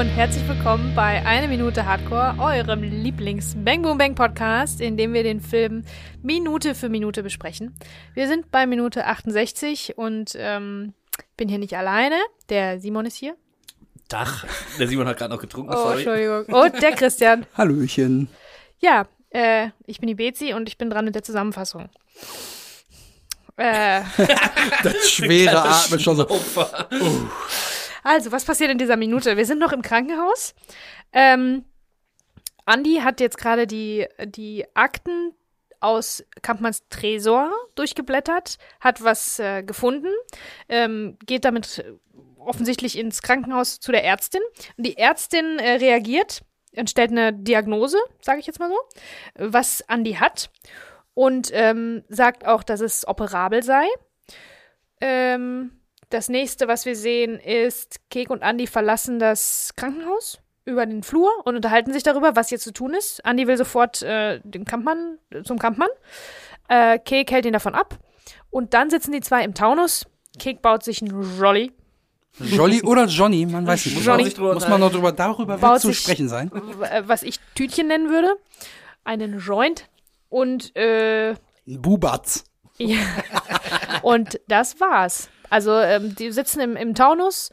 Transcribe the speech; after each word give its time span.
und 0.00 0.06
herzlich 0.06 0.48
willkommen 0.48 0.94
bei 0.94 1.26
Eine 1.26 1.46
Minute 1.46 1.84
Hardcore, 1.84 2.34
eurem 2.38 2.82
Lieblings-Bang 2.82 3.82
Boom 3.82 3.98
Bang 3.98 4.14
Podcast, 4.14 4.80
in 4.80 4.96
dem 4.96 5.12
wir 5.12 5.22
den 5.22 5.42
Film 5.42 5.84
Minute 6.22 6.74
für 6.74 6.88
Minute 6.88 7.22
besprechen. 7.22 7.76
Wir 8.14 8.26
sind 8.26 8.50
bei 8.50 8.66
Minute 8.66 9.04
68 9.04 9.98
und 9.98 10.32
ähm, 10.36 10.94
bin 11.36 11.50
hier 11.50 11.58
nicht 11.58 11.76
alleine. 11.76 12.16
Der 12.48 12.80
Simon 12.80 13.04
ist 13.04 13.16
hier. 13.16 13.36
Dach. 14.08 14.46
Der 14.78 14.88
Simon 14.88 15.06
hat 15.06 15.18
gerade 15.18 15.34
noch 15.34 15.40
getrunken, 15.40 15.74
Oh, 15.74 15.76
sorry. 15.76 15.96
Entschuldigung. 15.96 16.44
Und 16.46 16.80
der 16.80 16.92
Christian. 16.92 17.44
Hallöchen. 17.58 18.30
Ja, 18.78 19.06
äh, 19.28 19.68
ich 19.84 20.00
bin 20.00 20.06
die 20.06 20.14
Bezi 20.14 20.54
und 20.54 20.66
ich 20.66 20.78
bin 20.78 20.88
dran 20.88 21.04
mit 21.04 21.14
der 21.14 21.24
Zusammenfassung. 21.24 21.90
Äh, 23.58 24.00
Das 24.82 25.10
schwere 25.10 25.62
Atmen 25.62 26.00
schon 26.00 26.16
so. 26.16 26.26
Opfer. 26.26 26.88
Also, 28.02 28.32
was 28.32 28.44
passiert 28.44 28.70
in 28.70 28.78
dieser 28.78 28.96
Minute? 28.96 29.36
Wir 29.36 29.46
sind 29.46 29.58
noch 29.58 29.72
im 29.72 29.82
Krankenhaus. 29.82 30.54
Ähm, 31.12 31.64
Andi 32.64 32.96
hat 32.96 33.20
jetzt 33.20 33.38
gerade 33.38 33.66
die, 33.66 34.06
die 34.24 34.64
Akten 34.74 35.34
aus 35.80 36.24
Kampmanns 36.42 36.84
Tresor 36.90 37.50
durchgeblättert, 37.74 38.58
hat 38.80 39.02
was 39.02 39.38
äh, 39.38 39.62
gefunden, 39.62 40.12
ähm, 40.68 41.16
geht 41.24 41.44
damit 41.44 41.84
offensichtlich 42.38 42.98
ins 42.98 43.22
Krankenhaus 43.22 43.80
zu 43.80 43.92
der 43.92 44.04
Ärztin. 44.04 44.42
Und 44.76 44.86
die 44.86 44.96
Ärztin 44.96 45.58
äh, 45.58 45.72
reagiert 45.72 46.42
und 46.76 46.90
stellt 46.90 47.10
eine 47.10 47.32
Diagnose, 47.32 47.98
sage 48.20 48.40
ich 48.40 48.46
jetzt 48.46 48.60
mal 48.60 48.70
so, 48.70 48.78
was 49.34 49.82
Andi 49.88 50.14
hat. 50.14 50.50
Und 51.14 51.50
ähm, 51.52 52.04
sagt 52.08 52.46
auch, 52.46 52.62
dass 52.62 52.80
es 52.80 53.06
operabel 53.06 53.62
sei. 53.62 53.86
Ähm, 55.00 55.79
das 56.10 56.28
nächste, 56.28 56.68
was 56.68 56.84
wir 56.86 56.96
sehen, 56.96 57.38
ist, 57.38 58.00
Kek 58.10 58.30
und 58.30 58.42
Andi 58.42 58.66
verlassen 58.66 59.18
das 59.18 59.72
Krankenhaus 59.76 60.40
über 60.64 60.84
den 60.86 61.02
Flur 61.02 61.30
und 61.44 61.56
unterhalten 61.56 61.92
sich 61.92 62.02
darüber, 62.02 62.36
was 62.36 62.50
jetzt 62.50 62.64
zu 62.64 62.72
tun 62.72 62.94
ist. 62.94 63.24
Andi 63.24 63.46
will 63.46 63.56
sofort 63.56 64.02
äh, 64.02 64.40
den 64.44 64.64
Kampfmann, 64.64 65.18
zum 65.44 65.58
Kampfmann. 65.58 65.88
Äh, 66.68 66.98
Kek 66.98 67.30
hält 67.30 67.46
ihn 67.46 67.52
davon 67.52 67.74
ab. 67.74 67.98
Und 68.50 68.74
dann 68.74 68.90
sitzen 68.90 69.12
die 69.12 69.20
zwei 69.20 69.42
im 69.44 69.54
Taunus. 69.54 70.06
Kek 70.38 70.62
baut 70.62 70.84
sich 70.84 71.02
einen 71.02 71.38
Jolly. 71.38 71.72
Jolly 72.38 72.82
oder 72.82 73.06
Johnny, 73.06 73.44
man 73.46 73.66
weiß 73.66 73.86
nicht. 73.86 74.04
Johnny. 74.04 74.24
Muss 74.24 74.36
man- 74.38 74.54
Muss 74.54 74.68
man 74.68 74.80
noch 74.80 74.92
drüber, 74.92 75.10
darüber 75.12 75.58
Baut 75.58 75.80
zu 75.80 75.92
sprechen 75.92 76.28
sein. 76.28 76.50
was 77.06 77.22
ich 77.22 77.38
Tütchen 77.54 77.88
nennen 77.88 78.08
würde. 78.08 78.36
Einen 79.04 79.38
Joint. 79.40 79.88
Und, 80.28 80.74
äh, 80.76 81.34
Bubatz. 81.66 82.44
ja. 82.78 82.98
und 84.02 84.40
das 84.46 84.78
war's. 84.80 85.28
Also, 85.50 85.76
ähm, 85.78 86.14
die 86.14 86.32
sitzen 86.32 86.60
im, 86.60 86.76
im 86.76 86.94
Taunus, 86.94 87.50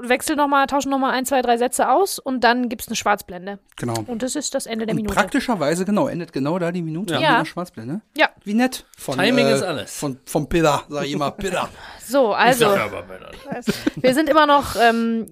wechseln 0.00 0.36
nochmal, 0.36 0.66
tauschen 0.66 0.90
nochmal 0.90 1.12
ein, 1.12 1.24
zwei, 1.26 1.42
drei 1.42 1.56
Sätze 1.58 1.88
aus 1.90 2.18
und 2.18 2.42
dann 2.42 2.68
gibt's 2.68 2.88
eine 2.88 2.96
Schwarzblende. 2.96 3.58
Genau. 3.76 3.94
Und 4.06 4.22
das 4.22 4.34
ist 4.34 4.54
das 4.54 4.66
Ende 4.66 4.84
der 4.86 4.94
Und 4.94 5.02
Minute. 5.02 5.14
praktischerweise, 5.14 5.84
genau, 5.84 6.08
endet 6.08 6.32
genau 6.32 6.58
da 6.58 6.72
die 6.72 6.82
Minute 6.82 7.14
Ja. 7.14 7.20
mit 7.20 7.28
einer 7.28 7.44
Schwarzblende. 7.46 8.00
Ja. 8.16 8.30
Wie 8.44 8.54
nett. 8.54 8.84
Von, 8.98 9.16
Timing 9.18 9.46
äh, 9.46 9.54
ist 9.54 9.62
alles. 9.62 9.96
Von, 9.96 10.18
vom 10.24 10.48
Piller, 10.48 10.82
sag 10.88 11.04
ich 11.04 11.12
immer, 11.12 11.30
Piller. 11.30 11.68
So, 12.04 12.32
also, 12.32 12.66
wir 13.96 14.14
sind 14.14 14.28
immer 14.28 14.46
noch 14.46 14.74
ähm, 14.80 15.26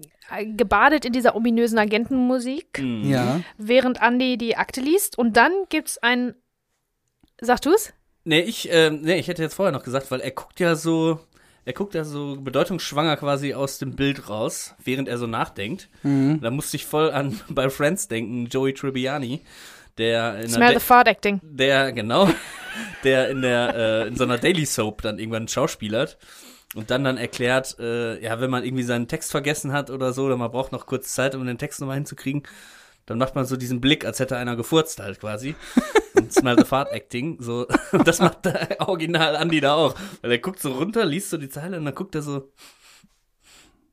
gebadet 0.57 1.05
in 1.05 1.13
dieser 1.13 1.35
ominösen 1.37 1.79
Agentenmusik, 1.79 2.79
Mhm. 2.81 3.11
Ja. 3.11 3.41
während 3.59 4.01
Andy 4.03 4.37
die 4.39 4.57
Akte 4.57 4.81
liest. 4.81 5.19
Und 5.19 5.37
dann 5.37 5.53
gibt's 5.69 5.99
ein. 5.99 6.35
Sag 7.41 7.61
du's? 7.63 7.93
Nee, 8.25 8.41
ich, 8.41 8.69
ähm, 8.73 9.03
nee, 9.03 9.17
ich 9.19 9.29
hätte 9.29 9.43
jetzt 9.43 9.55
vorher 9.55 9.73
noch 9.73 9.83
gesagt, 9.85 10.11
weil 10.11 10.21
er 10.21 10.31
guckt 10.31 10.59
ja 10.61 10.77
so, 10.77 11.19
er 11.65 11.73
guckt 11.73 11.95
ja 11.95 12.05
so 12.05 12.37
bedeutungsschwanger 12.41 13.17
quasi 13.17 13.55
aus 13.55 13.79
dem 13.79 13.97
Bild 13.97 14.29
raus, 14.29 14.75
während 14.85 15.09
er 15.09 15.19
so 15.19 15.27
nachdenkt. 15.27 15.89
Mhm. 16.03 16.41
Da 16.41 16.51
musste 16.51 16.77
ich 16.77 16.87
voll 16.87 17.11
an 17.11 17.41
bei 17.49 17.71
Friends 17.71 18.09
denken, 18.09 18.47
Joey 18.47 18.75
Tribbiani, 18.75 19.41
der 19.99 20.41
in 20.41 20.49
Smell 20.49 20.73
der 20.73 20.81
the 20.81 20.85
fart 20.87 21.09
acting. 21.09 21.41
der 21.43 21.93
genau, 21.93 22.29
der 23.05 23.31
in 23.31 23.43
der 23.43 23.75
äh, 23.75 24.09
in 24.09 24.17
so 24.17 24.25
einer 24.25 24.39
Daily 24.39 24.67
Soap 24.67 25.03
dann 25.03 25.19
irgendwann 25.19 25.49
schauspielert 25.49 26.19
und 26.75 26.91
dann 26.91 27.05
dann 27.05 27.17
erklärt, 27.17 27.77
äh, 27.79 28.23
ja, 28.23 28.41
wenn 28.41 28.51
man 28.51 28.65
irgendwie 28.65 28.83
seinen 28.83 29.09
Text 29.09 29.31
vergessen 29.31 29.73
hat 29.73 29.91
oder 29.91 30.13
so, 30.13 30.25
oder 30.25 30.37
man 30.37 30.51
braucht 30.51 30.73
noch 30.73 30.87
kurz 30.87 31.15
Zeit, 31.15 31.35
um 31.35 31.47
den 31.47 31.59
Text 31.59 31.81
nochmal 31.81 31.97
hinzukriegen, 31.97 32.43
dann 33.07 33.19
macht 33.19 33.35
man 33.35 33.45
so 33.45 33.57
diesen 33.57 33.81
Blick, 33.81 34.05
als 34.05 34.19
hätte 34.19 34.37
einer 34.37 34.57
gefurzt 34.57 35.01
halt 35.01 35.21
quasi. 35.21 35.55
Und 36.15 36.33
Smell 36.33 36.57
the 36.59 36.65
Fart 36.65 36.93
Acting, 36.93 37.39
so, 37.41 37.67
und 37.93 38.07
das 38.09 38.21
macht 38.21 38.45
der 38.45 38.77
Original 38.81 39.35
Andy 39.37 39.61
da 39.61 39.75
auch. 39.75 39.95
Weil 40.23 40.33
er 40.33 40.39
guckt 40.39 40.61
so 40.61 40.73
runter, 40.73 41.05
liest 41.05 41.31
so 41.31 41.37
die 41.37 41.49
Zeile 41.49 41.77
und 41.77 41.85
dann 41.85 41.95
guckt 41.95 42.15
er 42.15 42.23
so, 42.23 42.53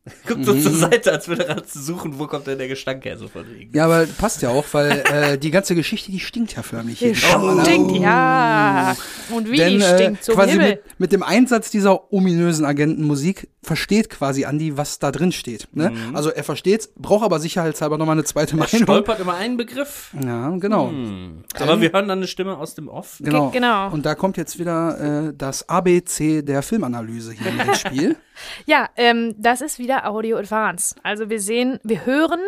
guckt 0.27 0.45
so 0.45 0.53
zur 0.53 0.71
Seite, 0.71 1.11
als 1.11 1.27
würde 1.27 1.47
er 1.47 1.55
gerade 1.55 1.67
suchen, 1.67 2.17
wo 2.17 2.27
kommt 2.27 2.47
denn 2.47 2.57
der 2.57 2.67
Gestank 2.67 3.05
her, 3.05 3.17
so 3.17 3.27
von 3.27 3.45
wegen. 3.53 3.75
Ja, 3.75 3.85
aber 3.85 4.05
passt 4.05 4.41
ja 4.41 4.49
auch, 4.49 4.65
weil 4.71 5.03
äh, 5.11 5.37
die 5.37 5.51
ganze 5.51 5.75
Geschichte, 5.75 6.11
die 6.11 6.19
stinkt 6.19 6.55
ja 6.55 6.63
förmlich. 6.63 6.99
Die 6.99 7.13
hier. 7.13 7.39
Oh. 7.39 7.61
stinkt, 7.61 7.95
ja. 7.97 8.95
Und 9.33 9.49
wie 9.51 9.57
Denn 9.57 9.77
die 9.79 9.83
äh, 9.83 9.95
stinkt 9.95 10.23
zum 10.23 10.35
quasi 10.35 10.51
Himmel. 10.53 10.69
mit, 10.69 10.99
mit 10.99 11.11
dem 11.11 11.23
Einsatz 11.23 11.69
dieser 11.71 12.11
ominösen 12.13 12.65
Agentenmusik 12.65 13.49
versteht 13.63 14.09
quasi 14.09 14.45
Andi, 14.45 14.75
was 14.77 14.97
da 14.99 15.11
drin 15.11 15.31
steht. 15.31 15.67
Ne? 15.73 15.91
Also 16.13 16.31
er 16.31 16.43
versteht's, 16.43 16.89
braucht 16.95 17.23
aber 17.23 17.39
sicherheitshalber 17.39 17.97
nochmal 17.97 18.15
eine 18.15 18.23
zweite 18.23 18.53
Er 18.53 18.57
Meinung. 18.57 18.81
stolpert 18.83 19.19
immer 19.19 19.35
einen 19.35 19.57
Begriff. 19.57 20.13
Ja, 20.23 20.49
genau. 20.57 20.89
Hm. 20.89 21.43
Aber 21.59 21.79
wir 21.79 21.91
hören 21.91 22.07
dann 22.07 22.19
eine 22.19 22.27
Stimme 22.27 22.57
aus 22.57 22.73
dem 22.75 22.87
Off. 22.87 23.17
Genau. 23.19 23.49
Ge- 23.49 23.59
genau. 23.59 23.91
Und 23.91 24.05
da 24.05 24.15
kommt 24.15 24.37
jetzt 24.37 24.57
wieder 24.59 25.27
äh, 25.29 25.33
das 25.37 25.69
ABC 25.69 26.41
der 26.41 26.63
Filmanalyse 26.63 27.33
hier 27.33 27.51
ins 27.67 27.79
Spiel. 27.79 28.15
Ja, 28.65 28.89
ähm, 28.97 29.35
das 29.37 29.61
ist 29.61 29.77
wieder 29.77 30.09
Audio 30.09 30.37
Advance. 30.37 30.95
Also 31.03 31.29
wir 31.29 31.39
sehen, 31.39 31.77
wir 31.83 32.07
hören 32.07 32.39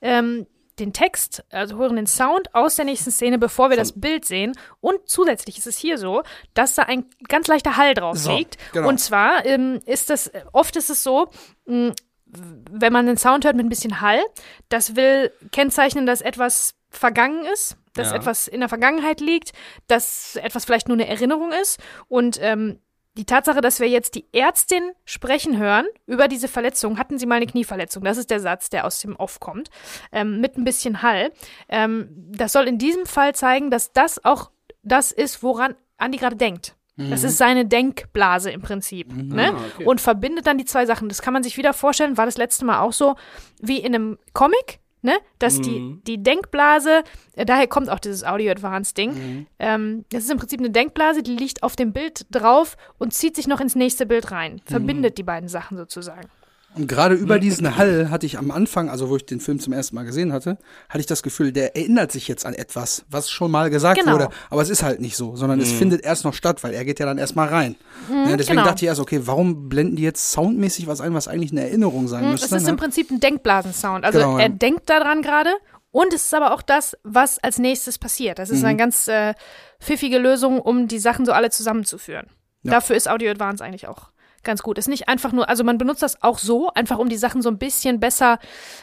ähm, 0.00 0.46
den 0.78 0.92
Text, 0.92 1.44
also 1.50 1.76
hören 1.78 1.96
den 1.96 2.06
Sound 2.06 2.54
aus 2.54 2.76
der 2.76 2.84
nächsten 2.84 3.10
Szene, 3.10 3.38
bevor 3.38 3.70
wir 3.70 3.76
das 3.76 3.92
Bild 4.00 4.24
sehen. 4.24 4.52
Und 4.80 5.08
zusätzlich 5.08 5.58
ist 5.58 5.66
es 5.66 5.78
hier 5.78 5.98
so, 5.98 6.22
dass 6.54 6.74
da 6.74 6.82
ein 6.82 7.06
ganz 7.28 7.46
leichter 7.46 7.76
Hall 7.76 7.94
drauf 7.94 8.16
So, 8.18 8.36
liegt. 8.36 8.56
genau. 8.72 8.88
Und 8.88 8.98
zwar 8.98 9.44
ähm, 9.46 9.80
ist 9.86 10.10
das, 10.10 10.30
oft 10.52 10.74
ist 10.76 10.90
es 10.90 11.02
so, 11.02 11.28
mh, 11.66 11.92
wenn 12.26 12.92
man 12.92 13.06
den 13.06 13.16
Sound 13.16 13.44
hört 13.44 13.54
mit 13.54 13.64
ein 13.64 13.68
bisschen 13.68 14.00
Hall, 14.00 14.20
das 14.68 14.96
will 14.96 15.30
kennzeichnen, 15.52 16.06
dass 16.06 16.20
etwas 16.20 16.74
vergangen 16.90 17.44
ist, 17.44 17.76
dass 17.94 18.10
Ja. 18.10 18.16
etwas 18.16 18.48
in 18.48 18.58
der 18.60 18.68
Vergangenheit 18.68 19.20
liegt, 19.20 19.52
dass 19.86 20.34
etwas 20.36 20.64
vielleicht 20.64 20.88
nur 20.88 20.96
eine 20.96 21.06
Erinnerung 21.06 21.52
ist. 21.52 21.78
Und 22.08 22.38
ähm, 22.42 22.80
die 23.16 23.24
Tatsache, 23.24 23.60
dass 23.60 23.80
wir 23.80 23.88
jetzt 23.88 24.14
die 24.14 24.26
Ärztin 24.32 24.92
sprechen 25.04 25.58
hören 25.58 25.86
über 26.06 26.28
diese 26.28 26.48
Verletzung, 26.48 26.98
hatten 26.98 27.18
sie 27.18 27.26
mal 27.26 27.36
eine 27.36 27.46
Knieverletzung, 27.46 28.02
das 28.04 28.18
ist 28.18 28.30
der 28.30 28.40
Satz, 28.40 28.70
der 28.70 28.84
aus 28.84 29.00
dem 29.00 29.16
Off 29.16 29.40
kommt, 29.40 29.70
ähm, 30.12 30.40
mit 30.40 30.56
ein 30.58 30.64
bisschen 30.64 31.02
Hall. 31.02 31.32
Ähm, 31.68 32.08
das 32.12 32.52
soll 32.52 32.66
in 32.66 32.78
diesem 32.78 33.06
Fall 33.06 33.34
zeigen, 33.34 33.70
dass 33.70 33.92
das 33.92 34.24
auch 34.24 34.50
das 34.82 35.12
ist, 35.12 35.42
woran 35.42 35.74
Andi 35.96 36.18
gerade 36.18 36.36
denkt. 36.36 36.76
Das 36.96 37.24
ist 37.24 37.38
seine 37.38 37.66
Denkblase 37.66 38.52
im 38.52 38.62
Prinzip. 38.62 39.12
Ne? 39.12 39.52
Ah, 39.52 39.60
okay. 39.74 39.84
Und 39.84 40.00
verbindet 40.00 40.46
dann 40.46 40.58
die 40.58 40.64
zwei 40.64 40.86
Sachen. 40.86 41.08
Das 41.08 41.22
kann 41.22 41.34
man 41.34 41.42
sich 41.42 41.56
wieder 41.56 41.72
vorstellen, 41.72 42.16
war 42.16 42.26
das 42.26 42.36
letzte 42.36 42.64
Mal 42.64 42.78
auch 42.78 42.92
so 42.92 43.16
wie 43.60 43.78
in 43.78 43.94
einem 43.94 44.18
Comic, 44.32 44.78
ne? 45.04 45.12
Dass 45.38 45.60
die, 45.60 46.00
die 46.06 46.22
Denkblase, 46.22 47.04
äh, 47.36 47.44
daher 47.44 47.66
kommt 47.68 47.90
auch 47.90 48.00
dieses 48.00 48.24
Audio 48.24 48.50
Advance 48.50 48.94
Ding. 48.94 49.46
Ähm, 49.58 50.04
das 50.10 50.24
ist 50.24 50.30
im 50.30 50.38
Prinzip 50.38 50.60
eine 50.60 50.70
Denkblase, 50.70 51.22
die 51.22 51.36
liegt 51.36 51.62
auf 51.62 51.76
dem 51.76 51.92
Bild 51.92 52.26
drauf 52.30 52.76
und 52.98 53.12
zieht 53.14 53.36
sich 53.36 53.46
noch 53.46 53.60
ins 53.60 53.76
nächste 53.76 54.06
Bild 54.06 54.30
rein. 54.32 54.60
Verbindet 54.64 55.18
die 55.18 55.22
beiden 55.22 55.48
Sachen 55.48 55.76
sozusagen. 55.76 56.28
Und 56.76 56.88
gerade 56.88 57.14
über 57.14 57.38
diesen 57.38 57.76
Hall 57.76 58.10
hatte 58.10 58.26
ich 58.26 58.36
am 58.38 58.50
Anfang, 58.50 58.88
also 58.90 59.08
wo 59.08 59.16
ich 59.16 59.24
den 59.26 59.40
Film 59.40 59.60
zum 59.60 59.72
ersten 59.72 59.94
Mal 59.94 60.04
gesehen 60.04 60.32
hatte, 60.32 60.58
hatte 60.88 60.98
ich 61.00 61.06
das 61.06 61.22
Gefühl, 61.22 61.52
der 61.52 61.76
erinnert 61.76 62.10
sich 62.10 62.26
jetzt 62.26 62.44
an 62.44 62.54
etwas, 62.54 63.04
was 63.08 63.30
schon 63.30 63.50
mal 63.50 63.70
gesagt 63.70 64.00
Genau. 64.00 64.12
wurde. 64.14 64.28
Aber 64.50 64.60
es 64.62 64.70
ist 64.70 64.82
halt 64.82 65.00
nicht 65.00 65.16
so, 65.16 65.36
sondern 65.36 65.60
es 65.60 65.70
findet 65.72 66.02
erst 66.04 66.24
noch 66.24 66.34
statt, 66.34 66.64
weil 66.64 66.74
er 66.74 66.84
geht 66.84 66.98
ja 66.98 67.06
dann 67.06 67.18
erstmal 67.18 67.48
rein. 67.48 67.76
ne, 68.10 68.36
deswegen 68.36 68.56
genau. 68.56 68.64
dachte 68.68 68.84
ich 68.84 68.88
erst, 68.88 69.00
okay, 69.00 69.20
warum 69.24 69.68
blenden 69.68 69.96
die 69.96 70.02
jetzt 70.02 70.32
soundmäßig 70.32 70.86
was 70.86 71.00
ein, 71.00 71.14
was 71.14 71.28
eigentlich 71.28 71.52
eine 71.52 71.62
Erinnerung 71.62 72.08
sein 72.08 72.24
Es 72.24 72.30
müsste? 72.42 72.56
ist 72.56 72.62
ne? 72.64 72.70
im 72.70 72.76
Prinzip 72.76 73.10
ein 73.10 73.20
Denkblasensound. 73.20 74.04
Also 74.04 74.18
Genau, 74.18 74.38
ja. 74.38 74.44
er 74.44 74.48
denkt 74.48 74.90
daran 74.90 75.22
gerade 75.22 75.50
und 75.92 76.12
es 76.12 76.24
ist 76.24 76.34
aber 76.34 76.52
auch 76.54 76.62
das, 76.62 76.96
was 77.04 77.38
als 77.38 77.58
nächstes 77.58 77.98
passiert. 77.98 78.38
Das 78.40 78.50
ist 78.50 78.60
Mhm. 78.60 78.66
eine 78.66 78.76
ganz 78.78 79.06
äh, 79.06 79.34
pfiffige 79.80 80.18
Lösung, 80.18 80.58
um 80.60 80.88
die 80.88 80.98
Sachen 80.98 81.24
so 81.24 81.30
alle 81.32 81.50
zusammenzuführen. 81.50 82.26
Ja. 82.64 82.72
Dafür 82.72 82.96
ist 82.96 83.08
Audio 83.08 83.30
Advance 83.30 83.62
eigentlich 83.62 83.86
auch 83.86 84.08
ganz 84.44 84.62
gut. 84.62 84.78
Ist 84.78 84.88
nicht 84.88 85.08
einfach 85.08 85.32
nur, 85.32 85.48
also 85.48 85.64
man 85.64 85.78
benutzt 85.78 86.02
das 86.02 86.22
auch 86.22 86.38
so, 86.38 86.70
einfach 86.74 86.98
um 86.98 87.08
die 87.08 87.16
Sachen 87.16 87.42
so 87.42 87.48
ein 87.48 87.58
bisschen 87.58 88.00
besser 88.00 88.38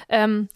ähm, 0.09 0.49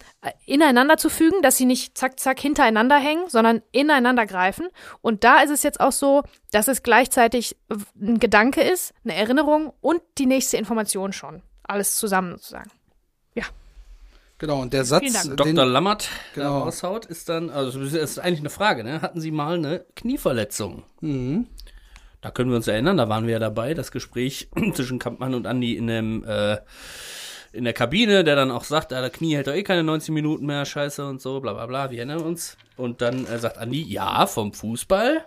ineinander 0.45 0.97
zu 0.97 1.09
fügen, 1.09 1.41
dass 1.41 1.57
sie 1.57 1.65
nicht 1.65 1.97
zack, 1.97 2.19
zack 2.19 2.39
hintereinander 2.39 2.97
hängen, 2.97 3.29
sondern 3.29 3.61
ineinander 3.71 4.25
greifen. 4.25 4.67
Und 5.01 5.23
da 5.23 5.39
ist 5.39 5.51
es 5.51 5.63
jetzt 5.63 5.79
auch 5.79 5.91
so, 5.91 6.23
dass 6.51 6.67
es 6.67 6.83
gleichzeitig 6.83 7.55
ein 7.99 8.19
Gedanke 8.19 8.61
ist, 8.61 8.93
eine 9.03 9.15
Erinnerung 9.15 9.73
und 9.81 10.01
die 10.17 10.25
nächste 10.25 10.57
Information 10.57 11.13
schon. 11.13 11.41
Alles 11.63 11.95
zusammen 11.97 12.33
sozusagen. 12.33 12.69
Genau, 14.37 14.61
und 14.61 14.73
der 14.73 14.83
Satz, 14.83 15.23
den, 15.23 15.35
Dr. 15.37 15.65
Lammert, 15.65 16.09
der 16.35 16.43
Genau. 16.43 16.63
raushaut, 16.63 17.05
ist 17.05 17.29
dann, 17.29 17.49
also 17.49 17.81
das 17.81 17.93
ist 17.93 18.19
eigentlich 18.19 18.39
eine 18.41 18.49
Frage, 18.49 18.83
ne? 18.83 19.01
Hatten 19.01 19.21
Sie 19.21 19.31
mal 19.31 19.55
eine 19.55 19.85
Knieverletzung? 19.95 20.83
Mhm. 20.99 21.47
Da 22.21 22.31
können 22.31 22.49
wir 22.49 22.57
uns 22.57 22.67
erinnern, 22.67 22.97
da 22.97 23.09
waren 23.09 23.25
wir 23.25 23.33
ja 23.33 23.39
dabei, 23.39 23.73
das 23.73 23.91
Gespräch 23.91 24.49
zwischen 24.73 24.99
Kampmann 24.99 25.33
und 25.33 25.47
Andi 25.47 25.75
in 25.75 25.87
dem, 25.87 26.23
äh, 26.23 26.57
in 27.53 27.63
der 27.63 27.73
Kabine, 27.73 28.23
der 28.23 28.35
dann 28.35 28.51
auch 28.51 28.63
sagt, 28.63 28.93
ah, 28.93 29.01
der 29.01 29.09
Knie 29.09 29.35
hält 29.35 29.47
doch 29.47 29.53
eh 29.53 29.63
keine 29.63 29.83
90 29.83 30.13
Minuten 30.13 30.45
mehr, 30.45 30.65
scheiße 30.65 31.05
und 31.05 31.21
so, 31.21 31.39
bla 31.39 31.53
bla 31.53 31.65
bla, 31.65 31.91
wir 31.91 31.99
erinnern 31.99 32.21
uns. 32.21 32.57
Und 32.77 33.01
dann 33.01 33.25
äh, 33.27 33.39
sagt 33.39 33.57
Andi, 33.57 33.81
ja, 33.81 34.27
vom 34.27 34.53
Fußball. 34.53 35.25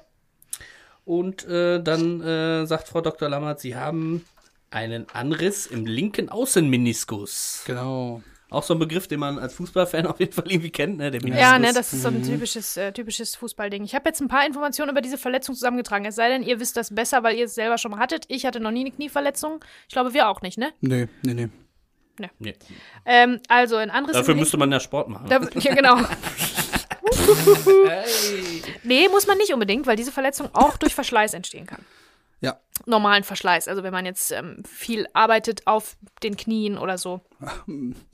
Und 1.05 1.47
äh, 1.47 1.83
dann 1.83 2.21
äh, 2.21 2.67
sagt 2.67 2.89
Frau 2.89 3.01
Dr. 3.01 3.29
Lammert, 3.31 3.61
sie 3.61 3.77
haben 3.77 4.27
einen 4.71 5.09
Anriss 5.11 5.67
im 5.67 5.87
linken 5.87 6.29
Außenmeniskus. 6.29 7.63
Genau. 7.67 8.23
Auch 8.51 8.63
so 8.63 8.75
ein 8.75 8.79
Begriff, 8.79 9.07
den 9.09 9.21
man 9.21 9.39
als 9.39 9.55
Fußballfan 9.55 10.07
auf 10.09 10.21
jeden 10.21 10.33
Fall 10.33 10.51
irgendwie 10.51 10.71
kennt, 10.71 10.99
ne? 10.99 11.11
Ja, 11.39 11.59
ne, 11.59 11.73
das 11.75 11.93
ist 11.93 12.03
so 12.03 12.09
ein 12.09 12.23
typisches, 12.23 12.77
äh, 12.77 12.93
typisches 12.93 13.37
Fußballding. 13.37 13.85
Ich 13.85 13.95
habe 13.95 14.09
jetzt 14.09 14.21
ein 14.21 14.29
paar 14.29 14.47
Informationen 14.47 14.91
über 14.91 15.03
diese 15.03 15.19
Verletzung 15.19 15.55
zusammengetragen. 15.55 16.07
Es 16.07 16.15
sei 16.15 16.29
denn, 16.29 16.43
ihr 16.43 16.59
wisst 16.59 16.77
das 16.77 16.95
besser, 16.95 17.23
weil 17.23 17.37
ihr 17.37 17.45
es 17.45 17.55
selber 17.55 17.77
schon 17.79 17.91
mal 17.91 18.01
hattet. 18.01 18.25
Ich 18.29 18.47
hatte 18.47 18.61
noch 18.61 18.71
nie 18.71 18.81
eine 18.81 18.91
Knieverletzung. 18.91 19.65
Ich 19.87 19.93
glaube, 19.93 20.15
wir 20.15 20.29
auch 20.29 20.41
nicht, 20.41 20.57
ne? 20.57 20.71
Nee, 20.81 21.09
nee, 21.23 21.35
nee. 21.35 21.49
Nee. 22.41 22.55
Ähm, 23.07 23.41
also 23.47 23.77
ein 23.77 23.91
anderes. 23.91 24.17
Dafür 24.17 24.35
müsste 24.35 24.57
man 24.57 24.73
ja 24.73 24.81
Sport 24.81 25.09
machen. 25.09 25.29
Da, 25.29 25.41
ja, 25.61 25.75
genau. 25.75 25.99
nee, 28.83 29.09
muss 29.09 29.27
man 29.27 29.39
nicht 29.39 29.53
unbedingt, 29.53 29.87
weil 29.87 29.97
diese 29.97 30.13
Verletzung 30.13 30.49
auch 30.53 30.77
durch 30.77 30.95
Verschleiß 30.95 31.35
entstehen 31.35 31.67
kann. 31.67 31.85
Ja. 32.41 32.57
Normalen 32.87 33.25
Verschleiß. 33.25 33.67
Also 33.69 33.83
wenn 33.83 33.93
man 33.93 34.07
jetzt 34.07 34.31
ähm, 34.31 34.63
viel 34.65 35.07
arbeitet 35.13 35.63
auf 35.67 35.97
den 36.23 36.37
Knien 36.37 36.79
oder 36.79 36.97
so. 36.99 37.21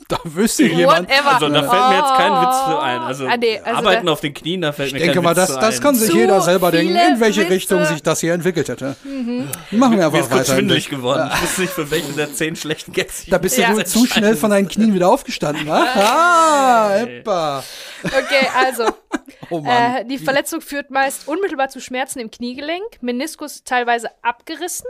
Da 0.09 0.19
wüsste 0.25 0.65
jemand. 0.65 1.09
Whatever. 1.09 1.33
Also 1.35 1.49
da 1.49 1.63
fällt 1.63 1.89
mir 1.89 1.97
jetzt 1.97 2.15
kein 2.15 2.33
Witz 2.33 2.57
für 2.67 2.83
ein. 2.83 3.01
Also, 3.01 3.27
Ah, 3.27 3.37
nee, 3.39 3.59
also 3.59 3.79
Arbeiten 3.79 4.09
auf 4.11 4.21
den 4.21 4.35
Knien, 4.35 4.61
da 4.61 4.73
fällt 4.73 4.89
Ich 4.89 4.93
mir 4.93 4.99
denke 4.99 5.15
kein 5.15 5.25
mal, 5.25 5.31
Witz 5.31 5.37
das, 5.47 5.55
zu 5.55 5.61
das 5.61 5.77
ein. 5.77 5.83
kann 5.83 5.95
sich 5.95 6.11
Zu 6.11 6.17
jeder 6.19 6.41
selber 6.43 6.71
denken, 6.71 6.95
in 6.95 7.21
welche 7.21 7.41
Witze. 7.43 7.51
Richtung 7.53 7.85
sich 7.87 8.03
das 8.03 8.21
hier 8.21 8.35
entwickelt 8.35 8.69
hätte. 8.69 8.97
Mhm. 9.03 9.49
Machen 9.71 9.93
wir 9.93 9.99
Mir 9.99 10.05
einfach 10.07 10.19
ist 10.19 10.31
kurz 10.31 10.41
weiter. 10.49 10.55
schwindelig 10.59 10.91
geworden. 10.91 11.31
Ich 11.35 11.43
wusste 11.43 11.61
nicht, 11.63 11.73
für 11.73 11.91
welchen 11.91 12.17
der 12.17 12.35
zehn 12.35 12.55
schlechten 12.55 12.93
ich 12.95 13.27
Da 13.31 13.39
bist 13.39 13.57
du 13.57 13.63
Ja. 13.63 13.73
wohl 13.75 13.87
zu 13.87 14.05
schnell 14.05 14.37
von 14.37 14.51
deinen 14.51 14.69
Knien 14.69 14.93
wieder 14.93 15.09
aufgestanden, 15.09 15.67
wa? 15.67 15.87
Ah, 15.95 16.97
eppa. 16.99 17.65
Okay, 18.05 18.47
also 18.55 18.85
Oh 19.51 19.63
äh, 19.67 20.05
die 20.05 20.19
Verletzung 20.19 20.61
führt 20.61 20.91
meist 20.91 21.29
unmittelbar 21.29 21.69
zu 21.69 21.81
Schmerzen 21.81 22.19
im 22.21 22.31
Kniegelenk, 22.31 23.03
Meniskus 23.03 23.65
teilweise 23.65 24.11
abgerissen, 24.23 24.87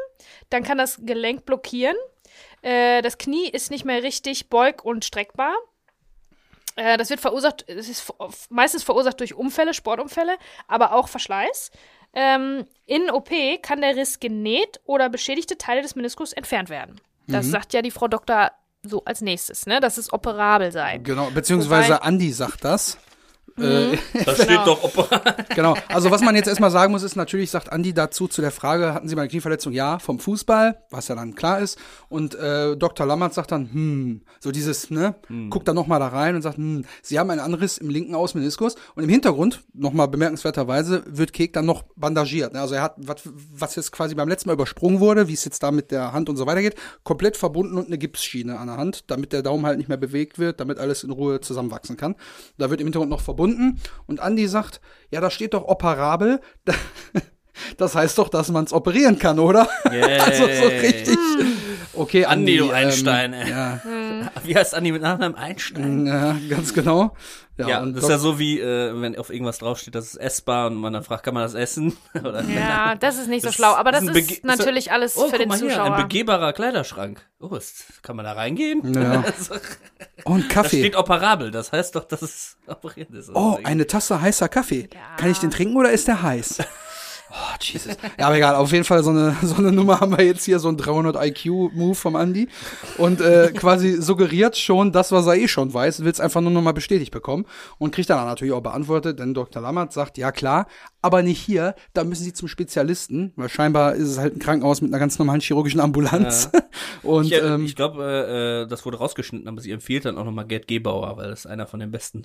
dann 0.50 0.62
kann 0.62 0.78
das 0.78 0.98
Gelenk 1.02 1.44
blockieren, 1.44 1.96
äh, 2.62 3.02
das 3.02 3.18
Knie 3.18 3.48
ist 3.48 3.70
nicht 3.70 3.84
mehr 3.84 4.02
richtig 4.02 4.48
beug- 4.48 4.84
und 4.84 5.04
streckbar. 5.04 5.54
Äh, 6.76 6.96
das 6.96 7.10
wird 7.10 7.20
verursacht, 7.20 7.64
es 7.68 7.88
ist 7.88 8.12
meistens 8.50 8.82
verursacht 8.82 9.20
durch 9.20 9.34
Unfälle, 9.34 9.74
Sportunfälle, 9.74 10.36
aber 10.66 10.92
auch 10.94 11.08
Verschleiß. 11.08 11.70
Ähm, 12.14 12.64
in 12.86 13.10
OP 13.10 13.30
kann 13.62 13.80
der 13.80 13.96
Riss 13.96 14.20
genäht 14.20 14.80
oder 14.84 15.08
beschädigte 15.08 15.58
Teile 15.58 15.82
des 15.82 15.94
Meniskus 15.96 16.32
entfernt 16.32 16.70
werden. 16.70 17.00
Das 17.26 17.46
sagt 17.46 17.72
ja 17.72 17.80
die 17.80 17.90
Frau 17.90 18.06
Doktor 18.06 18.52
so 18.82 19.02
als 19.04 19.22
nächstes, 19.22 19.66
ne? 19.66 19.80
Dass 19.80 19.96
es 19.96 20.12
operabel 20.12 20.70
sei. 20.72 20.98
Genau, 20.98 21.30
beziehungsweise 21.30 21.94
Wobei- 21.94 22.02
Andi 22.02 22.32
sagt 22.32 22.64
das. 22.64 22.98
Mhm. 23.56 23.98
Da 24.24 24.34
steht 24.34 24.48
Genau. 24.48 24.64
doch 24.64 24.84
Opera. 24.84 25.20
Genau. 25.54 25.74
Also 25.88 26.10
was 26.10 26.22
man 26.22 26.34
jetzt 26.34 26.48
erstmal 26.48 26.70
sagen 26.70 26.92
muss, 26.92 27.02
ist 27.02 27.14
natürlich, 27.16 27.50
sagt 27.50 27.70
Andi 27.72 27.92
dazu 27.94 28.26
zu 28.28 28.40
der 28.40 28.50
Frage, 28.50 28.94
hatten 28.94 29.08
Sie 29.08 29.14
mal 29.14 29.22
eine 29.22 29.28
Knieverletzung? 29.28 29.72
Ja, 29.72 29.98
vom 29.98 30.18
Fußball, 30.18 30.82
was 30.90 31.08
ja 31.08 31.14
dann 31.14 31.34
klar 31.34 31.60
ist. 31.60 31.78
Und 32.08 32.34
äh, 32.34 32.76
Dr. 32.76 33.06
Lammert 33.06 33.34
sagt 33.34 33.52
dann, 33.52 33.70
hm, 33.72 34.20
so 34.40 34.50
dieses, 34.50 34.90
ne, 34.90 35.14
guckt 35.50 35.68
dann 35.68 35.76
nochmal 35.76 36.00
da 36.00 36.08
rein 36.08 36.34
und 36.34 36.42
sagt, 36.42 36.56
hm, 36.56 36.84
Sie 37.02 37.18
haben 37.18 37.30
einen 37.30 37.40
Anriss 37.40 37.78
im 37.78 37.90
linken 37.90 38.14
Außenmeniskus. 38.14 38.74
Und 38.96 39.04
im 39.04 39.08
Hintergrund, 39.10 39.62
nochmal 39.72 40.08
bemerkenswerterweise, 40.08 41.04
wird 41.06 41.32
Kek 41.32 41.52
dann 41.52 41.66
noch 41.66 41.84
bandagiert. 41.96 42.52
Ne? 42.54 42.60
Also 42.60 42.74
er 42.74 42.82
hat, 42.82 42.94
was, 42.96 43.22
was 43.52 43.76
jetzt 43.76 43.92
quasi 43.92 44.14
beim 44.14 44.28
letzten 44.28 44.48
Mal 44.48 44.54
übersprungen 44.54 45.00
wurde, 45.00 45.28
wie 45.28 45.34
es 45.34 45.44
jetzt 45.44 45.62
da 45.62 45.70
mit 45.70 45.90
der 45.90 46.12
Hand 46.12 46.28
und 46.28 46.36
so 46.36 46.46
weiter 46.46 46.60
geht, 46.62 46.74
komplett 47.04 47.36
verbunden 47.36 47.76
und 47.76 47.86
eine 47.86 47.98
Gipsschiene 47.98 48.58
an 48.58 48.66
der 48.66 48.76
Hand, 48.78 49.04
damit 49.10 49.32
der 49.32 49.42
Daumen 49.42 49.64
halt 49.66 49.78
nicht 49.78 49.88
mehr 49.88 49.98
bewegt 49.98 50.38
wird, 50.38 50.58
damit 50.60 50.78
alles 50.78 51.04
in 51.04 51.10
Ruhe 51.10 51.40
zusammenwachsen 51.40 51.96
kann. 51.96 52.16
Da 52.58 52.70
wird 52.70 52.80
im 52.80 52.86
Hintergrund 52.86 53.10
noch 53.10 53.20
verbunden. 53.20 53.43
Und 54.06 54.20
Andi 54.20 54.46
sagt, 54.48 54.80
ja, 55.10 55.20
da 55.20 55.30
steht 55.30 55.54
doch 55.54 55.64
operabel. 55.64 56.40
Das 57.76 57.94
heißt 57.94 58.18
doch, 58.18 58.28
dass 58.28 58.50
man 58.50 58.64
es 58.64 58.72
operieren 58.72 59.16
kann, 59.20 59.38
oder? 59.38 59.68
Also 59.84 60.42
so 60.42 60.66
richtig. 60.68 61.16
Okay, 61.92 62.24
Andi, 62.24 62.56
du 62.56 62.64
ähm, 62.64 62.70
Einstein, 62.72 63.32
ey. 63.32 63.48
ja, 63.48 63.80
Wie 64.42 64.56
heißt 64.56 64.74
Andi 64.74 64.90
mit 64.90 65.02
Nachnamen? 65.02 65.36
Einstein. 65.38 66.04
ja, 66.04 66.36
ganz 66.50 66.74
genau. 66.74 67.14
Ja, 67.56 67.68
Ja, 67.68 67.80
und 67.82 67.94
das 67.94 68.04
ist 68.04 68.10
ja 68.10 68.18
so 68.18 68.38
wie, 68.38 68.58
äh, 68.60 69.00
wenn 69.00 69.16
auf 69.16 69.30
irgendwas 69.30 69.58
draufsteht, 69.58 69.94
das 69.94 70.06
ist 70.06 70.16
essbar 70.16 70.66
und 70.66 70.74
man 70.76 70.92
dann 70.92 71.04
fragt, 71.04 71.22
kann 71.24 71.34
man 71.34 71.42
das 71.44 71.54
essen? 71.54 71.96
Oder 72.14 72.42
Ja, 72.44 72.94
das 72.96 73.16
ist 73.18 73.28
nicht 73.28 73.42
so 73.42 73.48
Das 73.48 73.54
schlau, 73.54 73.74
aber 73.74 73.92
das 73.92 74.02
ist 74.04 74.30
ist, 74.32 74.44
natürlich 74.44 74.90
alles 74.90 75.16
Oh, 75.16 75.26
für 75.26 75.30
guck 75.30 75.38
den 75.38 75.48
mal 75.48 75.58
hier, 75.58 75.68
Zuschauer. 75.68 75.94
ein 75.94 76.02
begehbarer 76.02 76.52
Kleiderschrank. 76.52 77.24
Oh, 77.40 77.54
ist, 77.54 78.02
kann 78.02 78.16
man 78.16 78.24
da 78.24 78.32
reingehen? 78.32 78.92
Ja. 78.94 79.22
Und 80.24 80.48
Kaffee. 80.48 80.78
steht 80.80 80.96
operabel, 80.96 81.50
das 81.50 81.70
heißt 81.72 81.94
doch, 81.94 82.04
dass 82.04 82.22
es 82.22 82.56
operiert 82.66 83.10
ist. 83.10 83.30
Oh, 83.34 83.58
eine 83.62 83.86
Tasse 83.86 84.20
heißer 84.20 84.48
Kaffee. 84.48 84.88
Kann 85.18 85.30
ich 85.30 85.38
den 85.38 85.50
trinken 85.50 85.76
oder 85.76 85.90
ist 85.92 86.08
der 86.08 86.22
heiß? 86.22 86.58
Oh, 87.36 87.56
Jesus. 87.60 87.96
Ja, 88.16 88.26
aber 88.26 88.36
egal, 88.36 88.54
auf 88.54 88.70
jeden 88.70 88.84
Fall 88.84 89.02
so 89.02 89.10
eine, 89.10 89.36
so 89.42 89.56
eine 89.56 89.72
Nummer 89.72 90.00
haben 90.00 90.16
wir 90.16 90.24
jetzt 90.24 90.44
hier, 90.44 90.60
so 90.60 90.68
ein 90.68 90.76
300 90.76 91.16
IQ-Move 91.16 91.94
vom 91.96 92.14
Andi. 92.14 92.48
Und 92.96 93.20
äh, 93.20 93.50
quasi 93.52 94.00
suggeriert 94.00 94.56
schon 94.56 94.92
das, 94.92 95.10
was 95.10 95.26
er 95.26 95.34
eh 95.34 95.48
schon 95.48 95.74
weiß, 95.74 96.04
will 96.04 96.12
es 96.12 96.20
einfach 96.20 96.40
nur 96.40 96.52
nochmal 96.52 96.74
bestätigt 96.74 97.10
bekommen. 97.10 97.46
Und 97.78 97.92
kriegt 97.92 98.08
dann 98.08 98.24
natürlich 98.24 98.54
auch 98.54 98.62
beantwortet, 98.62 99.18
denn 99.18 99.34
Dr. 99.34 99.60
Lammert 99.60 99.92
sagt, 99.92 100.16
ja 100.16 100.30
klar, 100.30 100.68
aber 101.02 101.22
nicht 101.22 101.40
hier, 101.40 101.74
da 101.92 102.04
müssen 102.04 102.22
Sie 102.22 102.32
zum 102.32 102.48
Spezialisten, 102.48 103.32
weil 103.36 103.48
scheinbar 103.48 103.94
ist 103.94 104.08
es 104.08 104.18
halt 104.18 104.36
ein 104.36 104.38
Krankenhaus 104.38 104.80
mit 104.80 104.92
einer 104.92 105.00
ganz 105.00 105.18
normalen 105.18 105.40
chirurgischen 105.40 105.80
Ambulanz. 105.80 106.50
Und 107.02 107.26
Ich, 107.26 107.32
ähm, 107.32 107.64
ich 107.64 107.74
glaube, 107.74 108.04
äh, 108.04 108.62
äh, 108.62 108.66
das 108.66 108.84
wurde 108.84 108.98
rausgeschnitten, 108.98 109.48
aber 109.48 109.60
sie 109.60 109.72
empfiehlt 109.72 110.04
dann 110.04 110.18
auch 110.18 110.24
nochmal 110.24 110.46
Gerd 110.46 110.68
Gebauer, 110.68 111.16
weil 111.16 111.30
das 111.30 111.40
ist 111.40 111.46
einer 111.46 111.66
von 111.66 111.80
den 111.80 111.90
besten. 111.90 112.24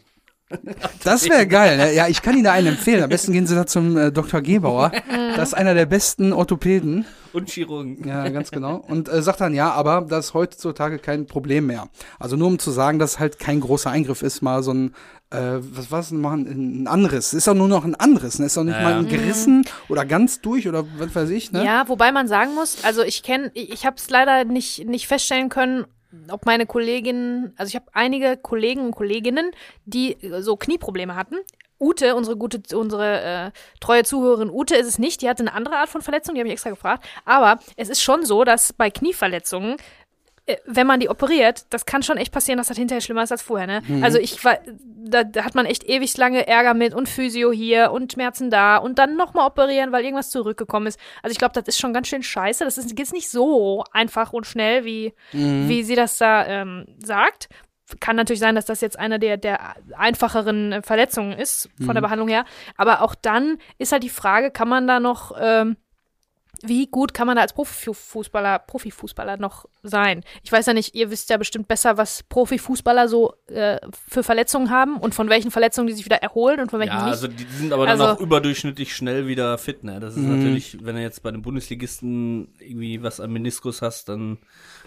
Das 1.04 1.30
wäre 1.30 1.46
geil. 1.48 1.78
Ne? 1.78 1.94
Ja, 1.94 2.08
ich 2.08 2.22
kann 2.22 2.34
Ihnen 2.34 2.44
da 2.44 2.54
einen 2.54 2.68
empfehlen. 2.68 3.04
Am 3.04 3.10
besten 3.10 3.34
gehen 3.34 3.46
Sie 3.48 3.56
da 3.56 3.66
zum 3.68 3.98
äh, 3.98 4.12
Dr. 4.12 4.42
Gebauer. 4.42 4.92
Das 5.36 5.50
ist 5.50 5.54
einer 5.54 5.74
der 5.74 5.86
besten 5.86 6.34
Orthopäden. 6.34 7.06
Und 7.34 7.50
Chirurgen. 7.50 8.08
Ja, 8.08 8.28
ganz 8.30 8.50
genau. 8.50 8.78
Und 8.78 9.08
äh, 9.08 9.22
sagt 9.22 9.42
dann, 9.42 9.54
ja, 9.54 9.72
aber 9.72 10.06
das 10.10 10.28
ist 10.28 10.34
heutzutage 10.34 10.98
kein 10.98 11.28
Problem 11.28 11.68
mehr. 11.68 11.88
Also 12.18 12.36
nur 12.36 12.48
um 12.48 12.58
zu 12.58 12.72
sagen, 12.72 12.98
dass 12.98 13.12
es 13.14 13.20
halt 13.20 13.38
kein 13.38 13.60
großer 13.60 13.92
Eingriff 13.92 14.24
ist, 14.24 14.42
mal 14.42 14.64
so 14.64 14.74
ein, 14.74 14.96
äh, 15.30 15.58
was 15.60 15.92
war 15.92 16.00
es 16.00 16.10
denn 16.10 16.22
machen, 16.22 16.84
ein 16.84 16.88
Anriss. 16.88 17.34
Ist 17.34 17.48
doch 17.48 17.54
nur 17.54 17.68
noch 17.68 17.86
ein 17.86 17.94
Anriss, 17.94 18.40
ne? 18.40 18.48
Ist 18.48 18.58
doch 18.58 18.64
nicht 18.64 18.78
Ja, 18.78 18.82
mal 18.82 18.94
ein 18.96 19.08
gerissen 19.08 19.64
oder 19.90 20.06
ganz 20.06 20.42
durch 20.42 20.68
oder 20.68 20.86
was 20.98 21.14
weiß 21.14 21.30
ich, 21.30 21.52
ne? 21.52 21.64
Ja, 21.64 21.88
wobei 21.88 22.12
man 22.12 22.28
sagen 22.28 22.56
muss, 22.56 22.84
also 22.84 23.04
ich 23.04 23.22
kenne, 23.22 23.52
ich, 23.54 23.72
ich 23.72 23.86
habe 23.86 23.98
es 23.98 24.10
leider 24.10 24.44
nicht, 24.46 24.88
nicht 24.88 25.08
feststellen 25.08 25.50
können, 25.50 25.86
ob 26.30 26.46
meine 26.46 26.66
Kolleginnen, 26.66 27.54
also 27.58 27.70
ich 27.70 27.76
habe 27.76 27.86
einige 27.94 28.38
Kollegen 28.38 28.82
und 28.82 28.92
Kolleginnen, 28.96 29.52
die 29.86 30.14
äh, 30.24 30.42
so 30.42 30.56
Knieprobleme 30.56 31.16
hatten. 31.16 31.36
Ute, 31.82 32.16
unsere 32.16 32.36
gute, 32.36 32.62
unsere 32.78 33.22
äh, 33.22 33.52
treue 33.80 34.04
Zuhörerin 34.04 34.50
Ute 34.50 34.76
ist 34.76 34.88
es 34.88 35.00
nicht, 35.00 35.22
die 35.22 35.30
hatte 35.30 35.44
eine 35.44 35.54
andere 35.54 35.78
Art 35.78 35.88
von 35.88 36.02
Verletzung, 36.02 36.36
die 36.36 36.42
habe 36.42 36.50
ich 36.50 36.54
extra 36.54 36.72
gefragt. 36.72 37.06
Aber 37.24 37.60
es 37.78 37.88
ist 37.88 38.02
schon 38.02 38.26
so, 38.26 38.44
dass 38.44 38.74
bei 38.74 38.90
Knieverletzungen 38.90 39.78
wenn 40.66 40.88
man 40.88 41.00
die 41.00 41.10
operiert, 41.10 41.66
das 41.70 41.86
kann 41.86 42.04
schon 42.04 42.18
echt 42.18 42.32
passieren, 42.32 42.58
dass 42.58 42.68
das 42.68 42.78
hinterher 42.78 43.02
schlimmer 43.02 43.24
ist 43.24 43.32
als 43.32 43.42
vorher, 43.42 43.68
ne? 43.68 43.82
Also 44.04 44.18
ich 44.18 44.44
war, 44.44 44.60
da, 44.66 45.24
da 45.24 45.44
hat 45.44 45.56
man 45.56 45.66
echt 45.66 45.84
ewig 45.84 46.16
lange 46.18 46.48
Ärger 46.48 46.74
mit 46.74 46.94
und 46.94 47.10
Physio 47.10 47.52
hier 47.52 47.92
und 47.92 48.14
Schmerzen 48.14 48.50
da 48.50 48.78
und 48.78 49.00
dann 49.00 49.16
nochmal 49.16 49.48
operieren, 49.48 49.92
weil 49.92 50.04
irgendwas 50.04 50.30
zurückgekommen 50.30 50.88
ist. 50.88 51.00
Also 51.24 51.32
ich 51.32 51.38
glaube, 51.40 51.54
das 51.54 51.68
ist 51.68 51.80
schon 51.80 51.94
ganz 51.94 52.08
schön 52.08 52.24
scheiße. 52.24 52.64
Das 52.64 52.78
ist 52.78 52.98
jetzt 52.98 53.14
nicht 53.14 53.30
so 53.30 53.84
einfach 53.92 54.34
und 54.34 54.46
schnell, 54.46 54.86
wie, 54.86 55.14
wie 55.68 55.84
sie 55.84 55.96
das 55.96 56.18
da 56.18 56.46
ähm, 56.46 56.86
sagt. 57.04 57.50
Kann 58.00 58.16
natürlich 58.16 58.40
sein, 58.40 58.56
dass 58.56 58.66
das 58.66 58.82
jetzt 58.82 59.00
eine 59.00 59.18
der, 59.20 59.38
der 59.38 59.76
einfacheren 59.98 60.74
äh, 60.74 60.82
Verletzungen 60.84 61.34
ist, 61.34 61.70
von 61.84 61.96
der 61.96 62.02
Behandlung 62.02 62.28
her. 62.28 62.46
Aber 62.78 63.02
auch 63.02 63.16
dann 63.16 63.58
ist 63.80 63.92
halt 63.92 64.04
die 64.04 64.10
Frage, 64.10 64.52
kann 64.52 64.70
man 64.70 64.88
da 64.88 65.00
noch, 65.00 65.32
ähm, 65.40 65.78
wie 66.64 66.88
gut 66.88 67.14
kann 67.14 67.28
man 67.28 67.36
da 67.36 67.42
als 67.44 67.54
Profifußballer, 67.54 68.60
Profifußballer 68.60 69.38
noch 69.38 69.66
sein? 69.84 70.24
Ich 70.44 70.52
weiß 70.52 70.66
ja 70.66 70.74
nicht, 70.74 70.96
ihr 70.96 71.10
wisst 71.12 71.30
ja 71.30 71.38
bestimmt 71.38 71.68
besser, 71.68 71.98
was 71.98 72.24
Profifußballer 72.24 73.08
so 73.08 73.34
äh, 73.48 73.78
für 74.08 74.24
Verletzungen 74.24 74.70
haben 74.70 74.98
und 74.98 75.16
von 75.16 75.30
welchen 75.30 75.52
Verletzungen 75.52 75.88
die 75.88 75.94
sich 75.94 76.06
wieder 76.06 76.18
erholen 76.18 76.60
und 76.60 76.70
von 76.72 76.80
welchen 76.80 76.94
Ja, 76.94 77.04
nicht. 77.06 77.12
also 77.12 77.28
die 77.28 77.46
sind 77.58 77.72
aber 77.74 77.86
dann 77.86 78.02
Also- 78.02 78.14
auch 78.14 78.20
überdurchschnittlich 78.20 78.96
schnell 78.96 79.28
wieder 79.28 79.58
fit, 79.58 79.84
ne? 79.84 80.00
Das 80.00 80.16
ist 80.16 80.24
natürlich, 80.24 80.78
wenn 80.86 80.96
du 80.96 81.02
jetzt 81.02 81.24
bei 81.24 81.32
den 81.32 81.42
Bundesligisten 81.42 82.54
irgendwie 82.60 83.02
was 83.04 83.20
am 83.20 83.32
Meniskus 83.32 83.82
hast, 83.82 84.10
dann 84.10 84.38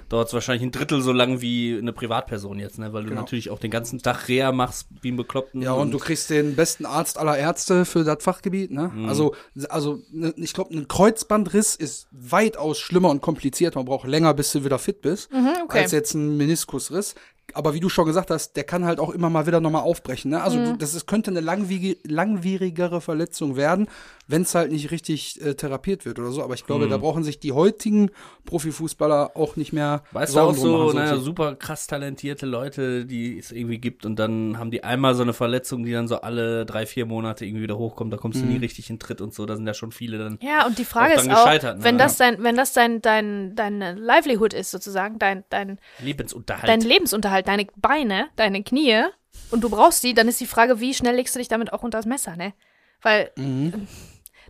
dauert 0.08 0.28
es 0.28 0.34
wahrscheinlich 0.34 0.62
ein 0.64 0.72
Drittel 0.72 1.00
so 1.00 1.12
lang 1.12 1.40
wie 1.40 1.78
eine 1.78 1.92
Privatperson 1.92 2.58
jetzt, 2.58 2.78
ne? 2.78 2.92
Weil 2.92 3.04
du 3.04 3.08
Genau. 3.10 3.22
natürlich 3.22 3.50
auch 3.50 3.58
den 3.58 3.70
ganzen 3.70 4.00
Tag 4.02 4.28
Reha 4.28 4.52
machst 4.52 4.88
wie 5.00 5.10
ein 5.12 5.16
Bekloppten. 5.16 5.62
Ja, 5.62 5.72
und 5.72 5.90
du 5.90 5.98
kriegst 5.98 6.28
den 6.30 6.54
besten 6.56 6.84
Arzt 6.86 7.18
aller 7.18 7.38
Ärzte 7.38 7.84
für 7.84 8.04
das 8.04 8.22
Fachgebiet, 8.22 8.70
ne? 8.70 8.90
Also, 9.06 9.34
also 9.68 10.02
ne, 10.10 10.34
ich 10.36 10.52
glaube, 10.52 10.74
ein 10.74 10.86
Kreuzbandriss 10.88 11.61
ist 11.76 12.08
weitaus 12.10 12.78
schlimmer 12.78 13.10
und 13.10 13.20
kompliziert. 13.20 13.74
Man 13.74 13.84
braucht 13.84 14.06
länger, 14.06 14.34
bis 14.34 14.52
du 14.52 14.64
wieder 14.64 14.78
fit 14.78 15.00
bist, 15.02 15.32
Mhm, 15.32 15.48
okay. 15.64 15.80
als 15.80 15.92
jetzt 15.92 16.14
ein 16.14 16.36
Meniskusriss. 16.36 17.14
Aber 17.54 17.74
wie 17.74 17.80
du 17.80 17.88
schon 17.90 18.06
gesagt 18.06 18.30
hast, 18.30 18.54
der 18.56 18.64
kann 18.64 18.84
halt 18.86 18.98
auch 18.98 19.10
immer 19.10 19.28
mal 19.28 19.46
wieder 19.46 19.60
nochmal 19.60 19.82
aufbrechen. 19.82 20.30
Ne? 20.30 20.42
Also 20.42 20.58
Mhm. 20.58 20.64
du, 20.64 20.76
das 20.78 20.94
ist, 20.94 21.06
könnte 21.06 21.30
eine 21.30 21.40
langwierigere 21.40 23.00
Verletzung 23.00 23.56
werden, 23.56 23.88
wenn 24.32 24.42
es 24.42 24.54
halt 24.54 24.72
nicht 24.72 24.90
richtig 24.90 25.40
äh, 25.40 25.54
therapiert 25.54 26.04
wird 26.04 26.18
oder 26.18 26.30
so. 26.32 26.42
Aber 26.42 26.54
ich 26.54 26.66
glaube, 26.66 26.84
Hm. 26.84 26.90
da 26.90 26.96
brauchen 26.98 27.22
sich 27.22 27.38
die 27.38 27.52
heutigen 27.52 28.10
Profifußballer 28.46 29.36
auch 29.36 29.56
nicht 29.56 29.72
mehr 29.72 30.02
Weißt 30.12 30.34
du 30.34 30.40
auch 30.40 30.54
so, 30.54 30.76
machen, 30.78 30.96
naja, 30.96 31.16
so- 31.16 31.22
super 31.22 31.54
krass 31.56 31.86
talentierte 31.86 32.46
Leute, 32.46 33.06
die 33.06 33.38
es 33.38 33.50
irgendwie 33.52 33.78
gibt 33.78 34.04
und 34.06 34.16
dann 34.16 34.58
haben 34.58 34.70
die 34.70 34.84
einmal 34.84 35.14
so 35.14 35.22
eine 35.22 35.32
Verletzung, 35.32 35.84
die 35.84 35.92
dann 35.92 36.08
so 36.08 36.20
alle 36.20 36.66
drei, 36.66 36.86
vier 36.86 37.06
Monate 37.06 37.44
irgendwie 37.46 37.62
wieder 37.62 37.78
hochkommt, 37.78 38.12
da 38.12 38.16
kommst 38.16 38.40
du 38.42 38.46
nie 38.46 38.54
Mhm. 38.54 38.60
richtig 38.60 38.90
in 38.90 38.98
Tritt 38.98 39.20
und 39.20 39.32
so, 39.34 39.46
da 39.46 39.56
sind 39.56 39.66
ja 39.66 39.74
schon 39.74 39.92
viele 39.92 40.18
dann. 40.18 40.38
Ja, 40.42 40.66
und 40.66 40.78
die 40.78 40.84
Frage 40.84 41.14
Auch 41.14 41.18
ist 41.24 41.30
auch, 41.30 41.46
ne? 41.46 41.76
wenn 41.78 41.98
das 41.98 42.16
dein, 42.16 42.42
wenn 42.42 42.56
das 42.56 42.72
dein, 42.72 43.00
dein, 43.02 43.54
dein 43.54 43.80
Livelihood 43.96 44.54
ist 44.54 44.70
sozusagen, 44.70 45.18
dein, 45.18 45.44
dein, 45.50 45.78
Lebensunterhalt. 46.00 46.68
dein 46.68 46.80
Lebensunterhalt, 46.80 47.46
deine 47.48 47.66
Beine, 47.76 48.28
deine 48.36 48.62
Knie 48.62 49.02
und 49.50 49.62
du 49.62 49.68
brauchst 49.70 50.02
die, 50.04 50.14
dann 50.14 50.28
ist 50.28 50.40
die 50.40 50.46
Frage, 50.46 50.80
wie 50.80 50.94
schnell 50.94 51.16
legst 51.16 51.34
du 51.34 51.38
dich 51.38 51.48
damit 51.48 51.72
auch 51.72 51.82
unter 51.82 51.98
das 51.98 52.06
Messer, 52.06 52.36
ne? 52.36 52.54
Weil 53.02 53.30
Mhm. 53.36 53.88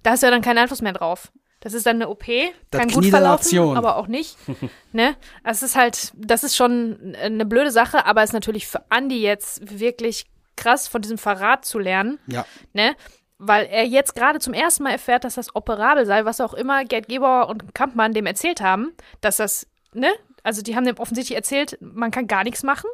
Da 0.02 0.10
hast 0.12 0.22
du 0.22 0.26
ja 0.26 0.30
dann 0.30 0.42
keinen 0.42 0.58
Einfluss 0.58 0.82
mehr 0.82 0.92
drauf. 0.92 1.32
Das 1.60 1.74
ist 1.74 1.86
dann 1.86 1.96
eine 1.96 2.08
OP, 2.08 2.24
Das 2.70 2.80
kann 2.80 2.88
gut 2.88 3.02
Knie 3.02 3.10
der 3.12 3.20
verlaufen, 3.20 3.76
aber 3.76 3.96
auch 3.96 4.08
nicht. 4.08 4.36
ne? 4.92 5.14
Es 5.44 5.62
ist 5.62 5.76
halt, 5.76 6.12
das 6.16 6.42
ist 6.42 6.56
schon 6.56 7.14
eine 7.20 7.46
blöde 7.46 7.70
Sache, 7.70 8.04
aber 8.04 8.22
es 8.22 8.30
ist 8.30 8.34
natürlich 8.34 8.66
für 8.66 8.82
Andy 8.90 9.22
jetzt 9.22 9.78
wirklich 9.78 10.26
krass, 10.56 10.88
von 10.88 11.02
diesem 11.02 11.18
Verrat 11.18 11.64
zu 11.64 11.78
lernen 11.78 12.18
Ja. 12.26 12.44
ne? 12.72 12.96
Weil 13.38 13.66
er 13.66 13.84
jetzt 13.84 14.14
gerade 14.14 14.38
zum 14.38 14.54
ersten 14.54 14.84
Mal 14.84 14.90
erfährt, 14.90 15.24
dass 15.24 15.34
das 15.34 15.54
operabel 15.54 16.04
sei, 16.04 16.24
was 16.24 16.40
auch 16.40 16.54
immer 16.54 16.84
Gerd 16.84 17.08
Gebauer 17.08 17.48
und 17.48 17.74
Kampmann 17.74 18.12
dem 18.12 18.26
erzählt 18.26 18.60
haben, 18.60 18.92
dass 19.20 19.36
das, 19.36 19.66
ne? 19.94 20.12
Also 20.44 20.62
die 20.62 20.74
haben 20.74 20.84
dem 20.84 20.98
offensichtlich 20.98 21.36
erzählt, 21.36 21.78
man 21.80 22.10
kann 22.10 22.26
gar 22.26 22.42
nichts 22.44 22.64
machen. 22.64 22.88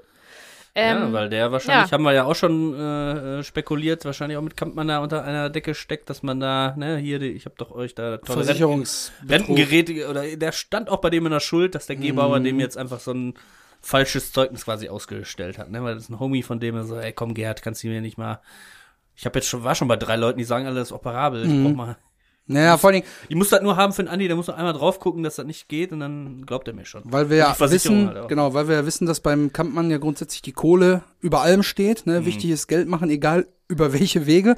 Ja, 0.77 1.07
Ähm, 1.07 1.13
weil 1.13 1.29
der 1.29 1.51
wahrscheinlich, 1.53 1.91
ja. 1.91 1.93
haben 1.93 2.05
wir 2.05 2.13
ja 2.13 2.25
auch 2.25 2.35
schon 2.35 2.75
äh, 2.75 3.39
äh, 3.39 3.43
spekuliert, 3.43 4.05
wahrscheinlich 4.05 4.39
auch 4.39 4.43
mit 4.43 4.57
Kampmann 4.57 4.89
da 4.89 4.99
unter 5.01 5.25
einer 5.25 5.51
Decke 5.51 5.75
steckt, 5.75 6.09
dass 6.11 6.23
man 6.23 6.41
da, 6.41 6.75
ne, 6.77 6.97
hier, 6.99 7.19
die, 7.19 7.29
ich 7.31 7.45
habe 7.47 7.55
doch 7.59 7.71
euch 7.73 7.95
da 7.95 8.19
tolle 8.19 8.39
Renten, 8.41 8.45
Versicherungs 8.47 9.13
Rentengeräte, 9.29 10.09
oder 10.09 10.37
der 10.37 10.53
stand 10.53 10.89
auch 10.89 10.99
bei 11.01 11.11
dem 11.11 11.27
in 11.27 11.33
der 11.33 11.41
Schuld, 11.41 11.75
dass 11.75 11.87
der 11.87 11.97
Gebauer 11.97 12.39
Mhm. 12.41 12.45
dem 12.45 12.61
jetzt 12.61 12.77
einfach 12.79 13.01
so 13.01 13.13
ein 13.13 13.35
falsches 13.81 14.33
Zeugnis 14.33 14.65
quasi 14.65 14.89
ausgestellt 14.89 15.59
hat, 15.59 15.71
ne, 15.71 15.83
weil 15.83 15.95
das 15.95 16.05
ist 16.05 16.11
ein 16.11 16.19
Homie 16.21 16.43
von 16.43 16.61
dem, 16.61 16.75
der 16.75 16.85
so, 16.85 16.97
ey, 16.97 17.13
komm 17.13 17.35
Gerd, 17.35 17.63
kannst 17.63 17.83
du 17.85 17.89
mir 17.89 18.01
nicht 18.01 18.19
mal, 18.19 18.41
ich 19.17 19.25
habe 19.25 19.39
jetzt 19.39 19.49
schon, 19.49 19.65
war 19.65 19.75
schon 19.75 19.89
bei 19.89 19.97
drei 19.97 20.17
Leuten, 20.17 20.39
die 20.39 20.45
sagen 20.45 20.67
alle, 20.67 20.77
das 20.81 20.89
ist 20.89 20.93
operabel, 20.93 21.45
ich 21.45 21.51
Mhm. 21.51 21.65
brauch 21.65 21.75
mal, 21.77 21.97
Naja, 22.49 22.77
vor 22.79 22.89
allen 22.89 23.03
Dingen, 23.03 23.07
ich 23.29 23.37
muss 23.37 23.51
das 23.51 23.63
nur 23.63 23.77
haben 23.77 23.93
für 23.93 24.03
den 24.03 24.09
Andi, 24.09 24.27
der 24.27 24.37
muss 24.37 24.47
noch 24.49 24.57
einmal 24.57 24.73
drauf 24.73 24.99
gucken, 25.01 25.23
dass 25.23 25.37
das 25.37 25.47
nicht 25.47 25.69
geht 25.69 25.93
und 25.93 26.01
dann 26.01 26.45
glaubt 26.47 26.67
er 26.67 26.75
mir 26.75 26.85
schon. 26.87 27.03
weil 27.05 27.31
wir 27.31 27.37
ja 27.37 27.55
wissen, 27.61 28.09
halt 28.09 28.29
genau, 28.29 28.55
weil 28.55 28.69
wir 28.69 28.77
ja 28.77 28.87
wissen, 28.87 29.07
dass 29.07 29.21
beim 29.21 29.53
Kampmann 29.53 29.91
ja 29.91 29.99
grundsätzlich 29.99 30.43
die 30.43 30.53
Kohle 30.53 31.03
über 31.21 31.43
allem 31.43 31.63
steht, 31.63 32.07
Mhm. 32.07 32.13
ne? 32.13 32.25
Wichtig 32.27 32.51
ist 32.51 32.67
Geld 32.67 32.89
machen, 32.89 33.11
egal 33.11 33.47
über 33.69 33.93
welche 33.93 34.27
Wege. 34.27 34.57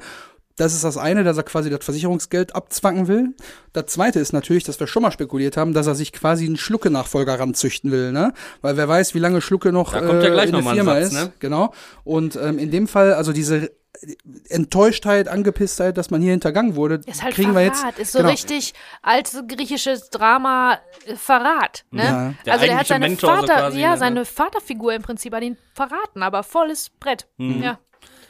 Das 0.57 0.73
ist 0.73 0.83
das 0.83 0.97
eine, 0.97 1.23
dass 1.23 1.37
er 1.37 1.43
quasi 1.43 1.69
das 1.69 1.83
Versicherungsgeld 1.83 2.55
abzwacken 2.55 3.07
will. 3.07 3.33
Das 3.73 3.85
zweite 3.87 4.19
ist 4.19 4.31
natürlich, 4.31 4.63
dass 4.63 4.79
wir 4.79 4.85
schon 4.85 5.01
mal 5.01 5.11
spekuliert 5.11 5.57
haben, 5.57 5.73
dass 5.73 5.87
er 5.87 5.95
sich 5.95 6.11
quasi 6.11 6.45
einen 6.45 6.57
Schlucke-Nachfolger 6.57 7.39
ranzüchten 7.39 7.89
will, 7.91 8.11
ne? 8.11 8.33
Weil 8.61 8.77
wer 8.77 8.87
weiß, 8.87 9.15
wie 9.15 9.19
lange 9.19 9.41
Schlucke 9.41 9.71
noch 9.71 9.93
Da 9.93 10.01
kommt 10.01 10.21
ja 10.21 10.29
äh, 10.29 10.31
gleich 10.31 10.47
in 10.49 10.51
noch 10.51 10.63
der 10.63 10.73
Firma 10.73 10.93
Satz, 11.01 11.05
ist. 11.07 11.13
ne? 11.13 11.31
Genau. 11.39 11.73
Und 12.03 12.35
ähm, 12.35 12.59
in 12.59 12.69
dem 12.69 12.87
Fall, 12.87 13.13
also 13.13 13.33
diese 13.33 13.71
Enttäuschtheit, 14.49 15.27
Angepisstheit, 15.27 15.97
dass 15.97 16.09
man 16.09 16.21
hier 16.21 16.31
hintergangen 16.31 16.75
wurde, 16.75 17.01
ist 17.05 17.23
halt 17.23 17.35
kriegen 17.35 17.53
Verrat, 17.53 17.83
wir 17.83 17.89
jetzt. 17.89 17.99
ist 17.99 18.11
so 18.13 18.19
genau. 18.19 18.31
richtig 18.31 18.73
altes 19.01 19.43
griechisches 19.47 20.09
Drama 20.09 20.79
äh, 21.05 21.15
Verrat, 21.15 21.85
ne? 21.91 22.03
Ja. 22.03 22.33
Der 22.45 22.53
also 22.53 22.65
der 22.65 22.77
hat 22.77 22.87
seine 22.87 23.07
Mentor 23.07 23.35
so 23.41 23.47
Vater, 23.47 23.59
quasi, 23.59 23.79
ja, 23.79 23.91
ne? 23.91 23.97
seine 23.97 24.25
Vaterfigur 24.25 24.93
im 24.93 25.01
Prinzip 25.01 25.33
an 25.33 25.43
ihn 25.43 25.57
verraten, 25.73 26.23
aber 26.23 26.43
volles 26.43 26.89
Brett. 26.89 27.27
Mhm. 27.37 27.61
Ja. 27.63 27.79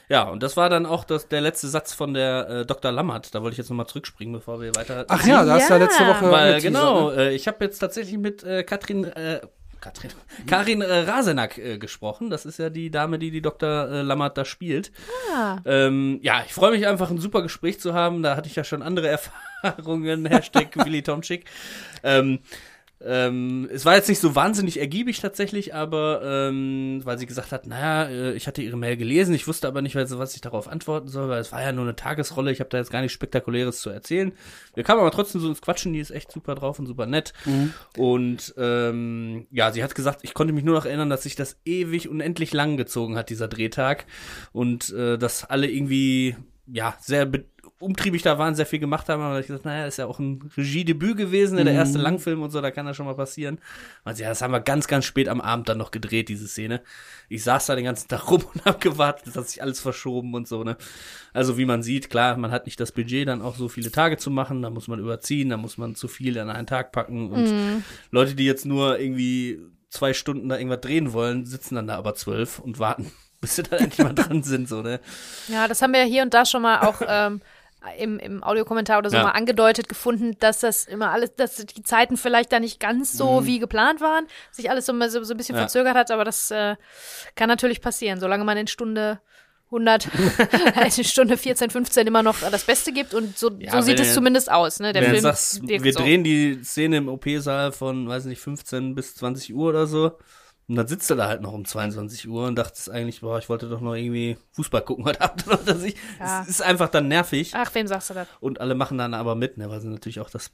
Ja, 0.08 0.24
und 0.24 0.42
das 0.42 0.58
war 0.58 0.68
dann 0.68 0.84
auch 0.84 1.04
das, 1.04 1.28
der 1.28 1.40
letzte 1.40 1.68
Satz 1.68 1.94
von 1.94 2.12
der 2.12 2.48
äh, 2.48 2.66
Dr. 2.66 2.92
Lammert. 2.92 3.34
Da 3.34 3.40
wollte 3.40 3.52
ich 3.54 3.58
jetzt 3.58 3.70
nochmal 3.70 3.86
zurückspringen, 3.86 4.34
bevor 4.34 4.60
wir 4.60 4.74
weiter. 4.74 5.06
Ach 5.08 5.24
ja, 5.24 5.42
da 5.42 5.54
hast 5.54 5.70
du 5.70 5.74
ja 5.74 5.78
Ja. 5.78 5.84
letzte 5.86 6.06
Woche 6.06 6.30
Weil, 6.30 6.60
genau, 6.60 7.10
Ne? 7.12 7.16
äh, 7.16 7.34
ich 7.34 7.48
habe 7.48 7.64
jetzt 7.64 7.78
tatsächlich 7.78 8.18
mit 8.18 8.42
äh, 8.44 8.62
Katrin, 8.62 9.04
äh, 9.04 9.40
Katrin, 9.82 10.12
Karin 10.46 10.80
äh, 10.80 10.98
Rasenack 11.00 11.58
äh, 11.58 11.76
gesprochen. 11.76 12.30
Das 12.30 12.46
ist 12.46 12.60
ja 12.60 12.70
die 12.70 12.92
Dame, 12.92 13.18
die 13.18 13.32
die 13.32 13.42
Dr. 13.42 13.90
Äh, 13.90 14.02
Lammert 14.02 14.38
da 14.38 14.44
spielt. 14.44 14.92
Ah. 15.34 15.58
Ähm, 15.64 16.20
ja, 16.22 16.42
ich 16.46 16.54
freue 16.54 16.70
mich 16.70 16.86
einfach, 16.86 17.10
ein 17.10 17.18
super 17.18 17.42
Gespräch 17.42 17.80
zu 17.80 17.92
haben. 17.92 18.22
Da 18.22 18.36
hatte 18.36 18.48
ich 18.48 18.54
ja 18.54 18.62
schon 18.62 18.80
andere 18.80 19.08
Erfahrungen. 19.62 20.24
Hashtag 20.26 20.68
Willi 20.84 21.02
Tomczyk. 21.02 21.46
Ähm, 22.04 22.38
ähm, 23.04 23.68
es 23.72 23.84
war 23.84 23.94
jetzt 23.94 24.08
nicht 24.08 24.20
so 24.20 24.34
wahnsinnig 24.34 24.78
ergiebig 24.78 25.20
tatsächlich, 25.20 25.74
aber 25.74 26.20
ähm, 26.24 27.00
weil 27.04 27.18
sie 27.18 27.26
gesagt 27.26 27.52
hat, 27.52 27.66
naja, 27.66 28.08
äh, 28.08 28.32
ich 28.34 28.46
hatte 28.46 28.62
ihre 28.62 28.76
Mail 28.76 28.96
gelesen, 28.96 29.34
ich 29.34 29.46
wusste 29.48 29.68
aber 29.68 29.82
nicht, 29.82 29.94
was 29.94 30.34
ich 30.34 30.40
darauf 30.40 30.68
antworten 30.68 31.08
soll, 31.08 31.28
weil 31.28 31.40
es 31.40 31.52
war 31.52 31.62
ja 31.62 31.72
nur 31.72 31.84
eine 31.84 31.96
Tagesrolle, 31.96 32.52
ich 32.52 32.60
habe 32.60 32.70
da 32.70 32.78
jetzt 32.78 32.90
gar 32.90 33.00
nichts 33.00 33.14
Spektakuläres 33.14 33.80
zu 33.80 33.90
erzählen. 33.90 34.32
Wir 34.74 34.84
kamen 34.84 35.00
aber 35.00 35.10
trotzdem 35.10 35.40
so 35.40 35.48
ins 35.48 35.60
Quatschen, 35.60 35.92
die 35.92 36.00
ist 36.00 36.10
echt 36.10 36.32
super 36.32 36.54
drauf 36.54 36.78
und 36.78 36.86
super 36.86 37.06
nett. 37.06 37.32
Und 37.96 38.54
ähm, 38.56 39.46
ja, 39.50 39.72
sie 39.72 39.82
hat 39.82 39.94
gesagt, 39.94 40.20
ich 40.22 40.34
konnte 40.34 40.52
mich 40.52 40.64
nur 40.64 40.74
noch 40.74 40.86
erinnern, 40.86 41.10
dass 41.10 41.24
sich 41.24 41.36
das 41.36 41.56
ewig 41.64 42.08
unendlich 42.08 42.52
lang 42.52 42.76
gezogen 42.76 43.16
hat, 43.16 43.30
dieser 43.30 43.48
Drehtag. 43.48 44.06
Und 44.52 44.90
äh, 44.90 45.18
dass 45.18 45.44
alle 45.44 45.68
irgendwie, 45.70 46.36
ja, 46.66 46.96
sehr 47.00 47.26
be- 47.26 47.44
umtriebig 47.82 48.22
da 48.22 48.38
waren, 48.38 48.54
sehr 48.54 48.66
viel 48.66 48.78
gemacht 48.78 49.08
haben. 49.08 49.22
Aber 49.22 49.40
ich 49.40 49.46
gesagt, 49.46 49.64
naja, 49.64 49.86
ist 49.86 49.98
ja 49.98 50.06
auch 50.06 50.18
ein 50.18 50.50
Regiedebüt 50.56 51.16
gewesen, 51.16 51.56
ne, 51.56 51.64
der 51.64 51.74
erste 51.74 51.98
Langfilm 51.98 52.42
und 52.42 52.50
so, 52.50 52.60
da 52.60 52.70
kann 52.70 52.86
das 52.86 52.96
schon 52.96 53.06
mal 53.06 53.14
passieren. 53.14 53.58
Und 54.04 54.16
sie, 54.16 54.22
ja, 54.22 54.28
das 54.28 54.42
haben 54.42 54.52
wir 54.52 54.60
ganz, 54.60 54.86
ganz 54.86 55.04
spät 55.04 55.28
am 55.28 55.40
Abend 55.40 55.68
dann 55.68 55.78
noch 55.78 55.90
gedreht, 55.90 56.28
diese 56.28 56.48
Szene. 56.48 56.82
Ich 57.28 57.44
saß 57.44 57.66
da 57.66 57.74
den 57.74 57.84
ganzen 57.84 58.08
Tag 58.08 58.30
rum 58.30 58.44
und 58.54 58.64
hab 58.64 58.80
gewartet, 58.80 59.26
das 59.26 59.36
hat 59.36 59.48
sich 59.48 59.62
alles 59.62 59.80
verschoben 59.80 60.34
und 60.34 60.48
so, 60.48 60.64
ne. 60.64 60.76
Also 61.32 61.58
wie 61.58 61.64
man 61.64 61.82
sieht, 61.82 62.10
klar, 62.10 62.36
man 62.36 62.50
hat 62.50 62.66
nicht 62.66 62.78
das 62.78 62.92
Budget, 62.92 63.28
dann 63.28 63.42
auch 63.42 63.56
so 63.56 63.68
viele 63.68 63.90
Tage 63.90 64.16
zu 64.16 64.30
machen, 64.30 64.62
da 64.62 64.70
muss 64.70 64.88
man 64.88 65.00
überziehen, 65.00 65.48
da 65.48 65.56
muss 65.56 65.78
man 65.78 65.94
zu 65.94 66.08
viel 66.08 66.38
an 66.38 66.50
einen 66.50 66.66
Tag 66.66 66.92
packen 66.92 67.30
und 67.30 67.82
Leute, 68.10 68.34
die 68.34 68.44
jetzt 68.44 68.66
nur 68.66 68.98
irgendwie 68.98 69.60
zwei 69.92 70.14
Stunden 70.14 70.48
da 70.48 70.56
irgendwas 70.56 70.80
drehen 70.80 71.12
wollen, 71.12 71.44
sitzen 71.44 71.74
dann 71.74 71.86
da 71.86 71.96
aber 71.96 72.14
zwölf 72.14 72.58
und 72.58 72.78
warten, 72.78 73.12
bis 73.40 73.56
sie 73.56 73.62
dann 73.62 73.80
endlich 73.80 74.04
mal 74.04 74.14
dran 74.14 74.42
sind, 74.42 74.68
so, 74.68 74.82
ne. 74.82 75.00
Ja, 75.48 75.68
das 75.68 75.82
haben 75.82 75.92
wir 75.92 76.04
hier 76.04 76.22
und 76.22 76.34
da 76.34 76.44
schon 76.44 76.62
mal 76.62 76.80
auch 76.80 77.00
ähm, 77.06 77.40
im, 77.98 78.18
im 78.18 78.42
Audiokommentar 78.44 78.98
oder 78.98 79.10
so 79.10 79.16
Ja. 79.16 79.24
mal 79.24 79.30
angedeutet 79.30 79.88
gefunden, 79.88 80.36
dass 80.40 80.60
das 80.60 80.84
immer 80.84 81.10
alles, 81.10 81.34
dass 81.34 81.56
die 81.56 81.82
Zeiten 81.82 82.16
vielleicht 82.16 82.52
da 82.52 82.60
nicht 82.60 82.80
ganz 82.80 83.12
so 83.16 83.46
wie 83.46 83.58
geplant 83.58 84.00
waren, 84.00 84.26
sich 84.50 84.70
alles 84.70 84.86
so, 84.86 84.98
so, 85.08 85.22
so 85.24 85.34
ein 85.34 85.36
bisschen 85.36 85.54
Mhm. 85.54 85.58
Ja. 85.60 85.64
verzögert 85.64 85.94
hat, 85.94 86.10
aber 86.10 86.24
das 86.24 86.50
äh, 86.50 86.76
kann 87.34 87.48
natürlich 87.48 87.80
passieren, 87.80 88.20
solange 88.20 88.44
man 88.44 88.56
in 88.56 88.66
Stunde 88.66 89.20
100, 89.66 90.06
in 90.98 91.04
Stunde 91.04 91.36
14, 91.38 91.70
15 91.70 92.06
immer 92.06 92.22
noch 92.22 92.38
das 92.40 92.64
Beste 92.64 92.92
gibt 92.92 93.14
und 93.14 93.38
so, 93.38 93.50
Ja, 93.58 93.72
so 93.72 93.80
sieht 93.80 93.98
es 94.00 94.12
zumindest 94.12 94.50
aus, 94.52 94.80
ne? 94.80 94.92
Der 94.92 95.02
Wenn 95.02 95.10
Film 95.12 95.22
sagst, 95.22 95.62
wir 95.66 95.92
so. 95.94 96.00
drehen 96.00 96.24
die 96.24 96.62
Szene 96.62 96.98
im 96.98 97.08
OP-Saal 97.08 97.72
von, 97.72 98.06
weiß 98.06 98.26
nicht, 98.26 98.40
15 98.42 98.94
bis 98.94 99.14
20 99.14 99.54
Uhr 99.54 99.70
oder 99.70 99.86
so. 99.86 100.12
Und 100.72 100.76
dann 100.76 100.88
sitzt 100.88 101.10
er 101.10 101.16
da 101.16 101.28
halt 101.28 101.42
noch 101.42 101.52
um 101.52 101.66
22 101.66 102.26
Uhr 102.30 102.46
und 102.46 102.56
dachtest 102.56 102.88
eigentlich, 102.88 103.20
boah, 103.20 103.36
ich 103.36 103.50
wollte 103.50 103.68
doch 103.68 103.82
noch 103.82 103.94
irgendwie 103.94 104.38
Fußball 104.52 104.80
gucken 104.80 105.04
heute 105.04 105.20
Abend 105.20 105.46
oder 105.46 105.58
was 105.58 105.66
weiß 105.66 105.82
ich. 105.82 105.96
Ja. 106.18 106.40
Es 106.40 106.48
ist 106.48 106.62
einfach 106.62 106.88
dann 106.88 107.08
nervig. 107.08 107.52
Ach, 107.54 107.74
wem 107.74 107.86
sagst 107.86 108.08
du 108.08 108.14
das? 108.14 108.26
Und 108.40 108.58
alle 108.58 108.74
machen 108.74 108.96
dann 108.96 109.12
aber 109.12 109.34
mit, 109.34 109.58
ne, 109.58 109.68
weil 109.68 109.82
sie 109.82 109.88
natürlich 109.88 110.18
auch 110.20 110.30
das, 110.30 110.50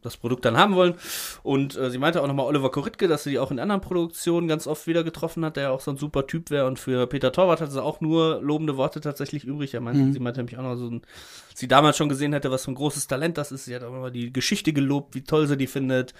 das 0.00 0.16
Produkt 0.16 0.44
dann 0.44 0.56
haben 0.56 0.76
wollen. 0.76 0.94
Und 1.42 1.76
äh, 1.76 1.90
sie 1.90 1.98
meinte 1.98 2.22
auch 2.22 2.28
nochmal 2.28 2.46
Oliver 2.46 2.70
Koritke, 2.70 3.08
dass 3.08 3.24
sie 3.24 3.30
die 3.30 3.40
auch 3.40 3.50
in 3.50 3.58
anderen 3.58 3.80
Produktionen 3.80 4.46
ganz 4.46 4.68
oft 4.68 4.86
wieder 4.86 5.02
getroffen 5.02 5.44
hat, 5.44 5.56
der 5.56 5.64
ja 5.64 5.70
auch 5.70 5.80
so 5.80 5.90
ein 5.90 5.96
super 5.96 6.28
Typ 6.28 6.50
wäre. 6.50 6.68
Und 6.68 6.78
für 6.78 7.08
Peter 7.08 7.32
Torwart 7.32 7.60
hat 7.60 7.72
sie 7.72 7.82
auch 7.82 8.00
nur 8.00 8.40
lobende 8.40 8.76
Worte 8.76 9.00
tatsächlich 9.00 9.42
übrig. 9.42 9.74
Er 9.74 9.80
meinte, 9.80 10.12
Sie 10.12 10.20
meinte 10.20 10.38
nämlich 10.38 10.56
auch 10.56 10.62
noch 10.62 10.76
so 10.76 10.88
ein, 10.88 11.02
sie 11.52 11.66
damals 11.66 11.96
schon 11.96 12.08
gesehen 12.08 12.32
hätte, 12.32 12.52
was 12.52 12.64
für 12.64 12.70
ein 12.70 12.76
großes 12.76 13.08
Talent 13.08 13.36
das 13.36 13.50
ist. 13.50 13.64
Sie 13.64 13.74
hat 13.74 13.82
auch 13.82 13.92
immer 13.92 14.12
die 14.12 14.32
Geschichte 14.32 14.72
gelobt, 14.72 15.16
wie 15.16 15.24
toll 15.24 15.48
sie 15.48 15.56
die 15.56 15.66
findet. 15.66 16.14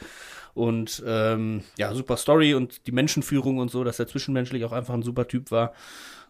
Und 0.59 1.05
ähm, 1.07 1.62
ja, 1.77 1.95
super 1.95 2.17
Story 2.17 2.53
und 2.53 2.88
die 2.88 2.93
Menschenführung 2.93 3.59
und 3.59 3.71
so, 3.71 3.85
dass 3.85 4.00
er 4.00 4.09
zwischenmenschlich 4.09 4.65
auch 4.65 4.73
einfach 4.73 4.93
ein 4.93 5.05
super 5.05 5.29
Typ 5.29 5.53
war. 5.53 5.73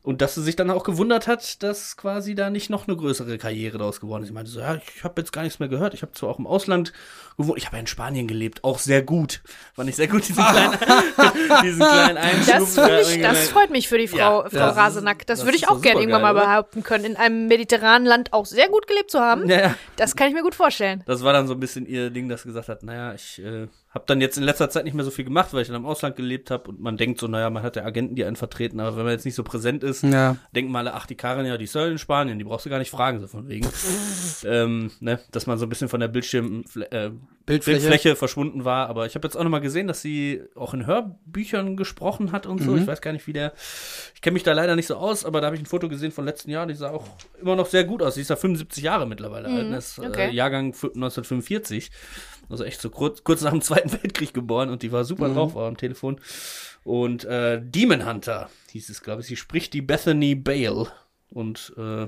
Und 0.03 0.21
dass 0.21 0.35
sie 0.35 0.43
sich 0.43 0.55
dann 0.55 0.71
auch 0.71 0.85
gewundert 0.85 1.27
hat, 1.27 1.63
dass 1.63 1.97
quasi 1.97 2.35
da 2.35 2.51
nicht 2.51 2.71
noch 2.71 2.87
eine 2.87 2.97
größere 2.97 3.37
Karriere 3.37 3.79
daraus 3.79 4.01
geworden 4.01 4.23
ist. 4.23 4.29
Ich 4.29 4.35
meinte 4.35 4.51
so, 4.51 4.61
ja, 4.61 4.77
ich 4.77 5.03
habe 5.03 5.21
jetzt 5.21 5.33
gar 5.33 5.43
nichts 5.43 5.59
mehr 5.59 5.69
gehört. 5.69 5.93
Ich 5.93 6.03
habe 6.03 6.13
zwar 6.13 6.29
auch 6.29 6.39
im 6.39 6.47
Ausland 6.47 6.93
gewohnt, 7.37 7.59
ich 7.59 7.67
habe 7.67 7.77
ja 7.77 7.81
in 7.81 7.87
Spanien 7.87 8.29
gelebt, 8.29 8.65
auch 8.65 8.79
sehr 8.79 9.03
gut. 9.03 9.43
Fand 9.75 9.89
ich 9.89 9.97
sehr 9.97 10.07
gut, 10.09 10.29
diesen 10.29 10.45
kleinen, 10.45 10.79
diesen 11.63 11.81
kleinen 11.81 12.17
Einschub. 12.17 12.75
Das, 12.77 13.13
ich, 13.13 13.23
das 13.23 13.49
freut 13.49 13.71
mich 13.71 13.89
für 13.89 13.99
die 13.99 14.09
Frau, 14.09 14.45
Ja, 14.45 14.49
Frau 14.49 14.49
das 14.51 14.77
Rasenack. 14.77 15.27
Das, 15.27 15.41
das 15.41 15.47
würde 15.47 15.57
ich 15.57 15.69
auch 15.69 15.81
gerne 15.81 16.01
irgendwann 16.01 16.23
mal 16.23 16.35
behaupten 16.35 16.83
können, 16.83 17.05
in 17.05 17.17
einem 17.17 17.49
mediterranen 17.49 18.07
Land 18.07 18.33
auch 18.33 18.47
sehr 18.47 18.69
gut 18.69 18.87
gelebt 18.87 19.11
zu 19.11 19.21
haben. 19.21 19.49
ja, 19.49 19.61
ja. 19.61 19.75
Das 19.97 20.15
kann 20.15 20.29
ich 20.29 20.35
mir 20.35 20.43
gut 20.43 20.55
vorstellen. 20.55 21.03
Das 21.07 21.25
war 21.25 21.33
dann 21.33 21.49
so 21.49 21.55
ein 21.55 21.61
bisschen 21.61 21.87
ihr 21.87 22.11
Ding, 22.11 22.29
dass 22.29 22.43
sie 22.43 22.49
gesagt 22.49 22.69
hat, 22.69 22.83
naja, 22.83 23.15
ich 23.15 23.43
äh, 23.43 23.67
habe 23.99 24.03
hab 24.03 24.07
dann 24.07 24.21
jetzt 24.21 24.39
in 24.39 24.45
letzter 24.45 24.71
Zeit 24.71 24.85
nicht 24.85 24.95
mehr 24.95 25.05
so 25.05 25.11
viel 25.11 25.25
gemacht, 25.25 25.53
weil 25.53 25.63
ich 25.63 25.69
dann 25.69 25.77
im 25.77 25.87
Ausland 25.87 26.17
gelebt 26.17 26.51
habe 26.51 26.71
und 26.71 26.81
man 26.81 26.97
denkt 26.97 27.19
so, 27.21 27.27
naja, 27.29 27.51
man 27.51 27.63
hat 27.63 27.77
ja 27.77 27.85
Agenten, 27.85 28.15
die 28.15 28.25
einen 28.25 28.37
vertreten, 28.37 28.81
aber 28.81 28.97
wenn 28.97 29.05
man 29.05 29.13
jetzt 29.13 29.25
nicht 29.25 29.35
so 29.35 29.43
präsent 29.43 29.83
ist, 29.85 30.03
Ja. 30.05 30.37
denken 30.55 30.71
mal 30.73 30.79
alle, 30.81 30.95
ach, 30.95 31.07
die 31.07 31.15
Karin, 31.17 31.45
ja, 31.47 31.59
die 31.59 31.65
ist 31.65 31.75
ja 31.75 31.87
in 31.87 31.99
Spanien, 31.99 32.39
die 32.39 32.45
brauchst 32.45 32.65
du 32.67 32.71
gar 32.71 32.79
nicht 32.79 32.91
fragen, 32.91 33.21
so 33.21 33.27
von 33.27 33.49
wegen. 33.49 33.67
ähm, 34.45 34.91
ne, 35.01 35.19
dass 35.33 35.47
man 35.47 35.59
so 35.59 35.67
ein 35.67 35.69
bisschen 35.69 35.89
von 35.89 36.01
der 36.01 36.09
Bildschirm, 36.09 36.65
äh, 36.91 37.11
Bildfläche. 37.47 37.79
Bildfläche 37.81 38.15
verschwunden 38.17 38.65
war. 38.67 38.89
Aber 38.89 39.07
ich 39.07 39.15
habe 39.15 39.27
jetzt 39.27 39.35
auch 39.37 39.43
nochmal 39.43 39.63
gesehen, 39.63 39.87
dass 39.87 40.03
sie 40.03 40.43
auch 40.55 40.75
in 40.75 40.85
Hörbüchern 40.87 41.77
gesprochen 41.77 42.31
hat 42.31 42.47
und 42.47 42.63
so. 42.63 42.73
Mhm. 42.73 42.79
Ich 42.83 42.87
weiß 42.87 43.01
gar 43.01 43.13
nicht, 43.13 43.27
wie 43.27 43.33
der. 43.33 43.53
Ich 44.15 44.21
kenne 44.21 44.35
mich 44.35 44.43
da 44.43 44.53
leider 44.53 44.77
nicht 44.77 44.87
so 44.87 44.97
aus, 44.97 45.25
aber 45.25 45.41
da 45.41 45.47
habe 45.47 45.57
ich 45.57 45.63
ein 45.63 45.67
Foto 45.67 45.89
gesehen 45.89 46.13
von 46.13 46.27
letzten 46.27 46.51
Jahr. 46.51 46.67
Die 46.67 46.75
sah 46.75 46.91
auch 46.91 47.07
immer 47.41 47.57
noch 47.57 47.67
sehr 47.67 47.85
gut 47.85 48.03
aus. 48.03 48.17
Sie 48.17 48.21
ist 48.21 48.29
ja 48.31 48.37
75 48.37 48.85
Jahre 48.85 49.07
mittlerweile 49.07 49.49
alt. 49.49 49.71
ne? 49.71 49.79
Ist, 49.79 49.99
okay. 49.99 50.29
äh, 50.29 50.33
Jahrgang 50.35 50.71
f- 50.71 50.91
1945. 50.95 51.91
Also 52.51 52.65
echt 52.65 52.81
so 52.81 52.91
kurz, 52.91 53.25
kurz 53.25 53.43
nach 53.43 53.51
dem 53.51 53.63
Zweiten 53.63 53.93
Weltkrieg 54.03 54.33
geboren 54.33 54.71
und 54.71 54.83
die 54.83 54.93
war 54.93 55.05
super 55.05 55.29
drauf, 55.29 55.55
war 55.55 55.69
am 55.69 55.77
Telefon. 55.77 56.21
Und 56.85 57.25
äh, 57.25 57.61
Demon 57.63 58.07
Hunter 58.07 58.49
hieß 58.71 58.89
es, 58.89 59.03
glaube 59.03 59.21
ich. 59.21 59.27
Sie 59.27 59.37
spricht 59.37 59.75
die 59.75 59.83
Bethany 59.83 60.35
Bale. 60.35 60.87
Und 61.31 61.75
äh, 61.77 62.07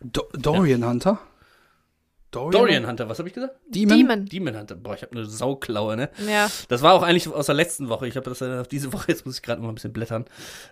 Do 0.00 0.28
Dorian 0.32 0.86
Hunter? 0.86 1.18
Dorian 2.30 2.86
Hunter, 2.86 3.08
was 3.08 3.18
habe 3.18 3.28
ich 3.28 3.34
gesagt? 3.34 3.54
Demon? 3.68 3.96
Demon. 3.98 4.24
Demon 4.26 4.56
Hunter. 4.58 4.76
Boah, 4.76 4.94
ich 4.94 5.02
habe 5.02 5.12
eine 5.16 5.24
Sauklaue, 5.26 5.96
ne? 5.96 6.10
Ja. 6.28 6.48
Das 6.68 6.82
war 6.82 6.94
auch 6.94 7.02
eigentlich 7.02 7.28
aus 7.32 7.46
der 7.46 7.54
letzten 7.56 7.88
Woche. 7.88 8.06
Ich 8.06 8.16
habe 8.16 8.28
das 8.28 8.38
dann 8.38 8.58
auf 8.60 8.68
diese 8.68 8.92
Woche, 8.92 9.06
jetzt 9.08 9.26
muss 9.26 9.36
ich 9.36 9.42
gerade 9.42 9.60
mal 9.60 9.68
ein 9.68 9.74
bisschen 9.74 9.92
blättern. 9.92 10.26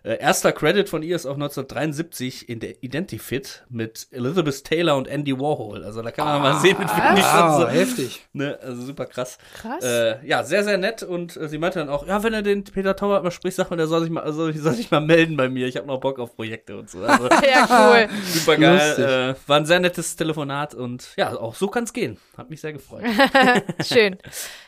Äh, 0.04 0.18
erster 0.20 0.52
Credit 0.52 0.88
von 0.88 1.02
ihr 1.02 1.16
ist 1.16 1.26
auch 1.26 1.34
1973 1.34 2.48
in 2.48 2.60
der 2.60 2.82
Identifit 2.82 3.64
mit 3.68 4.06
Elizabeth 4.10 4.64
Taylor 4.64 4.96
und 4.96 5.08
Andy 5.08 5.38
Warhol. 5.38 5.84
Also 5.84 6.02
da 6.02 6.10
kann 6.10 6.26
man 6.26 6.42
mal 6.42 6.60
sehen, 6.60 6.76
mit 6.78 6.88
wem 6.88 7.14
die 7.16 7.22
schon 7.22 7.30
Ah, 7.30 7.60
so. 7.60 7.68
heftig. 7.68 8.26
Ne, 8.32 8.58
also 8.62 8.82
super 8.82 9.06
krass. 9.06 9.38
Krass. 9.60 9.82
Äh, 9.84 10.24
ja, 10.26 10.44
sehr, 10.44 10.64
sehr 10.64 10.78
nett. 10.78 11.02
Und 11.02 11.36
äh, 11.36 11.48
sie 11.48 11.58
meinte 11.58 11.78
dann 11.80 11.88
auch, 11.88 12.06
ja, 12.06 12.22
wenn 12.22 12.34
er 12.34 12.42
den 12.42 12.64
Peter 12.64 12.94
Tauert 12.96 13.24
mal 13.24 13.30
spricht, 13.30 13.56
sag 13.56 13.70
mal, 13.70 13.76
der 13.76 13.86
soll 13.86 14.02
sich 14.02 14.10
mal, 14.10 14.22
also, 14.22 14.50
soll 14.52 14.74
sich 14.74 14.90
mal 14.90 15.00
melden 15.00 15.36
bei 15.36 15.48
mir. 15.48 15.66
Ich 15.66 15.76
habe 15.76 15.86
noch 15.86 16.00
Bock 16.00 16.18
auf 16.18 16.34
Projekte 16.36 16.78
und 16.78 16.90
so. 16.90 17.00
Also, 17.02 17.24
ja, 17.48 17.66
cool. 17.70 18.08
super 18.32 18.56
geil. 18.56 19.34
Äh, 19.36 19.48
war 19.48 19.56
ein 19.56 19.66
sehr 19.66 19.80
nettes 19.80 20.16
Telefonat 20.16 20.74
und 20.74 21.08
ja, 21.16 21.36
auch 21.36 21.47
so 21.54 21.68
kann's 21.68 21.92
gehen. 21.92 22.18
Hat 22.36 22.50
mich 22.50 22.60
sehr 22.60 22.72
gefreut. 22.72 23.04
Schön. 23.84 24.16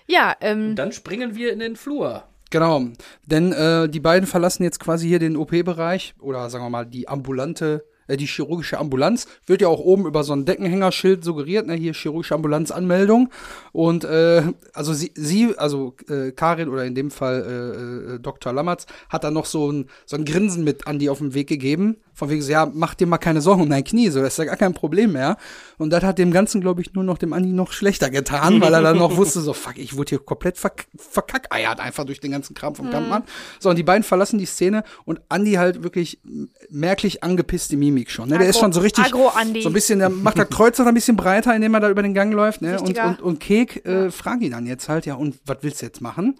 Ja, 0.07 0.37
ähm, 0.41 0.77
Dann 0.77 0.93
springen 0.93 1.35
wir 1.35 1.53
in 1.53 1.59
den 1.59 1.77
Flur. 1.77 2.25
Genau, 2.51 2.83
denn 3.27 3.53
äh, 3.53 3.89
die 3.89 4.01
beiden 4.01 4.27
verlassen 4.27 4.65
jetzt 4.65 4.81
quasi 4.81 5.07
hier 5.07 5.21
den 5.21 5.37
OP-Bereich 5.37 6.15
oder 6.19 6.51
sagen 6.51 6.65
wir 6.65 6.71
mal 6.71 6.85
die 6.85 7.07
ambulante, 7.07 7.85
äh, 8.11 8.17
die 8.17 8.27
chirurgische 8.27 8.79
Ambulanz. 8.79 9.27
Wird 9.47 9.63
ja 9.63 9.69
auch 9.69 9.81
oben 9.81 10.07
über 10.07 10.25
so 10.25 10.33
ein 10.33 10.45
Deckenhängerschild 10.45 11.25
suggeriert, 11.25 11.67
ne, 11.67 11.75
hier 11.75 11.95
chirurgische 11.95 12.35
Ambulanzanmeldung. 12.35 13.31
Und 13.73 14.05
äh, 14.05 14.43
also 14.73 14.93
sie, 14.93 15.13
sie 15.15 15.55
also 15.57 15.95
äh, 16.09 16.33
Karin 16.33 16.69
oder 16.69 16.85
in 16.85 16.95
dem 16.95 17.11
Fall 17.11 18.11
äh, 18.11 18.15
äh, 18.15 18.19
Dr. 18.19 18.53
Lammertz, 18.53 18.87
hat 19.09 19.25
dann 19.25 19.35
noch 19.35 19.47
so 19.47 19.71
ein, 19.71 19.87
so 20.07 20.17
ein 20.17 20.25
Grinsen 20.25 20.65
mit 20.65 20.87
Andi 20.87 21.09
auf 21.09 21.19
den 21.19 21.35
Weg 21.35 21.49
gegeben. 21.49 21.97
Von 22.13 22.29
wegen 22.29 22.43
so, 22.43 22.53
ja, 22.53 22.71
mach 22.71 22.95
dir 22.95 23.07
mal 23.07 23.19
keine 23.19 23.41
Sorgen 23.41 23.63
um 23.63 23.71
dein 23.71 23.85
Knie, 23.85 24.11
so, 24.11 24.21
das 24.21 24.35
ist 24.35 24.39
ja 24.39 24.45
gar 24.45 24.57
kein 24.57 24.75
Problem 24.75 25.13
mehr. 25.13 25.39
Und 25.79 25.91
das 25.91 26.03
hat 26.03 26.19
dem 26.19 26.33
Ganzen, 26.33 26.61
glaube 26.61 26.83
ich, 26.83 26.93
nur 26.93 27.05
noch 27.05 27.17
dem 27.17 27.33
Andi 27.33 27.51
noch 27.51 27.73
schlechter 27.73 28.11
getan, 28.11 28.61
weil 28.61 28.75
er 28.75 28.83
dann 28.83 28.99
noch 28.99 29.17
wusste, 29.17 29.41
so, 29.41 29.55
fuck, 29.55 29.79
ich 29.79 29.97
wurde 29.97 30.11
hier 30.11 30.19
komplett 30.19 30.59
verk 30.59 30.85
verkackeiert, 30.97 31.81
einfach 31.81 32.05
durch 32.05 32.21
den 32.21 32.33
ganzen 32.33 32.55
Kram 32.55 32.75
vom 32.75 32.91
Kampfmann. 32.91 33.23
So, 33.59 33.71
und 33.71 33.77
die 33.77 33.83
beiden 33.83 34.03
verlassen 34.03 34.39
die 34.39 34.47
Szene 34.47 34.85
und 35.05 35.21
Andi 35.29 35.53
halt 35.53 35.83
wirklich 35.83 36.21
merklich 36.69 37.23
angepisste 37.23 37.77
Mimik 38.01 38.11
schon. 38.11 38.29
Ne? 38.29 38.39
Der 38.39 38.49
ist 38.49 38.57
Agro- 38.57 38.61
schon 38.61 38.73
so 38.73 38.81
richtig, 38.81 39.05
Agro-Andi. 39.05 39.63
so 39.63 39.69
ein 39.69 39.73
bisschen, 39.73 39.99
der 39.99 40.09
macht 40.09 40.39
der 40.39 40.47
Kreuz 40.47 40.79
noch 40.79 40.87
ein 40.87 40.95
bisschen 40.95 41.17
breiter, 41.17 41.55
indem 41.55 41.75
er 41.75 41.81
da 41.81 41.91
über 41.91 42.03
den 42.03 42.15
Gang 42.15 42.33
läuft. 42.33 42.63
Ne? 42.63 42.81
Und, 42.81 42.99
und, 42.99 43.21
und 43.21 43.41
Kek 43.41 43.85
äh, 43.85 44.11
fragt 44.11 44.43
ihn 44.43 44.53
dann 44.53 44.67
jetzt 44.67 44.89
halt, 44.89 45.07
ja, 45.07 45.15
und 45.15 45.37
was 45.47 45.59
willst 45.63 45.83
du 45.83 45.87
jetzt 45.87 46.01
machen? 46.01 46.37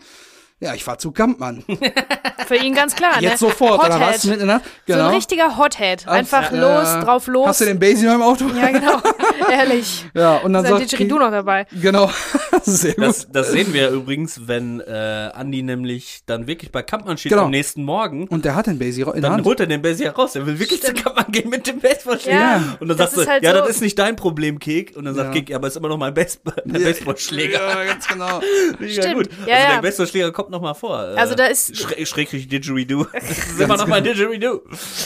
Ja, 0.63 0.75
ich 0.75 0.85
fahr 0.85 0.99
zu 0.99 1.11
Kampmann. 1.11 1.65
für 2.47 2.57
ihn 2.57 2.75
ganz 2.75 2.95
klar, 2.95 3.17
ne? 3.17 3.23
Jetzt 3.23 3.39
sofort, 3.39 3.81
oder 3.83 3.95
Hothead. 3.95 4.01
was? 4.15 4.25
Mitten 4.25 4.41
in 4.43 4.47
der 4.49 4.57
Nacht? 4.59 4.69
So 4.87 4.93
ein 4.95 5.15
richtiger 5.15 5.57
Hothead. 5.57 6.07
Einfach 6.07 6.53
Ja. 6.53 6.81
los, 6.81 7.05
drauf 7.05 7.27
los. 7.29 7.47
Hast 7.49 7.61
du 7.63 7.65
den 7.65 7.79
Basie 7.79 8.05
noch 8.05 8.15
im 8.17 8.23
Auto? 8.23 8.45
ja, 8.55 8.71
genau. 8.71 9.01
Ehrlich. 9.51 10.05
Ja, 10.13 10.37
und 10.37 10.53
dann 10.53 10.65
Sein 10.65 10.73
sagt 10.73 10.93
Didgeridoo 10.93 11.19
noch 11.19 11.31
dabei. 11.31 11.67
Genau. 11.81 12.11
Sehr 12.63 12.93
gut. 12.95 13.05
Das, 13.07 13.27
das 13.33 13.51
sehen 13.53 13.73
wir 13.73 13.89
übrigens, 13.89 14.47
wenn 14.49 14.81
äh, 14.81 15.31
Andi 15.35 15.63
nämlich 15.63 16.21
dann 16.27 16.47
wirklich 16.47 16.71
bei 16.71 16.83
Kampmann 16.83 17.17
steht 17.17 17.31
Genau. 17.33 17.45
am 17.45 17.51
nächsten 17.51 17.83
Morgen. 17.83 18.29
und 18.29 18.45
der 18.45 18.55
hat 18.55 18.67
den 18.67 18.79
Basie 18.79 19.01
in 19.01 19.13
der 19.13 19.21
Dann 19.23 19.33
Hand. 19.33 19.47
holt 19.47 19.61
er 19.61 19.67
den 19.67 19.81
Basie 19.81 20.07
raus. 20.09 20.37
Er 20.37 20.45
will 20.47 20.59
wirklich 20.59 20.83
zu 20.83 20.93
Kampmann 20.93 21.33
gehen 21.33 21.49
mit 21.49 21.67
dem 21.67 21.79
Baseballschläger. 21.81 22.39
Ja, 22.39 22.77
und 22.81 22.89
dann 22.89 22.99
das 22.99 23.13
sagst 23.13 23.17
du, 23.17 23.21
ist 23.23 23.29
halt 23.29 23.43
ja, 23.45 23.53
so- 23.53 23.59
das 23.61 23.71
ist 23.71 23.81
nicht 23.81 23.99
dein 23.99 24.15
Problem, 24.17 24.59
Kek. 24.59 24.95
Und 24.95 25.07
dann 25.07 25.15
sagt 25.15 25.29
Ja. 25.35 25.41
Kek, 25.41 25.49
ja, 25.49 25.57
aber 25.57 25.69
ist 25.69 25.77
immer 25.79 25.89
noch 25.89 25.97
mein, 25.97 26.13
Baseball, 26.13 26.55
mein 26.67 26.83
Baseballschläger. 26.83 27.67
Ja, 27.67 27.85
ganz 27.85 28.07
genau. 28.07 28.41
Mega 28.79 29.03
Stimmt. 29.03 29.15
gut. 29.17 29.29
Ja, 29.47 29.55
also 29.57 29.67
ja. 29.69 29.75
der 29.77 29.83
Baseballschläger 29.83 30.33
kommt 30.33 30.50
noch 30.51 30.61
mal 30.61 30.75
vor. 30.75 30.99
Äh, 31.01 31.17
Also 31.17 31.35
da 31.35 31.47
ist- 31.47 31.77
Schräg, 31.77 32.07
schrägstrich 32.07 32.49
Didgeridoo. 32.49 33.07
Das 33.13 33.23
ist 33.31 33.61
immer 33.61 33.77
noch 33.77 33.87
mein 33.87 34.05
Didgeridoo. 34.05 34.61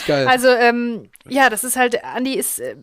Geil. 0.07 0.26
Also, 0.26 0.48
ähm, 0.48 1.09
ja, 1.28 1.48
das 1.50 1.64
ist 1.64 1.76
halt, 1.76 1.98
Andy 2.16 2.35
ist, 2.35 2.59
äh, 2.59 2.76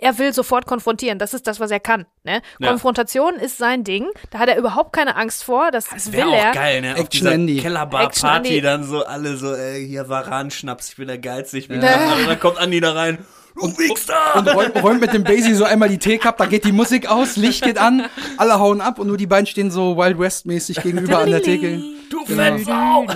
er 0.00 0.18
will 0.18 0.32
sofort 0.32 0.66
konfrontieren. 0.66 1.18
Das 1.18 1.34
ist 1.34 1.46
das, 1.46 1.60
was 1.60 1.70
er 1.70 1.80
kann. 1.80 2.06
Ne? 2.24 2.42
Ja. 2.58 2.68
Konfrontation 2.68 3.34
ist 3.36 3.58
sein 3.58 3.84
Ding. 3.84 4.06
Da 4.30 4.38
hat 4.38 4.48
er 4.48 4.56
überhaupt 4.58 4.92
keine 4.92 5.16
Angst 5.16 5.44
vor. 5.44 5.70
Das, 5.70 5.88
Das 5.88 6.06
will 6.12 6.18
wäre 6.20 6.34
er. 6.36 6.50
auch 6.50 6.54
geil, 6.54 6.80
ne? 6.80 6.92
Auf 6.94 7.00
Action 7.00 7.10
dieser 7.20 7.32
Andy. 7.32 7.52
Action 7.56 7.62
Kellerbar-Party 7.72 8.48
Andy. 8.48 8.60
dann 8.60 8.84
so 8.84 9.04
alle 9.04 9.36
so, 9.36 9.54
ey, 9.54 9.86
hier 9.86 10.08
Waran-Schnaps, 10.08 10.90
ich 10.90 10.96
bin 10.96 11.08
der 11.08 11.18
Geilste, 11.18 11.58
ich 11.58 11.68
bin 11.68 11.80
Ja. 11.82 11.88
der 11.98 12.16
Und 12.16 12.26
dann 12.28 12.40
kommt 12.40 12.58
Andi 12.58 12.80
da 12.80 12.92
rein. 12.92 13.18
Und 13.60 13.76
und 13.78 14.48
räumt, 14.54 14.82
räumt 14.82 15.00
mit 15.00 15.12
dem 15.12 15.24
Basie 15.24 15.54
so 15.54 15.64
einmal 15.64 15.88
die 15.88 15.98
Teecup, 15.98 16.36
da 16.36 16.46
geht 16.46 16.64
die 16.64 16.72
Musik 16.72 17.10
aus, 17.10 17.36
Licht 17.36 17.62
geht 17.64 17.78
an, 17.78 18.06
alle 18.36 18.58
hauen 18.58 18.80
ab 18.80 18.98
und 18.98 19.08
nur 19.08 19.16
die 19.16 19.26
beiden 19.26 19.46
stehen 19.46 19.70
so 19.70 19.96
Wild 19.96 20.18
West-mäßig 20.18 20.82
gegenüber 20.82 21.18
an 21.18 21.30
der 21.30 21.42
Theke. 21.42 21.82
Du 22.10 22.24
Fettsau! 22.24 23.06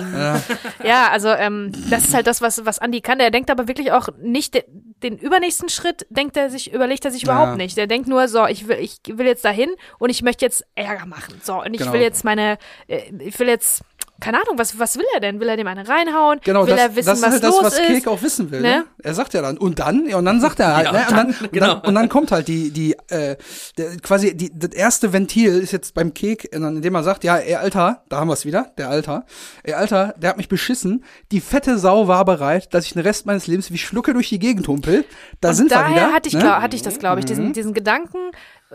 Ja, 0.83 1.09
also 1.11 1.29
ähm, 1.29 1.71
das 1.89 2.05
ist 2.05 2.13
halt 2.13 2.27
das, 2.27 2.41
was, 2.41 2.65
was 2.65 2.77
Andy 2.79 3.01
kann. 3.01 3.19
Der 3.19 3.31
denkt 3.31 3.49
aber 3.51 3.67
wirklich 3.67 3.91
auch 3.91 4.09
nicht 4.21 4.53
de, 4.53 4.63
den 5.01 5.17
übernächsten 5.17 5.69
Schritt, 5.69 6.05
denkt 6.09 6.37
er 6.37 6.49
sich, 6.49 6.73
überlegt 6.73 7.05
er 7.05 7.11
sich 7.11 7.23
überhaupt 7.23 7.51
Ja. 7.51 7.55
nicht. 7.57 7.77
Der 7.77 7.87
denkt 7.87 8.07
nur, 8.07 8.27
so, 8.27 8.45
ich 8.47 8.67
will, 8.67 8.77
ich 8.79 8.99
will 9.07 9.25
jetzt 9.25 9.43
dahin 9.45 9.69
und 9.99 10.09
ich 10.09 10.21
möchte 10.21 10.45
jetzt 10.45 10.63
Ärger 10.75 11.05
machen. 11.05 11.39
So, 11.43 11.61
und 11.61 11.73
ich 11.73 11.79
Genau. 11.79 11.93
will 11.93 12.01
jetzt 12.01 12.23
meine, 12.23 12.57
äh, 12.87 13.01
ich 13.19 13.37
will 13.39 13.47
jetzt, 13.47 13.81
keine 14.21 14.37
Ahnung, 14.41 14.57
was, 14.57 14.79
was 14.79 14.95
will 14.97 15.05
er 15.15 15.19
denn? 15.19 15.39
Will 15.41 15.49
er 15.49 15.57
dem 15.57 15.67
eine 15.67 15.85
reinhauen? 15.87 16.39
Genau, 16.45 16.61
will 16.65 16.75
das, 16.75 16.79
er 16.79 16.95
wissen, 16.95 17.05
das 17.07 17.17
ist 17.19 17.23
was 17.25 17.31
halt 17.33 17.43
das, 17.43 17.55
los 17.55 17.63
was 17.63 17.73
ist? 17.79 17.87
Kek 17.87 18.07
auch 18.07 18.21
wissen 18.21 18.51
will. 18.51 18.61
Ne? 18.61 18.69
Ne? 18.69 18.85
Er 19.03 19.13
sagt 19.13 19.33
ja 19.33 19.41
dann, 19.41 19.57
und 19.57 19.79
dann, 19.79 20.07
ja, 20.07 20.15
und 20.17 20.23
dann 20.25 20.39
sagt 20.39 20.59
er 20.61 20.75
halt, 20.77 20.85
Ja, 20.85 20.91
ne? 20.93 20.99
und 20.99 21.07
Und 21.09 21.17
dann, 21.17 21.27
und, 21.41 21.51
genau. 21.51 21.65
dann, 21.73 21.81
und 21.81 21.95
dann 21.95 22.09
kommt 22.09 22.31
halt 22.31 22.47
die, 22.47 22.71
die, 22.71 22.93
äh, 23.09 23.35
der, 23.77 23.97
quasi, 23.97 24.37
die, 24.37 24.51
das 24.57 24.71
erste 24.71 25.11
Ventil 25.11 25.57
ist 25.59 25.73
jetzt 25.73 25.93
beim 25.93 26.13
Kek, 26.13 26.47
indem 26.53 26.95
er 26.95 27.03
sagt, 27.03 27.25
ja, 27.25 27.35
ey, 27.37 27.55
Alter, 27.55 28.03
da 28.07 28.17
haben 28.17 28.29
wir 28.29 28.33
es 28.33 28.45
wieder, 28.45 28.71
der 28.83 28.89
Alter, 28.89 29.25
ey, 29.63 29.73
Alter, 29.73 30.13
der 30.17 30.29
hat 30.31 30.37
mich 30.37 30.49
beschissen, 30.49 31.03
die 31.31 31.39
fette 31.41 31.77
Sau 31.77 32.07
war 32.07 32.25
bereit, 32.25 32.73
dass 32.73 32.85
ich 32.85 32.93
den 32.93 33.01
Rest 33.01 33.25
meines 33.25 33.47
Lebens 33.47 33.71
wie 33.71 33.77
Schlucke 33.77 34.13
durch 34.13 34.29
die 34.29 34.39
Gegend 34.39 34.67
humpel. 34.67 35.05
Da 35.41 35.49
Und 35.49 35.55
sind 35.55 35.71
wir 35.71 35.77
daher 35.77 35.91
wieder. 36.07 36.11
hatte 36.13 36.27
ich, 36.27 36.33
ne? 36.35 36.41
glaub, 36.41 36.55
hatte 36.61 36.75
ich 36.75 36.81
das, 36.81 36.99
glaube 36.99 37.19
ich, 37.19 37.25
Mhm. 37.25 37.29
diesen, 37.29 37.53
diesen 37.53 37.73
Gedanken, 37.73 38.17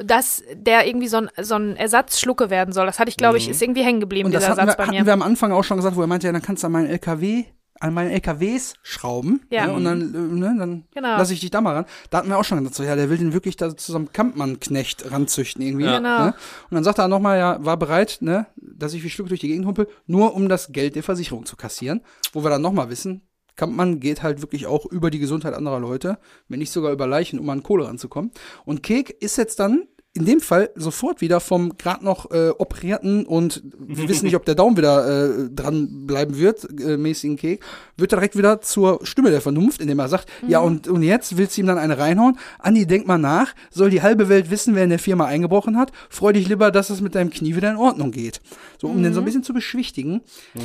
dass 0.02 0.42
der 0.54 0.86
irgendwie 0.86 1.08
so 1.08 1.18
ein, 1.18 1.28
so 1.40 1.56
ein 1.56 1.76
Ersatzschlucke 1.76 2.50
werden 2.50 2.72
soll. 2.72 2.86
Das 2.86 2.98
hatte 2.98 3.08
ich, 3.10 3.16
glaube 3.16 3.36
ich, 3.38 3.48
ist 3.48 3.60
irgendwie 3.60 3.82
hängen 3.82 4.00
geblieben, 4.00 4.28
Mhm. 4.28 4.34
Und 4.34 4.34
das 4.34 4.44
dieser 4.44 4.56
hatten 4.56 4.68
Satz 4.68 4.78
wir, 4.78 4.84
bei 4.84 4.90
mir. 4.92 4.98
hatten 4.98 5.06
wir 5.06 5.12
am 5.12 5.22
Anfang 5.22 5.52
auch 5.52 5.64
schon 5.64 5.76
gesagt, 5.76 5.96
wo 5.96 6.00
er 6.00 6.06
meinte, 6.06 6.26
ja, 6.26 6.32
dann 6.32 6.42
kannst 6.42 6.62
du 6.62 6.66
an 6.66 6.72
meinen 6.72 6.86
LKW, 6.86 7.44
an 7.80 7.94
meinen 7.94 8.10
LKWs 8.10 8.74
schrauben. 8.82 9.40
Ja. 9.50 9.66
Ne, 9.66 9.72
und 9.72 9.84
dann, 9.84 10.00
äh, 10.14 10.18
ne, 10.18 10.54
dann 10.58 10.84
Genau. 10.94 11.16
lasse 11.16 11.32
ich 11.32 11.40
dich 11.40 11.50
da 11.50 11.60
mal 11.60 11.74
ran. 11.74 11.84
Da 12.10 12.18
hatten 12.18 12.28
wir 12.28 12.38
auch 12.38 12.44
schon 12.44 12.58
gesagt, 12.58 12.74
so, 12.74 12.82
ja, 12.82 12.96
der 12.96 13.10
will 13.10 13.18
den 13.18 13.32
wirklich 13.32 13.56
da 13.56 13.76
zu 13.76 13.92
so 13.92 13.98
einem 13.98 14.12
Kampmann-Knecht 14.12 15.10
ranzüchten 15.10 15.62
irgendwie. 15.62 15.84
Ja. 15.86 15.96
Genau. 15.98 16.18
Ne? 16.26 16.34
Und 16.70 16.74
dann 16.74 16.84
sagt 16.84 16.98
er 16.98 17.08
nochmal, 17.08 17.38
ja, 17.38 17.64
war 17.64 17.76
bereit, 17.76 18.18
ne, 18.20 18.46
dass 18.56 18.94
ich 18.94 19.02
wie 19.04 19.10
Stück 19.10 19.28
durch 19.28 19.40
die 19.40 19.48
Gegend 19.48 19.66
humpel, 19.66 19.88
nur 20.06 20.34
um 20.34 20.48
das 20.48 20.72
Geld 20.72 20.96
der 20.96 21.02
Versicherung 21.02 21.46
zu 21.46 21.56
kassieren. 21.56 22.00
Wo 22.32 22.42
wir 22.44 22.50
dann 22.50 22.62
nochmal 22.62 22.90
wissen, 22.90 23.22
Kampmann 23.56 23.98
geht 24.00 24.22
halt 24.22 24.40
wirklich 24.40 24.66
auch 24.66 24.86
über 24.86 25.10
die 25.10 25.18
Gesundheit 25.18 25.52
anderer 25.54 25.80
Leute, 25.80 26.18
wenn 26.48 26.60
nicht 26.60 26.70
sogar 26.70 26.92
über 26.92 27.06
Leichen, 27.06 27.38
um 27.38 27.50
an 27.50 27.62
Kohle 27.62 27.86
ranzukommen. 27.88 28.30
Und 28.64 28.82
Kek 28.82 29.10
ist 29.20 29.36
jetzt 29.36 29.58
dann 29.58 29.88
in 30.18 30.24
dem 30.26 30.40
Fall 30.40 30.70
sofort 30.74 31.20
wieder 31.20 31.40
vom 31.40 31.76
gerade 31.78 32.04
noch 32.04 32.30
äh, 32.30 32.50
operierten 32.50 33.24
und 33.26 33.62
wir 33.78 34.08
wissen 34.08 34.24
nicht, 34.26 34.36
ob 34.36 34.44
der 34.44 34.54
Daumen 34.54 34.76
wieder 34.76 35.06
äh, 35.44 35.48
dran 35.50 36.06
bleiben 36.06 36.36
wird, 36.36 36.66
äh, 36.80 36.96
mäßigen 36.96 37.36
Kek, 37.36 37.62
wird 37.96 38.12
er 38.12 38.16
direkt 38.18 38.36
wieder 38.36 38.60
zur 38.60 39.00
Stimme 39.04 39.30
der 39.30 39.40
Vernunft, 39.40 39.80
indem 39.80 39.98
er 39.98 40.08
sagt, 40.08 40.28
ja 40.46 40.58
und, 40.60 40.88
und 40.88 41.02
jetzt 41.02 41.36
willst 41.36 41.56
du 41.56 41.60
ihm 41.62 41.66
dann 41.66 41.78
eine 41.78 41.98
reinhauen? 41.98 42.38
Andi, 42.58 42.86
denk 42.86 43.06
mal 43.06 43.18
nach, 43.18 43.54
soll 43.70 43.90
die 43.90 44.02
halbe 44.02 44.28
Welt 44.28 44.50
wissen, 44.50 44.74
wer 44.74 44.84
in 44.84 44.90
der 44.90 44.98
Firma 44.98 45.26
eingebrochen 45.26 45.76
hat? 45.78 45.92
Freu 46.10 46.32
dich 46.32 46.48
lieber, 46.48 46.70
dass 46.70 46.90
es 46.90 47.00
mit 47.00 47.14
deinem 47.14 47.30
Knie 47.30 47.56
wieder 47.56 47.70
in 47.70 47.76
Ordnung 47.76 48.10
geht. 48.10 48.40
So, 48.80 48.88
um 48.88 49.02
den 49.02 49.14
so 49.14 49.20
ein 49.20 49.24
bisschen 49.24 49.42
zu 49.42 49.52
beschwichtigen. 49.54 50.20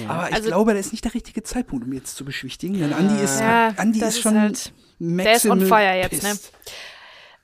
Aber 0.07 0.29
ich 0.29 0.35
Also- 0.35 0.47
glaube, 0.47 0.73
das 0.73 0.87
ist 0.87 0.91
nicht 0.91 1.05
der 1.05 1.13
richtige 1.13 1.43
Zeitpunkt, 1.43 1.85
um 1.85 1.93
jetzt 1.93 2.15
zu 2.15 2.25
beschwichtigen, 2.25 2.79
denn 2.79 2.93
Andi 2.93 3.23
ist, 3.23 3.39
Ja, 3.39 3.69
Andi 3.77 3.99
das 3.99 4.15
ist 4.15 4.21
schon 4.21 4.39
halt- 4.39 4.73
der 4.99 5.35
ist 5.35 5.45
on 5.45 5.61
fire 5.61 5.95
jetzt, 6.01 6.23
ne? 6.23 6.33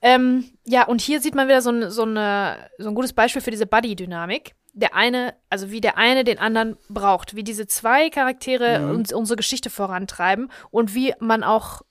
Ähm, 0.02 0.46
ja, 0.66 0.86
und 0.86 1.02
hier 1.02 1.20
sieht 1.22 1.36
man 1.36 1.48
wieder 1.48 1.62
so 1.62 1.72
ein, 1.72 1.90
so, 1.90 2.04
eine, 2.04 2.70
so 2.78 2.90
ein 2.90 2.96
gutes 2.96 3.14
Beispiel 3.14 3.42
für 3.42 3.52
diese 3.52 3.66
Buddy-Dynamik. 3.66 4.56
Der 4.74 4.96
eine, 4.96 5.34
also 5.50 5.72
wie 5.72 5.82
der 5.82 5.98
eine 5.98 6.24
den 6.24 6.38
anderen 6.38 6.78
braucht, 6.90 7.36
wie 7.36 7.44
diese 7.44 7.68
zwei 7.68 8.10
Charaktere 8.10 8.94
uns, 8.94 9.12
unsere 9.12 9.36
Geschichte 9.36 9.70
vorantreiben 9.70 10.52
und 10.70 10.94
wie 10.94 11.14
man 11.20 11.44
auch 11.44 11.82
äh, 11.82 11.86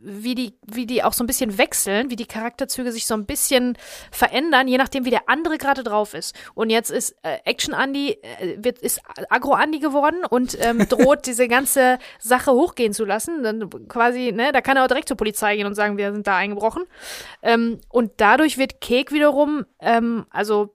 wie 0.00 0.34
die, 0.34 0.54
wie 0.66 0.86
die 0.86 1.02
auch 1.04 1.12
so 1.12 1.22
ein 1.22 1.26
bisschen 1.26 1.56
wechseln, 1.56 2.10
wie 2.10 2.16
die 2.16 2.26
Charakterzüge 2.26 2.90
sich 2.90 3.06
so 3.06 3.14
ein 3.14 3.26
bisschen 3.26 3.78
verändern, 4.10 4.66
je 4.66 4.78
nachdem, 4.78 5.04
wie 5.04 5.10
der 5.10 5.28
andere 5.28 5.58
gerade 5.58 5.84
drauf 5.84 6.14
ist. 6.14 6.34
Und 6.54 6.70
jetzt 6.70 6.90
ist 6.90 7.14
äh, 7.22 7.38
Action 7.44 7.74
Andy, 7.74 8.18
äh, 8.40 8.56
wird, 8.58 8.78
ist 8.80 9.00
Agro 9.28 9.56
Andy 9.56 9.78
geworden 9.78 10.24
und 10.28 10.58
ähm, 10.60 10.78
droht 10.88 11.26
diese 11.26 11.46
ganze 11.46 11.98
Sache 12.18 12.52
hochgehen 12.52 12.92
zu 12.92 13.04
lassen. 13.04 13.42
Dann 13.42 13.70
quasi, 13.88 14.32
ne, 14.32 14.50
da 14.52 14.60
kann 14.60 14.76
er 14.76 14.84
auch 14.84 14.88
direkt 14.88 15.08
zur 15.08 15.16
Polizei 15.16 15.56
gehen 15.56 15.66
und 15.66 15.74
sagen, 15.74 15.96
wir 15.96 16.12
sind 16.12 16.26
da 16.26 16.36
eingebrochen. 16.36 16.84
Ähm, 17.42 17.80
und 17.88 18.12
dadurch 18.16 18.58
wird 18.58 18.80
Kek 18.80 19.12
wiederum, 19.12 19.66
ähm, 19.80 20.26
also 20.30 20.74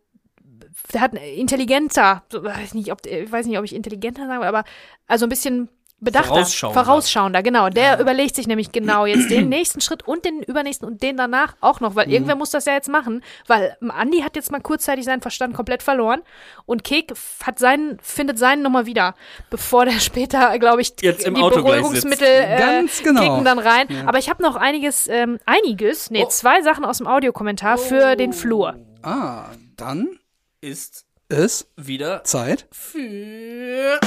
der 0.94 1.02
hat 1.02 1.14
intelligenter, 1.14 2.24
weiß 2.32 2.74
nicht, 2.74 2.92
ob, 2.92 3.06
ich 3.06 3.32
weiß 3.32 3.46
nicht, 3.46 3.58
ob 3.58 3.66
ich 3.66 3.76
intelligenter 3.76 4.28
sagen 4.28 4.40
will, 4.42 4.48
aber 4.48 4.64
also 5.08 5.26
ein 5.26 5.30
bisschen 5.30 5.70
bedachter, 6.00 6.28
Vorausschauender. 6.36 6.84
vorausschauender, 6.84 7.44
genau. 7.44 7.70
Der 7.70 8.00
überlegt 8.00 8.36
sich 8.36 8.48
nämlich 8.48 8.72
genau 8.72 9.06
jetzt 9.06 9.30
den 9.32 9.50
nächsten 9.50 9.82
Schritt 9.82 10.06
und 10.08 10.26
den 10.26 10.44
übernächsten 10.44 10.88
und 10.88 11.02
den 11.02 11.18
danach 11.18 11.56
auch 11.62 11.80
noch, 11.80 11.92
Mhm. 11.92 11.96
weil 11.96 12.12
irgendwer 12.12 12.36
muss 12.36 12.50
das 12.52 12.66
ja 12.66 12.74
jetzt 12.74 12.90
machen, 12.90 13.24
weil 13.48 13.76
Andi 13.88 14.20
hat 14.22 14.36
jetzt 14.36 14.52
mal 14.52 14.60
kurzzeitig 14.62 15.06
seinen 15.06 15.22
Verstand 15.22 15.54
komplett 15.56 15.82
verloren 15.82 16.22
und 16.66 16.84
Kek 16.84 17.14
hat 17.44 17.60
seinen, 17.60 17.98
findet 18.02 18.38
seinen 18.38 18.62
nochmal 18.62 18.86
wieder, 18.86 19.16
bevor 19.50 19.86
der 19.86 19.94
später, 20.00 20.58
glaube 20.60 20.82
ich, 20.82 20.94
Jetzt 21.02 21.26
im 21.26 21.36
die 21.36 21.42
Auto 21.42 21.64
Beruhigungsmittel 21.64 22.28
äh, 22.28 22.58
Ganz 22.60 23.02
genau. 23.02 23.22
kicken 23.22 23.46
dann 23.46 23.60
rein. 23.60 23.88
Aber 24.08 24.18
ich 24.20 24.30
habe 24.30 24.44
noch 24.44 24.56
einiges, 24.58 25.08
ähm, 25.08 25.40
einiges, 25.46 26.12
nee, 26.12 26.24
Oh. 26.26 26.30
zwei 26.30 26.62
Sachen 26.62 26.86
aus 26.86 26.98
dem 27.00 27.08
Audiokommentar 27.08 27.78
für 27.78 28.16
den 28.16 28.34
Flur. 28.34 28.76
Ah, 29.02 29.46
dann 29.78 30.20
Ist 30.62 31.06
ist 31.30 31.72
wieder 31.76 32.24
Zeit. 32.24 32.68
für 32.72 34.00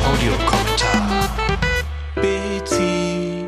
Audiokommentar. 0.00 1.28
Betty. 2.14 3.44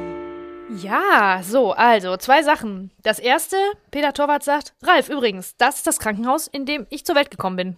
Ja, 0.77 1.41
so, 1.43 1.73
also 1.73 2.17
zwei 2.17 2.43
Sachen. 2.43 2.91
Das 3.03 3.19
erste, 3.19 3.57
Peter 3.91 4.13
Torwart 4.13 4.43
sagt, 4.43 4.75
Ralf, 4.83 5.09
übrigens, 5.09 5.57
das 5.57 5.77
ist 5.77 5.87
das 5.87 5.99
Krankenhaus, 5.99 6.47
in 6.47 6.67
dem 6.67 6.87
ich 6.91 7.05
zur 7.07 7.15
Welt 7.15 7.31
gekommen 7.31 7.57
bin. 7.57 7.77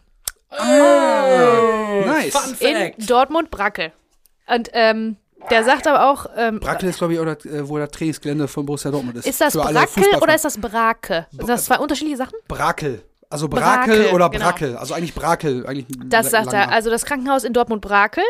Nice. 0.50 2.32
Fun 2.36 2.56
In 2.60 2.76
Fact. 2.76 3.10
Dortmund-Brackel. 3.10 3.92
Und 4.48 4.70
ähm, 4.72 5.16
der 5.50 5.64
sagt 5.64 5.86
aber 5.86 6.10
auch, 6.10 6.26
ähm, 6.36 6.60
Brackel 6.60 6.88
ist, 6.88 6.98
glaube 6.98 7.14
ich, 7.14 7.20
oder, 7.20 7.32
äh, 7.44 7.68
wo 7.68 7.78
das 7.78 7.90
Trainingsgelände 7.90 8.48
von 8.48 8.64
Borussia 8.66 8.90
Dortmund 8.90 9.16
ist. 9.18 9.26
ist 9.26 9.40
das 9.40 9.54
Brackel 9.54 10.04
oder 10.20 10.34
ist 10.34 10.44
das 10.44 10.58
Brake? 10.58 11.26
Sind 11.30 11.48
das 11.48 11.66
zwei 11.66 11.78
unterschiedliche 11.78 12.16
Sachen? 12.16 12.34
Brakel. 12.48 13.02
Also 13.28 13.48
Brakel, 13.48 13.96
Brakel, 13.96 14.14
oder 14.14 14.30
genau. 14.30 14.44
Brackel. 14.44 14.76
Also 14.76 14.94
eigentlich 14.94 15.14
Brakel. 15.14 15.66
Eigentlich 15.66 15.86
Das 16.06 16.30
sagt 16.30 16.52
er. 16.52 16.70
Also 16.70 16.90
das 16.90 17.04
Krankenhaus 17.04 17.44
in 17.44 17.52
Dortmund-Brakel, 17.52 18.24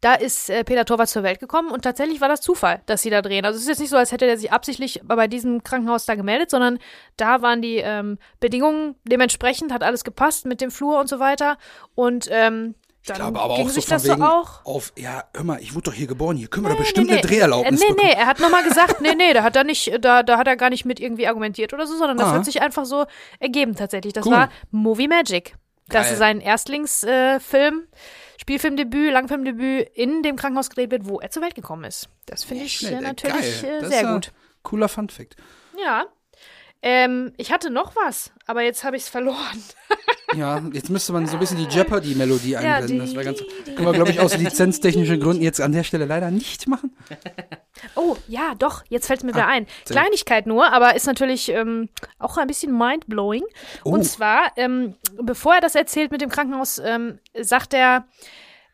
da 0.00 0.14
ist 0.14 0.48
äh, 0.48 0.64
Peter 0.64 0.84
Torwart 0.84 1.08
zur 1.08 1.22
Welt 1.22 1.40
gekommen 1.40 1.70
und 1.70 1.82
tatsächlich 1.82 2.20
war 2.20 2.28
das 2.28 2.40
Zufall, 2.40 2.80
dass 2.86 3.02
sie 3.02 3.10
da 3.10 3.20
drehen. 3.20 3.44
Also 3.44 3.56
es 3.56 3.62
ist 3.62 3.68
jetzt 3.68 3.80
nicht 3.80 3.90
so, 3.90 3.96
als 3.96 4.12
hätte 4.12 4.26
er 4.26 4.38
sich 4.38 4.52
absichtlich 4.52 5.02
bei 5.04 5.28
diesem 5.28 5.62
Krankenhaus 5.62 6.06
da 6.06 6.14
gemeldet, 6.14 6.50
sondern 6.50 6.78
da 7.16 7.42
waren 7.42 7.60
die 7.60 7.76
ähm, 7.76 8.18
Bedingungen 8.40 8.94
dementsprechend, 9.04 9.72
hat 9.72 9.82
alles 9.82 10.04
gepasst 10.04 10.46
mit 10.46 10.60
dem 10.60 10.70
Flur 10.70 10.98
und 10.98 11.08
so 11.08 11.18
weiter. 11.18 11.58
Und 11.94 12.28
ähm, 12.30 12.74
Ich 13.12 13.18
dann 13.18 13.32
glaube 13.32 13.40
aber 13.40 13.54
auch 13.54 13.68
so 13.68 13.74
sich 13.74 13.84
von 13.86 13.94
das 13.94 14.02
so 14.04 14.12
wegen 14.12 14.22
auch. 14.22 14.64
auf, 14.64 14.92
ja, 14.96 15.24
hör 15.34 15.44
mal, 15.44 15.60
ich 15.60 15.74
wurde 15.74 15.90
doch 15.90 15.94
hier 15.94 16.06
geboren, 16.06 16.36
hier 16.36 16.48
können 16.48 16.66
wir 16.66 16.70
doch 16.70 16.76
Nee, 16.78 16.82
bestimmt 16.84 17.06
nee, 17.08 17.12
eine 17.14 17.20
Dreherlaubnis 17.22 17.80
äh, 17.80 17.84
Nee, 17.84 17.90
bekommen. 17.92 18.08
nee, 18.12 18.20
er 18.20 18.26
hat 18.26 18.40
nochmal 18.40 18.62
gesagt, 18.64 19.00
nee, 19.00 19.14
nee, 19.14 19.32
da 19.32 19.42
hat 19.42 19.56
er 19.56 19.64
nicht, 19.64 19.92
da, 20.02 20.22
da 20.22 20.38
hat 20.38 20.46
er 20.46 20.56
gar 20.56 20.70
nicht 20.70 20.84
mit 20.84 21.00
irgendwie 21.00 21.26
argumentiert 21.26 21.72
oder 21.72 21.86
so, 21.86 21.96
sondern 21.96 22.16
das 22.18 22.28
Ah. 22.28 22.32
hat 22.32 22.44
sich 22.44 22.60
einfach 22.62 22.84
so 22.84 23.06
ergeben 23.40 23.74
tatsächlich. 23.76 24.12
Das 24.12 24.26
Cool. 24.26 24.32
war 24.32 24.48
Movie 24.70 25.08
Magic. 25.08 25.54
Das 25.88 26.04
Geil. 26.04 26.12
ist 26.12 26.18
sein 26.18 26.40
Erstlingsfilm, 26.40 27.36
äh, 27.36 27.40
Film, 27.40 27.82
Spielfilmdebüt, 28.40 29.12
Langfilmdebüt 29.12 29.88
in 29.94 30.22
dem 30.22 30.36
Krankenhaus 30.36 30.68
gedreht 30.68 30.90
wird, 30.90 31.06
wo 31.08 31.18
er 31.20 31.30
zur 31.30 31.42
Welt 31.42 31.54
gekommen 31.54 31.84
ist. 31.84 32.08
Das 32.26 32.44
finde 32.44 32.64
ich 32.64 32.84
äh, 32.86 33.00
natürlich 33.00 33.62
Das 33.80 33.88
sehr 33.88 34.12
gut. 34.12 34.32
Cooler 34.62 34.88
Funfact. 34.88 35.36
Ja. 35.82 36.04
Ähm, 36.82 37.32
ich 37.36 37.50
hatte 37.52 37.70
noch 37.70 37.96
was, 37.96 38.30
aber 38.46 38.62
jetzt 38.62 38.84
habe 38.84 38.96
ich 38.96 39.02
es 39.04 39.08
verloren. 39.08 39.62
Ja, 40.36 40.62
jetzt 40.74 40.90
müsste 40.90 41.14
man 41.14 41.26
so 41.26 41.36
ein 41.36 41.40
bisschen 41.40 41.56
die 41.56 41.74
Jeopardy-Melodie 41.74 42.58
einblenden. 42.58 42.98
das 42.98 43.14
wäre 43.14 43.24
ganz. 43.24 43.42
Können 43.64 43.86
wir, 43.86 43.94
glaube 43.94 44.10
ich, 44.10 44.20
aus 44.20 44.36
lizenztechnischen 44.36 45.20
Gründen 45.20 45.42
jetzt 45.42 45.58
an 45.58 45.72
der 45.72 45.84
Stelle 45.84 46.04
leider 46.04 46.30
nicht 46.30 46.68
machen. 46.68 46.94
Oh, 47.94 48.16
ja, 48.26 48.54
doch, 48.58 48.82
jetzt 48.88 49.06
fällt 49.06 49.20
es 49.20 49.24
mir 49.24 49.32
wieder 49.32 49.46
Ah, 49.46 49.50
ein. 49.52 49.66
sehr 49.84 49.96
Kleinigkeit 49.96 50.46
nur, 50.46 50.70
aber 50.72 50.96
ist 50.96 51.06
natürlich 51.06 51.48
ähm, 51.48 51.88
auch 52.18 52.36
ein 52.36 52.48
bisschen 52.48 52.76
mindblowing. 52.76 53.44
Oh. 53.84 53.92
Und 53.92 54.02
zwar, 54.04 54.50
ähm, 54.56 54.96
bevor 55.22 55.54
er 55.54 55.60
das 55.60 55.76
erzählt 55.76 56.10
mit 56.10 56.20
dem 56.20 56.28
Krankenhaus, 56.28 56.78
ähm, 56.84 57.20
sagt 57.40 57.72
er, 57.74 58.04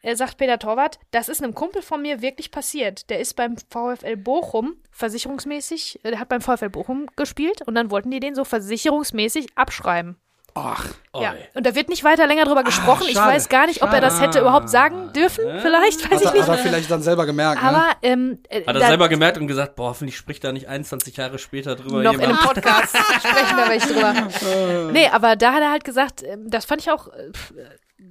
er 0.05 0.17
sagt 0.17 0.37
Peter 0.37 0.59
Torwart, 0.59 0.99
das 1.11 1.29
ist 1.29 1.43
einem 1.43 1.55
Kumpel 1.55 1.83
von 1.83 2.01
mir 2.03 2.21
wirklich 2.23 2.51
passiert. 2.51 3.09
Der 3.11 3.19
ist 3.21 3.35
beim 3.35 3.57
VfL 3.57 4.17
Bochum 4.17 4.77
versicherungsmäßig, 4.93 6.01
äh, 6.05 6.11
der 6.11 6.21
hat 6.21 6.29
beim 6.29 6.41
VfL 6.41 6.69
Bochum 6.71 7.07
gespielt 7.17 7.63
und 7.67 7.75
dann 7.75 7.91
wollten 7.91 8.11
die 8.11 8.21
den 8.21 8.35
so 8.35 8.45
versicherungsmäßig 8.45 9.49
abschreiben. 9.57 10.17
Ach, 10.57 10.87
Ja, 11.17 11.33
Oi. 11.33 11.37
und 11.55 11.67
da 11.67 11.75
wird 11.75 11.89
nicht 11.89 12.05
weiter 12.05 12.29
länger 12.29 12.45
drüber 12.45 12.63
gesprochen. 12.63 13.07
ich 13.09 13.15
schade. 13.15 13.33
weiß 13.35 13.49
gar 13.49 13.67
nicht, 13.67 13.83
ob 13.83 13.93
er 13.93 14.01
das 14.01 14.21
hätte 14.21 14.39
überhaupt 14.39 14.71
sagen 14.71 15.13
dürfen. 15.13 15.43
Vielleicht, 15.61 16.09
weiß 16.09 16.13
hat, 16.13 16.21
ich 16.21 16.27
er, 16.27 16.33
nicht. 16.35 16.43
hat 16.49 16.59
er 16.59 16.63
vielleicht 16.63 16.91
dann 16.93 17.03
selber 17.03 17.27
gemerkt. 17.27 17.61
ne? 17.61 17.69
Aber 17.69 17.89
ähm, 18.03 18.39
äh, 18.49 18.61
Hat 18.61 18.77
er 18.77 18.81
da- 18.81 18.87
selber 18.87 19.09
gemerkt 19.09 19.37
und 19.39 19.49
gesagt, 19.49 19.75
boah, 19.75 19.89
hoffentlich 19.89 20.17
spricht 20.17 20.45
da 20.45 20.53
nicht 20.53 20.69
21 20.69 21.17
Jahre 21.17 21.41
später 21.41 21.75
drüber 21.75 22.05
noch 22.05 22.13
in 22.15 22.21
einem 22.21 22.37
jemand. 22.37 22.43
Podcast 22.55 22.97
sprechen 23.19 23.57
da 23.57 23.69
welche 23.69 23.89
drüber. 23.95 24.93
Nee, 24.93 25.09
aber 25.09 25.35
da 25.35 25.55
hat 25.55 25.61
er 25.63 25.73
halt 25.73 25.83
gesagt, 25.85 26.23
ähm, 26.23 26.49
das 26.51 26.67
fand 26.67 26.83
ich 26.83 26.91
auch 26.93 27.09
äh, 27.09 27.23
äh, 27.27 27.33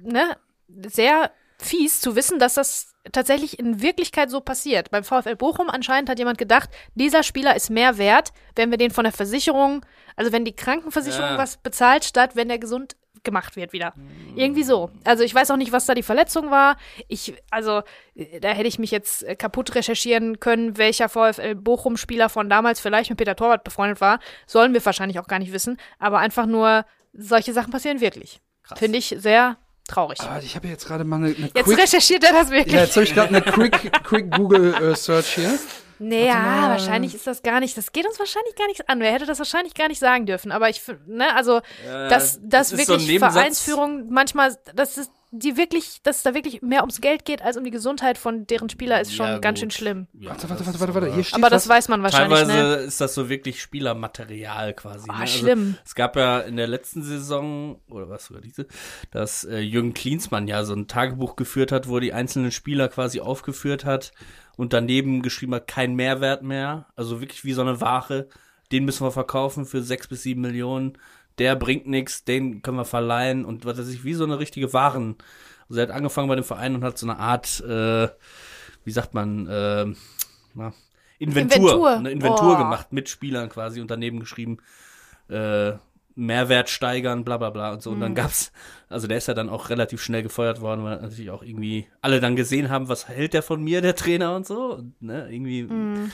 ne, 0.02 0.36
sehr 0.88 1.30
fies 1.64 2.00
zu 2.00 2.16
wissen, 2.16 2.38
dass 2.38 2.54
das 2.54 2.94
tatsächlich 3.12 3.58
in 3.58 3.82
Wirklichkeit 3.82 4.30
so 4.30 4.40
passiert. 4.40 4.90
Beim 4.90 5.04
VfL 5.04 5.36
Bochum 5.36 5.68
anscheinend 5.68 6.08
hat 6.08 6.18
jemand 6.18 6.38
gedacht, 6.38 6.70
dieser 6.94 7.22
Spieler 7.22 7.54
ist 7.54 7.70
mehr 7.70 7.98
wert, 7.98 8.32
wenn 8.56 8.70
wir 8.70 8.78
den 8.78 8.90
von 8.90 9.04
der 9.04 9.12
Versicherung, 9.12 9.84
also 10.16 10.32
wenn 10.32 10.44
die 10.44 10.56
Krankenversicherung 10.56 11.30
Ja. 11.30 11.38
was 11.38 11.58
bezahlt, 11.58 12.04
statt 12.04 12.30
wenn 12.34 12.48
der 12.48 12.58
gesund 12.58 12.96
gemacht 13.22 13.56
wird 13.56 13.72
wieder. 13.72 13.94
Irgendwie 14.36 14.64
so. 14.64 14.90
Also 15.04 15.22
ich 15.24 15.34
weiß 15.34 15.50
auch 15.50 15.56
nicht, 15.56 15.72
was 15.72 15.86
da 15.86 15.94
die 15.94 16.02
Verletzung 16.02 16.50
war. 16.50 16.76
Ich, 17.08 17.34
also 17.50 17.82
äh, 18.14 18.38
da 18.40 18.50
hätte 18.50 18.68
ich 18.68 18.78
mich 18.78 18.90
jetzt 18.90 19.22
äh, 19.22 19.34
kaputt 19.34 19.74
recherchieren 19.74 20.40
können, 20.40 20.76
welcher 20.76 21.08
VfL 21.08 21.54
Bochum-Spieler 21.54 22.28
von 22.28 22.50
damals 22.50 22.80
vielleicht 22.80 23.08
mit 23.10 23.18
Peter 23.18 23.34
Torwart 23.34 23.64
befreundet 23.64 24.00
war. 24.02 24.18
Sollen 24.46 24.74
wir 24.74 24.84
wahrscheinlich 24.84 25.18
auch 25.18 25.26
gar 25.26 25.38
nicht 25.38 25.52
wissen. 25.52 25.78
Aber 25.98 26.18
einfach 26.18 26.44
nur, 26.44 26.84
solche 27.14 27.52
Sachen 27.54 27.70
passieren 27.72 28.00
wirklich. 28.02 28.40
Finde 28.76 28.98
ich 28.98 29.14
sehr 29.18 29.56
traurig. 29.88 30.20
Aber 30.20 30.42
ich 30.42 30.56
habe 30.56 30.68
jetzt 30.68 30.86
gerade 30.86 31.04
mal 31.04 31.16
eine, 31.16 31.26
eine 31.26 31.50
Jetzt 31.54 31.64
Quick. 31.64 31.78
recherchiert 31.78 32.24
er 32.24 32.32
das 32.32 32.50
wirklich. 32.50 32.74
Ja, 32.74 32.82
jetzt 32.82 32.96
habe 32.96 33.04
ich 33.04 33.14
gerade 33.14 33.28
eine 33.28 33.42
Quick, 33.42 34.04
Quick 34.04 34.30
Google 34.32 34.74
äh, 34.74 34.94
Search 34.96 35.34
hier. 35.34 35.58
Nee, 36.00 36.26
ja, 36.26 36.34
mal. 36.34 36.70
wahrscheinlich 36.70 37.14
ist 37.14 37.26
das 37.26 37.42
gar 37.42 37.60
nicht. 37.60 37.76
Das 37.76 37.92
geht 37.92 38.06
uns 38.06 38.18
wahrscheinlich 38.18 38.56
gar 38.56 38.66
nichts 38.66 38.86
an. 38.88 39.00
Wer 39.00 39.12
hätte 39.12 39.26
das 39.26 39.38
wahrscheinlich 39.38 39.74
gar 39.74 39.88
nicht 39.88 40.00
sagen 40.00 40.26
dürfen. 40.26 40.50
Aber 40.50 40.68
ich, 40.68 40.82
ne, 41.06 41.34
also, 41.34 41.60
dass 41.84 42.40
das 42.42 42.72
ist 42.72 42.86
so 42.86 42.94
ein 42.94 42.98
wirklich 42.98 43.08
Nebensatz. 43.08 43.34
Vereinsführung 43.34 44.08
manchmal, 44.10 44.56
dass 44.74 44.96
es 44.96 45.08
die 45.36 45.56
wirklich, 45.56 46.00
dass 46.02 46.18
es 46.18 46.22
da 46.22 46.34
wirklich 46.34 46.62
mehr 46.62 46.80
ums 46.82 47.00
Geld 47.00 47.24
geht 47.24 47.42
als 47.42 47.56
um 47.56 47.64
die 47.64 47.70
Gesundheit 47.70 48.18
von 48.18 48.46
deren 48.46 48.68
Spieler, 48.68 49.00
ist 49.00 49.14
schon 49.14 49.26
Ja, 49.26 49.38
ganz 49.38 49.58
schön 49.60 49.70
schlimm. 49.70 50.06
Ja, 50.12 50.30
Warte, 50.30 50.48
warte, 50.48 50.64
warte, 50.64 50.74
ist 50.76 50.80
warte, 50.80 50.94
warte. 50.94 51.06
aber- 51.08 51.14
Hier 51.16 51.24
steht 51.24 51.34
Aber 51.34 51.50
das 51.50 51.68
was. 51.68 51.76
weiß 51.76 51.88
man 51.88 52.02
wahrscheinlich, 52.02 52.38
Teilweise 52.40 52.52
ne? 52.52 52.74
ist 52.84 53.00
das 53.00 53.14
so 53.14 53.28
wirklich 53.28 53.60
Spielermaterial 53.60 54.74
quasi. 54.74 55.08
Ah, 55.10 55.14
ne? 55.14 55.20
Also, 55.22 55.38
schlimm. 55.38 55.76
Es 55.84 55.94
gab 55.94 56.16
ja 56.16 56.40
in 56.40 56.56
der 56.56 56.66
letzten 56.66 57.02
Saison, 57.02 57.80
oder 57.88 58.08
was 58.08 58.26
sogar 58.26 58.42
diese, 58.42 58.66
dass 59.10 59.44
äh, 59.44 59.58
Jürgen 59.58 59.94
Klinsmann 59.94 60.46
ja 60.48 60.64
so 60.64 60.74
ein 60.74 60.88
Tagebuch 60.88 61.36
geführt 61.36 61.72
hat, 61.72 61.88
wo 61.88 61.96
er 61.96 62.00
die 62.00 62.12
einzelnen 62.12 62.50
Spieler 62.52 62.88
quasi 62.88 63.20
aufgeführt 63.20 63.84
hat 63.84 64.12
und 64.56 64.72
daneben 64.72 65.22
geschrieben 65.22 65.54
hat, 65.54 65.66
kein 65.68 65.94
Mehrwert 65.94 66.42
mehr. 66.42 66.86
Also 66.96 67.20
wirklich 67.20 67.44
wie 67.44 67.52
so 67.52 67.62
eine 67.62 67.80
Ware. 67.80 68.28
Den 68.72 68.84
müssen 68.84 69.04
wir 69.06 69.10
verkaufen 69.12 69.66
für 69.66 69.82
sechs 69.82 70.08
bis 70.08 70.22
sieben 70.22 70.40
Millionen. 70.40 70.96
Der 71.38 71.56
bringt 71.56 71.86
nichts, 71.86 72.24
den 72.24 72.62
können 72.62 72.76
wir 72.76 72.84
verleihen 72.84 73.44
und 73.44 73.64
was 73.64 73.78
weiß 73.78 73.88
ich, 73.88 74.04
wie 74.04 74.14
so 74.14 74.24
eine 74.24 74.38
richtige 74.38 74.72
Waren. 74.72 75.16
Also 75.68 75.80
er 75.80 75.88
hat 75.88 75.94
angefangen 75.94 76.28
bei 76.28 76.36
dem 76.36 76.44
Verein 76.44 76.74
und 76.74 76.84
hat 76.84 76.96
so 76.98 77.06
eine 77.06 77.18
Art, 77.18 77.60
äh, 77.60 78.08
wie 78.84 78.90
sagt 78.92 79.14
man, 79.14 79.46
äh, 79.48 79.86
na, 80.54 80.72
Inventur, 81.18 81.56
Inventur. 81.56 81.90
eine 81.90 82.10
Inventur 82.10 82.54
Oh. 82.54 82.58
gemacht 82.58 82.92
mit 82.92 83.08
Spielern 83.08 83.48
quasi 83.48 83.80
und 83.80 83.90
daneben 83.90 84.20
geschrieben, 84.20 84.58
äh, 85.28 85.72
Mehrwert 86.16 86.70
steigern, 86.70 87.24
bla 87.24 87.38
bla 87.38 87.50
bla 87.50 87.72
und 87.72 87.82
so. 87.82 87.90
Und 87.90 87.96
Mhm. 87.96 88.00
dann 88.02 88.14
gab's, 88.14 88.52
also 88.88 89.06
der 89.06 89.18
ist 89.18 89.28
ja 89.28 89.34
dann 89.34 89.48
auch 89.48 89.68
relativ 89.70 90.00
schnell 90.02 90.22
gefeuert 90.22 90.60
worden, 90.60 90.84
weil 90.84 91.00
natürlich 91.00 91.30
auch 91.30 91.42
irgendwie 91.42 91.86
alle 92.00 92.20
dann 92.20 92.36
gesehen 92.36 92.70
haben, 92.70 92.88
was 92.88 93.08
hält 93.08 93.34
der 93.34 93.42
von 93.42 93.62
mir, 93.62 93.80
der 93.80 93.96
Trainer 93.96 94.36
und 94.36 94.46
so. 94.46 94.74
Und, 94.74 95.00
ne, 95.02 95.28
irgendwie 95.30 95.64
Mhm. 95.64 96.10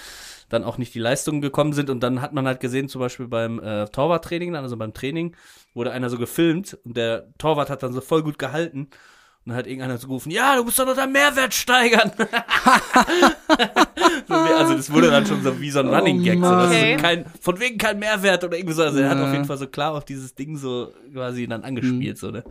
dann 0.48 0.64
auch 0.64 0.78
nicht 0.78 0.94
die 0.94 0.98
Leistungen 1.00 1.40
gekommen 1.40 1.72
sind. 1.74 1.90
Und 1.90 2.00
dann 2.02 2.20
hat 2.22 2.32
man 2.32 2.46
halt 2.46 2.60
gesehen, 2.60 2.88
zum 2.88 3.00
Beispiel 3.00 3.28
beim 3.28 3.58
äh, 3.60 3.86
Torwarttraining, 3.86 4.52
dann, 4.52 4.64
also 4.64 4.76
beim 4.76 4.94
Training, 4.94 5.36
wurde 5.74 5.92
einer 5.92 6.10
so 6.10 6.18
gefilmt 6.18 6.78
und 6.84 6.96
der 6.96 7.32
Torwart 7.38 7.70
hat 7.70 7.82
dann 7.82 7.92
so 7.92 8.00
voll 8.00 8.22
gut 8.22 8.38
gehalten. 8.38 8.88
Dann 9.50 9.58
hat 9.58 9.66
irgendeiner 9.66 9.98
so 9.98 10.06
gerufen, 10.06 10.30
ja, 10.30 10.56
du 10.56 10.64
musst 10.64 10.78
doch 10.78 10.86
noch 10.86 10.96
deinen 10.96 11.12
Mehrwert 11.12 11.52
steigern. 11.52 12.10
also 14.28 14.74
das 14.74 14.92
wurde 14.92 15.10
dann 15.10 15.26
schon 15.26 15.42
so 15.42 15.60
wie 15.60 15.70
so 15.70 15.80
ein 15.80 15.88
Running 15.88 16.22
Gag. 16.22 16.40
So, 16.40 16.46
Okay. 16.46 16.96
so 16.96 17.02
kein, 17.02 17.24
von 17.40 17.60
wegen 17.60 17.78
kein 17.78 17.98
Mehrwert 17.98 18.44
oder 18.44 18.56
irgendwie 18.56 18.74
so. 18.74 18.82
Also 18.82 18.98
er 19.00 19.10
hat 19.10 19.18
auf 19.18 19.32
jeden 19.32 19.44
Fall 19.44 19.58
so 19.58 19.66
klar 19.66 19.92
auf 19.92 20.04
dieses 20.04 20.34
Ding 20.34 20.56
so 20.56 20.92
quasi 21.12 21.46
dann 21.46 21.64
angespielt. 21.64 22.18
So, 22.18 22.30
ne? 22.30 22.44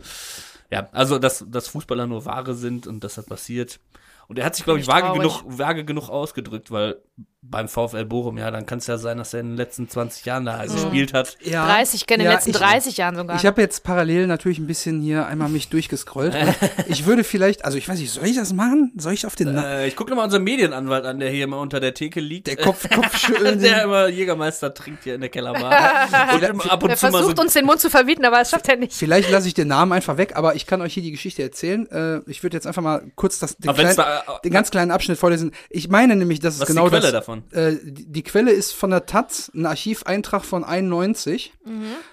Ja, 0.70 0.88
also 0.92 1.18
dass, 1.18 1.44
dass 1.48 1.68
Fußballer 1.68 2.06
nur 2.06 2.24
Ware 2.24 2.54
sind 2.54 2.86
und 2.86 3.02
das 3.02 3.18
hat 3.18 3.26
passiert. 3.26 3.80
Und 4.28 4.38
er 4.38 4.44
hat 4.44 4.54
sich, 4.54 4.64
glaube 4.64 4.78
ich, 4.78 4.86
vage 4.86 5.06
traurig. 5.06 5.22
genug, 5.22 5.42
vage 5.58 5.84
genug 5.84 6.08
ausgedrückt, 6.08 6.70
weil 6.70 6.96
beim 7.42 7.68
VfL 7.68 8.04
Bochum, 8.04 8.36
ja, 8.36 8.50
dann 8.50 8.66
kann 8.66 8.78
es 8.78 8.86
ja 8.86 8.98
sein, 8.98 9.16
dass 9.16 9.32
er 9.32 9.40
in 9.40 9.48
den 9.48 9.56
letzten 9.56 9.88
20 9.88 10.26
Jahren 10.26 10.44
da 10.44 10.62
gespielt 10.64 11.14
hat. 11.14 11.38
Ja. 11.42 11.64
30, 11.66 12.02
in 12.02 12.18
den 12.18 12.24
Ja, 12.26 12.32
letzten 12.34 12.50
ich- 12.50 12.56
30 12.56 12.96
Jahren 12.98 13.16
sogar. 13.16 13.34
Ich 13.36 13.46
habe 13.46 13.62
jetzt 13.62 13.82
parallel 13.82 14.26
natürlich 14.26 14.58
ein 14.58 14.66
bisschen 14.66 15.00
hier 15.00 15.26
einmal 15.26 15.48
mich 15.48 15.68
durchgescrollt. 15.68 16.34
Ich 16.86 17.06
würde 17.06 17.24
vielleicht, 17.24 17.64
also 17.64 17.78
ich 17.78 17.88
weiß 17.88 17.98
nicht, 17.98 18.10
soll 18.10 18.26
ich 18.26 18.36
das 18.36 18.52
machen? 18.52 18.92
Soll 18.96 19.12
ich 19.14 19.24
auf 19.24 19.36
den 19.36 19.56
Äh, 19.56 19.86
ich 19.86 19.96
gucke 19.96 20.10
nochmal 20.10 20.24
unseren 20.26 20.42
Medienanwalt 20.42 21.04
an, 21.04 21.18
der 21.20 21.30
hier 21.30 21.44
immer 21.44 21.58
unter 21.60 21.78
der 21.80 21.94
Theke 21.94 22.20
liegt. 22.20 22.46
der 22.46 22.56
Kopf, 22.56 22.88
Kopfschütteln? 22.94 23.60
der 23.60 23.84
immer 23.84 24.08
Jägermeister 24.08 24.74
trinkt 24.74 25.04
hier 25.04 25.14
in 25.14 25.20
der 25.20 25.30
Kellerbar. 25.30 26.08
und 26.34 26.42
immer 26.42 26.70
ab 26.70 26.82
und 26.82 26.90
er 26.90 26.96
zu 26.96 27.06
mal 27.06 27.12
so 27.12 27.18
versucht 27.18 27.38
uns 27.40 27.52
den 27.54 27.64
Mund 27.64 27.80
zu 27.80 27.88
verbieten, 27.90 28.24
aber 28.24 28.38
das 28.38 28.50
schafft 28.50 28.68
er 28.68 28.76
nicht. 28.76 28.92
Vielleicht 28.92 29.30
lasse 29.30 29.46
ich 29.48 29.54
den 29.54 29.68
Namen 29.68 29.92
einfach 29.92 30.16
weg, 30.18 30.32
aber 30.36 30.56
ich 30.56 30.66
kann 30.66 30.82
euch 30.82 30.92
hier 30.94 31.02
die 31.02 31.12
Geschichte 31.12 31.42
erzählen. 31.42 31.88
Äh, 31.90 32.20
ich 32.30 32.42
würde 32.42 32.56
jetzt 32.56 32.66
einfach 32.66 32.82
mal 32.82 33.02
kurz 33.14 33.38
das, 33.38 33.56
den, 33.56 33.72
kleinen, 33.72 33.96
da- 33.96 34.40
den 34.44 34.52
ganz 34.52 34.70
kleinen 34.70 34.90
Abschnitt 34.90 35.18
vorlesen. 35.18 35.52
Ich 35.70 35.88
meine 35.88 36.16
nämlich, 36.16 36.40
dass 36.40 36.60
es 36.60 36.66
genau 36.66 36.84
die 36.84 36.90
Quelle 36.90 37.02
das, 37.02 37.12
davon? 37.12 37.29
Äh, 37.52 37.76
die, 37.82 38.10
die 38.10 38.22
Quelle 38.22 38.50
ist 38.50 38.72
von 38.72 38.90
der 38.90 39.06
Taz, 39.06 39.50
ein 39.54 39.66
Archiveintrag 39.66 40.44
von 40.44 40.64
91. 40.64 41.52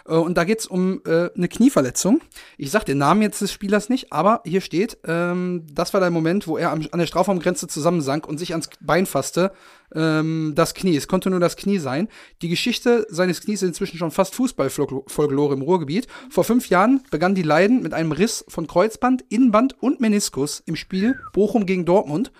Äh, 0.05 0.13
und 0.13 0.37
da 0.37 0.43
geht's 0.43 0.65
um 0.65 1.01
äh, 1.05 1.29
eine 1.35 1.47
Knieverletzung. 1.47 2.21
Ich 2.57 2.71
sag 2.71 2.85
den 2.85 2.97
Namen 2.97 3.21
jetzt 3.21 3.41
des 3.41 3.51
Spielers 3.51 3.89
nicht, 3.89 4.11
aber 4.11 4.41
hier 4.45 4.61
steht, 4.61 4.97
ähm, 5.05 5.65
das 5.71 5.93
war 5.93 6.01
der 6.01 6.11
Moment, 6.11 6.47
wo 6.47 6.57
er 6.57 6.71
am, 6.71 6.85
an 6.91 6.99
der 6.99 7.07
Strafraumgrenze 7.07 7.67
zusammensank 7.67 8.27
und 8.27 8.37
sich 8.37 8.51
ans 8.51 8.69
Bein 8.81 9.05
fasste. 9.05 9.51
Ähm, 9.95 10.53
das 10.55 10.73
Knie, 10.73 10.97
es 10.97 11.07
konnte 11.07 11.29
nur 11.29 11.39
das 11.39 11.55
Knie 11.55 11.79
sein. 11.79 12.09
Die 12.41 12.49
Geschichte 12.49 13.07
seines 13.09 13.41
Knies 13.41 13.61
ist 13.61 13.69
inzwischen 13.69 13.97
schon 13.97 14.11
fast 14.11 14.35
Fußballfolklore 14.35 15.53
im 15.53 15.61
Ruhrgebiet. 15.61 16.07
Vor 16.29 16.43
fünf 16.43 16.69
Jahren 16.69 17.03
begann 17.09 17.35
die 17.35 17.43
Leiden 17.43 17.81
mit 17.81 17.93
einem 17.93 18.11
Riss 18.11 18.45
von 18.47 18.67
Kreuzband, 18.67 19.23
Innenband 19.29 19.81
und 19.81 20.01
Meniskus 20.01 20.61
im 20.65 20.75
Spiel 20.75 21.19
Bochum 21.33 21.65
gegen 21.65 21.85
Dortmund. 21.85 22.31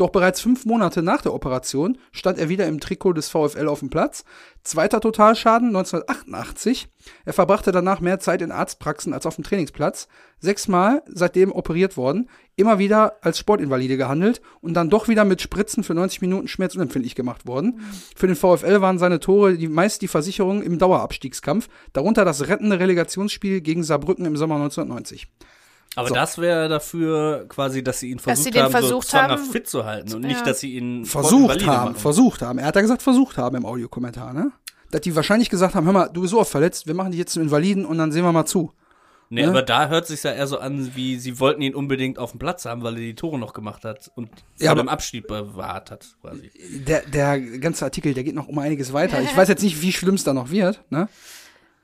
Doch 0.00 0.08
bereits 0.08 0.40
fünf 0.40 0.64
Monate 0.64 1.02
nach 1.02 1.20
der 1.20 1.34
Operation 1.34 1.98
stand 2.10 2.38
er 2.38 2.48
wieder 2.48 2.66
im 2.66 2.80
Trikot 2.80 3.12
des 3.12 3.28
VfL 3.28 3.68
auf 3.68 3.80
dem 3.80 3.90
Platz. 3.90 4.24
Zweiter 4.64 4.98
Totalschaden 4.98 5.68
1988. 5.68 6.88
Er 7.26 7.34
verbrachte 7.34 7.70
danach 7.70 8.00
mehr 8.00 8.18
Zeit 8.18 8.40
in 8.40 8.50
Arztpraxen 8.50 9.12
als 9.12 9.26
auf 9.26 9.34
dem 9.34 9.44
Trainingsplatz. 9.44 10.08
Sechsmal 10.38 11.02
seitdem 11.06 11.52
operiert 11.52 11.98
worden, 11.98 12.30
immer 12.56 12.78
wieder 12.78 13.16
als 13.20 13.38
Sportinvalide 13.38 13.98
gehandelt 13.98 14.40
und 14.62 14.72
dann 14.72 14.88
doch 14.88 15.06
wieder 15.06 15.26
mit 15.26 15.42
Spritzen 15.42 15.84
für 15.84 15.92
90 15.92 16.22
Minuten 16.22 16.48
schmerzunempfindlich 16.48 17.14
gemacht 17.14 17.46
worden. 17.46 17.82
Für 18.16 18.26
den 18.26 18.36
VfL 18.36 18.80
waren 18.80 18.98
seine 18.98 19.20
Tore 19.20 19.58
die, 19.58 19.68
meist 19.68 20.00
die 20.00 20.08
Versicherung 20.08 20.62
im 20.62 20.78
Dauerabstiegskampf, 20.78 21.68
darunter 21.92 22.24
das 22.24 22.48
rettende 22.48 22.80
Relegationsspiel 22.80 23.60
gegen 23.60 23.84
Saarbrücken 23.84 24.24
im 24.24 24.38
Sommer 24.38 24.54
1990. 24.54 25.28
Aber 25.96 26.08
So. 26.08 26.14
das 26.14 26.38
wäre 26.38 26.68
dafür 26.68 27.46
quasi, 27.48 27.82
dass 27.82 27.98
sie 28.00 28.10
ihn 28.10 28.18
versucht 28.20 28.56
haben, 28.56 28.70
versucht 28.70 29.08
so 29.08 29.18
haben. 29.18 29.44
fit 29.44 29.68
zu 29.68 29.84
halten 29.84 30.14
und 30.14 30.22
Ja. 30.22 30.28
nicht, 30.28 30.46
dass 30.46 30.60
sie 30.60 30.74
ihn 30.76 31.04
versucht 31.04 31.66
haben, 31.66 31.90
machen. 31.92 31.96
versucht 31.96 32.42
haben. 32.42 32.58
Er 32.58 32.66
hat 32.66 32.76
ja 32.76 32.80
gesagt, 32.82 33.02
versucht 33.02 33.36
haben 33.38 33.56
im 33.56 33.66
Audiokommentar, 33.66 34.32
ne? 34.32 34.52
Dass 34.92 35.00
die 35.02 35.14
wahrscheinlich 35.16 35.50
gesagt 35.50 35.74
haben, 35.74 35.84
hör 35.86 35.92
mal, 35.92 36.08
du 36.08 36.20
bist 36.22 36.30
so 36.32 36.40
oft 36.40 36.50
verletzt, 36.50 36.86
wir 36.86 36.94
machen 36.94 37.10
dich 37.12 37.18
jetzt 37.18 37.32
zum 37.32 37.42
Invaliden 37.42 37.84
und 37.84 37.98
dann 37.98 38.12
sehen 38.12 38.22
wir 38.24 38.32
mal 38.32 38.46
zu. 38.46 38.72
Nee, 39.32 39.42
Ne? 39.42 39.48
aber 39.50 39.62
da 39.62 39.86
hört 39.88 40.08
sich 40.08 40.22
ja 40.24 40.32
eher 40.32 40.48
so 40.48 40.58
an, 40.58 40.90
wie 40.96 41.16
sie 41.16 41.38
wollten 41.38 41.62
ihn 41.62 41.74
unbedingt 41.76 42.18
auf 42.18 42.32
dem 42.32 42.40
Platz 42.40 42.64
haben, 42.64 42.82
weil 42.82 42.94
er 42.94 43.00
die 43.00 43.14
Tore 43.14 43.38
noch 43.38 43.52
gemacht 43.52 43.84
hat 43.84 44.10
und 44.16 44.28
Ja, 44.58 44.70
vor 44.72 44.76
dem 44.82 44.88
Abschied 44.88 45.28
bewahrt 45.28 45.92
hat, 45.92 46.06
quasi. 46.20 46.50
Der, 46.86 47.02
der 47.02 47.40
ganze 47.40 47.84
Artikel, 47.84 48.12
der 48.14 48.24
geht 48.24 48.34
noch 48.34 48.48
um 48.48 48.58
einiges 48.58 48.92
weiter. 48.92 49.20
Ich 49.22 49.36
weiß 49.36 49.48
jetzt 49.48 49.62
nicht, 49.62 49.80
wie 49.82 49.92
schlimm 49.92 50.16
es 50.16 50.24
da 50.24 50.32
noch 50.34 50.50
wird, 50.50 50.82
ne? 50.90 51.08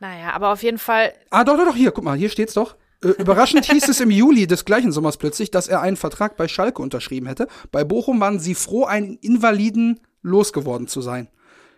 Naja, 0.00 0.32
aber 0.32 0.52
auf 0.52 0.62
jeden 0.64 0.78
Fall, 0.78 1.12
Ah, 1.30 1.44
doch, 1.44 1.56
doch, 1.56 1.66
doch, 1.66 1.76
hier, 1.76 1.92
guck 1.92 2.02
mal, 2.04 2.16
hier 2.16 2.28
steht's 2.30 2.54
doch. 2.54 2.74
Überraschend 3.00 3.66
hieß 3.66 3.88
es 3.88 4.00
im 4.00 4.10
Juli 4.10 4.46
des 4.46 4.64
gleichen 4.64 4.90
Sommers 4.90 5.16
plötzlich, 5.16 5.50
dass 5.50 5.68
er 5.68 5.80
einen 5.80 5.96
Vertrag 5.96 6.36
bei 6.36 6.48
Schalke 6.48 6.80
unterschrieben 6.80 7.26
hätte. 7.26 7.46
Bei 7.70 7.84
Bochum 7.84 8.20
waren 8.20 8.40
sie 8.40 8.54
froh, 8.54 8.84
einen 8.84 9.16
Invaliden 9.16 10.00
losgeworden 10.22 10.88
zu 10.88 11.00
sein. 11.02 11.28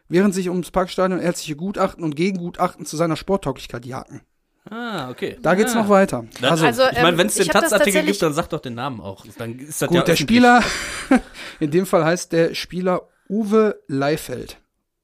Während 0.08 0.34
sich 0.34 0.48
ums 0.48 0.70
Parkstadion 0.70 1.20
ärztliche 1.20 1.56
Gutachten 1.56 2.02
und 2.02 2.16
Gegengutachten 2.16 2.86
zu 2.86 2.96
seiner 2.96 3.16
Sporttauglichkeit 3.16 3.84
jagten. 3.84 4.22
Ah, 4.70 5.10
okay. 5.10 5.38
Da 5.42 5.54
geht's 5.54 5.74
ah. 5.74 5.82
noch 5.82 5.88
weiter. 5.88 6.24
Also, 6.42 6.66
Also, 6.66 6.82
ich 6.84 6.96
meine, 6.96 7.10
ähm, 7.10 7.18
wenn 7.18 7.26
es 7.26 7.34
den 7.34 7.48
Taz-Artikel 7.48 8.04
gibt, 8.04 8.22
dann 8.22 8.32
sag 8.32 8.48
doch 8.48 8.60
den 8.60 8.74
Namen 8.74 9.00
auch. 9.00 9.24
Dann 9.38 9.58
ist 9.58 9.82
das 9.82 9.88
gut, 9.88 9.96
ja 9.96 10.02
der. 10.04 10.16
Spieler, 10.16 10.62
in 11.60 11.70
dem 11.70 11.86
Fall 11.86 12.04
heißt 12.04 12.32
der 12.32 12.54
Spieler 12.54 13.08
Uwe 13.28 13.80
Leifeld. 13.86 14.58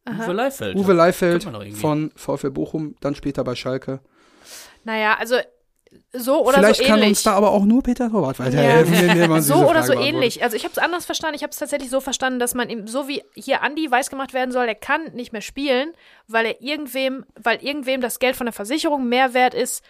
Uwe 0.07 0.33
Leifeld. 0.33 0.77
Uwe 0.77 0.93
Leifeld 0.93 1.47
von 1.75 2.13
VfL 2.15 2.51
Bochum, 2.51 2.95
dann 3.01 3.15
später 3.15 3.43
bei 3.43 3.55
Schalke. 3.55 4.01
naja, 4.85 5.17
also 5.19 5.37
so 6.13 6.45
oder 6.45 6.59
Vielleicht 6.59 6.77
so 6.77 6.85
kann 6.85 6.99
ähnlich. 6.99 7.09
uns 7.11 7.23
da 7.23 7.33
aber 7.33 7.51
auch 7.51 7.65
nur 7.65 7.83
Peter 7.83 8.11
Torwart 8.11 8.39
weiterhelfen. 8.39 8.95
indem 8.95 9.31
er 9.31 9.37
uns 9.37 9.47
so 9.49 9.57
oder 9.69 9.83
Frage 9.83 9.87
so 9.87 9.93
ähnlich. 9.95 10.43
Also 10.43 10.57
ich 10.57 10.65
habe 10.65 10.73
es 10.73 10.79
anders 10.79 11.05
verstanden. 11.07 11.37
Ich 11.37 11.43
habe 11.43 11.51
es 11.51 11.59
tatsächlich 11.59 11.91
so 11.91 12.01
verstanden, 12.01 12.39
dass 12.39 12.55
man 12.55 12.69
ihm, 12.71 12.87
so 12.87 13.09
wie 13.09 13.23
hier 13.35 13.63
Andi 13.63 13.91
weiß 13.91 14.11
gemacht 14.11 14.33
werden 14.35 14.53
soll, 14.53 14.67
er 14.67 14.75
kann 14.75 15.13
nicht 15.15 15.33
mehr 15.33 15.43
spielen, 15.43 15.93
weil 16.29 16.47
er 16.47 16.63
irgendwem, 16.63 17.25
weil 17.41 17.63
irgendwem 17.65 18.01
das 18.01 18.19
Geld 18.19 18.37
von 18.37 18.47
der 18.47 18.53
Versicherung 18.53 19.09
mehr 19.09 19.35
wert 19.35 19.55
ist, 19.55 19.83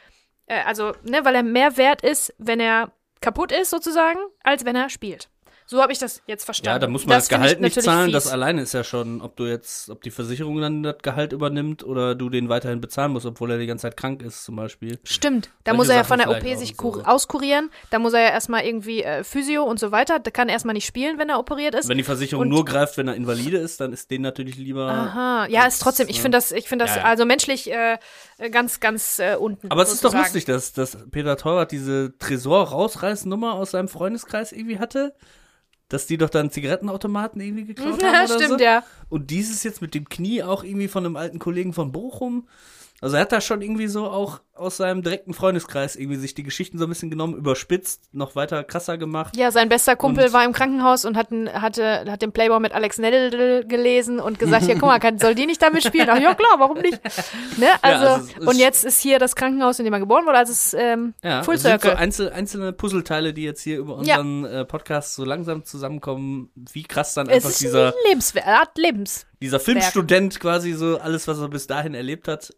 äh, 0.46 0.60
also, 0.64 0.92
ne, 1.02 1.24
weil 1.24 1.34
er 1.34 1.42
mehr 1.42 1.76
wert 1.76 2.02
ist, 2.02 2.34
wenn 2.38 2.60
er 2.60 2.92
kaputt 3.20 3.52
ist 3.52 3.70
sozusagen, 3.70 4.18
als 4.42 4.64
wenn 4.64 4.76
er 4.76 4.90
spielt. 4.90 5.28
So 5.66 5.81
habe 5.81 5.92
ich 5.92 5.98
das 5.98 6.20
jetzt 6.27 6.44
verstanden. 6.44 6.74
Ja, 6.74 6.79
da 6.79 6.87
muss 6.88 7.07
man 7.07 7.16
das, 7.16 7.24
ich 7.24 7.31
Gehalt 7.31 7.61
nicht 7.61 7.81
zahlen. 7.81 8.07
fies. 8.07 8.12
Das 8.12 8.27
alleine 8.29 8.61
ist 8.61 8.74
ja 8.74 8.85
schon, 8.85 9.22
ob 9.22 9.35
du 9.37 9.46
jetzt, 9.46 9.88
ob 9.88 10.03
die 10.03 10.11
Versicherung 10.11 10.61
dann 10.61 10.83
das 10.83 10.96
Gehalt 11.03 11.33
übernimmt 11.33 11.83
oder 11.85 12.14
du 12.14 12.29
den 12.29 12.50
weiterhin 12.50 12.83
bezahlen 12.83 13.12
musst, 13.12 13.24
obwohl 13.24 13.50
er 13.50 13.57
die 13.59 13.66
ganze 13.66 13.83
Zeit 13.83 13.96
krank 13.96 14.20
ist, 14.22 14.44
zum 14.44 14.57
Beispiel. 14.57 14.98
Stimmt, 15.05 15.48
da 15.64 15.70
Solche 15.72 15.77
muss 15.79 15.88
er 15.88 15.96
ja 15.96 16.05
von 16.05 16.18
der 16.18 16.31
OP 16.31 16.42
sich 16.59 16.70
so. 16.70 16.74
kur- 16.77 17.09
auskurieren, 17.09 17.70
da 17.90 17.98
muss 17.98 18.12
er 18.12 18.20
ja 18.20 18.29
erstmal 18.29 18.64
irgendwie 18.66 19.03
äh, 19.03 19.24
Physio 19.24 19.64
und 19.64 19.81
so 19.81 19.90
weiter, 19.90 20.18
da 20.20 20.31
kann 20.31 20.48
er 20.48 20.53
erstmal 20.53 20.74
nicht 20.74 20.85
spielen, 20.87 21.18
wenn 21.18 21.31
er 21.31 21.38
operiert 21.38 21.74
ist. 21.74 21.88
Wenn 21.88 21.96
die 21.96 22.05
Versicherung 22.05 22.42
Und- 22.42 22.48
nur 22.50 22.66
greift, 22.66 22.98
wenn 22.98 23.09
er 23.09 23.14
invalide 23.14 23.57
ist, 23.57 23.81
dann 23.81 23.94
ist 23.94 24.11
den 24.11 24.20
natürlich 24.20 24.57
lieber. 24.57 24.87
Aha, 24.90 25.46
ja, 25.48 25.64
ist 25.66 25.81
trotzdem, 25.81 26.09
ich 26.09 26.20
finde 26.20 26.37
das, 26.37 26.53
ich 26.53 26.68
finde 26.68 26.85
das 26.85 26.94
Ja, 26.96 27.03
ja. 27.03 27.09
also 27.09 27.24
menschlich 27.24 27.70
äh, 27.72 27.96
äh, 28.37 28.50
ganz, 28.50 28.81
ganz 28.81 29.18
äh, 29.18 29.37
unten. 29.37 29.70
Aber 29.70 29.83
es 29.83 29.92
ist 29.92 30.05
doch 30.05 30.12
lustig, 30.12 30.44
dass, 30.44 30.74
dass 30.74 30.98
Peter 31.11 31.38
Teurer 31.38 31.64
diese 31.64 32.12
Tresor-Rausreißnummer 32.18 33.55
aus 33.55 33.70
seinem 33.70 33.88
Freundeskreis 33.88 34.53
irgendwie 34.53 34.79
hatte. 34.79 35.14
Dass 35.88 36.07
die 36.07 36.16
doch 36.16 36.31
dann 36.31 36.51
Zigarettenautomaten 36.51 37.40
irgendwie 37.40 37.64
geklaut 37.64 37.92
haben 38.03 38.12
Ja, 38.14 38.25
oder 38.25 38.35
stimmt, 38.35 38.59
so. 38.61 38.64
ja. 38.64 38.85
Und 39.09 39.31
dieses 39.31 39.62
jetzt 39.64 39.83
mit 39.83 39.94
dem 39.94 40.09
Knie 40.09 40.42
auch 40.42 40.64
irgendwie 40.64 40.88
von 40.88 41.05
einem 41.05 41.16
alten 41.16 41.38
Kollegen 41.38 41.73
von 41.73 41.92
Bochum. 41.92 42.49
Also 43.00 43.16
er 43.16 43.22
hat 43.22 43.33
da 43.33 43.40
schon 43.40 43.61
irgendwie 43.61 43.88
so 43.88 44.07
auch 44.09 44.40
aus 44.54 44.76
seinem 44.76 45.02
direkten 45.02 45.35
Freundeskreis 45.35 45.96
irgendwie 45.96 46.16
sich 46.16 46.33
die 46.35 46.44
Geschichten 46.44 46.78
so 46.78 46.87
ein 46.87 46.88
bisschen 46.88 47.11
genommen, 47.11 47.35
überspitzt, 47.35 48.04
noch 48.12 48.37
weiter 48.37 48.62
krasser 48.64 48.96
gemacht. 48.96 49.37
Ja, 49.37 49.50
sein 49.50 49.68
bester 49.68 49.96
Kumpel 49.96 50.26
Und- 50.26 50.33
war 50.33 50.44
im 50.44 50.52
Krankenhaus 50.52 51.04
und 51.04 51.16
hat, 51.16 51.28
hatte, 51.52 52.04
hat 52.09 52.22
den 52.22 52.30
Playboy 52.33 52.61
mit 52.61 52.72
Alex 52.72 52.96
Neddle 52.98 53.66
gelesen 53.66 54.20
und 54.20 54.38
gesagt, 54.38 54.66
ja, 54.66 54.74
guck 54.74 54.85
mal, 54.85 55.00
kann, 55.00 55.18
soll 55.18 55.35
die 55.35 55.44
nicht 55.46 55.61
damit 55.61 55.83
spielen? 55.85 56.09
Ach 56.09 56.18
ja, 56.20 56.35
klar, 56.35 56.54
warum 56.59 56.78
nicht? 56.78 56.98
Ne? 57.59 57.66
Also, 57.83 58.07
also 58.07 58.24
es 58.26 58.38
ist- 58.38 58.46
und 58.46 58.57
jetzt 58.57 58.85
ist 58.85 59.00
hier 59.00 59.18
das 59.18 59.35
Krankenhaus, 59.35 59.78
in 59.80 59.85
dem 59.85 59.92
er 59.92 60.00
geboren 60.00 60.24
wurde, 60.24 60.38
also 60.38 60.52
es 60.52 60.66
ist 60.66 60.76
ähm, 60.78 61.14
Ja, 61.22 61.42
Full 61.42 61.59
sind 61.59 61.62
so 61.64 61.68
Circle. 61.80 61.96
einzel, 61.98 62.30
einzelne 62.33 62.72
Puzzleteile, 62.72 63.35
die 63.35 63.42
jetzt 63.42 63.61
hier 63.62 63.78
über 63.78 64.00
Ja. 64.04 64.20
unseren 64.20 64.44
äh, 64.44 64.64
Podcast 64.64 65.16
so 65.16 65.24
langsam 65.24 65.64
zusammenkommen, 65.64 66.50
wie 66.72 66.85
krass 66.85 67.12
dann 67.14 67.28
einfach 67.28 67.50
ist 67.50 67.61
dieser, 67.61 67.92
Lebenswert, 68.09 68.78
Lebens. 68.78 69.26
dieser 69.42 69.59
Filmstudent 69.61 70.38
quasi 70.40 70.72
so 70.72 70.96
alles, 70.98 71.26
was 71.28 71.38
er 71.40 71.48
bis 71.48 71.66
dahin 71.66 71.94
erlebt 71.94 72.28
hat, 72.28 72.54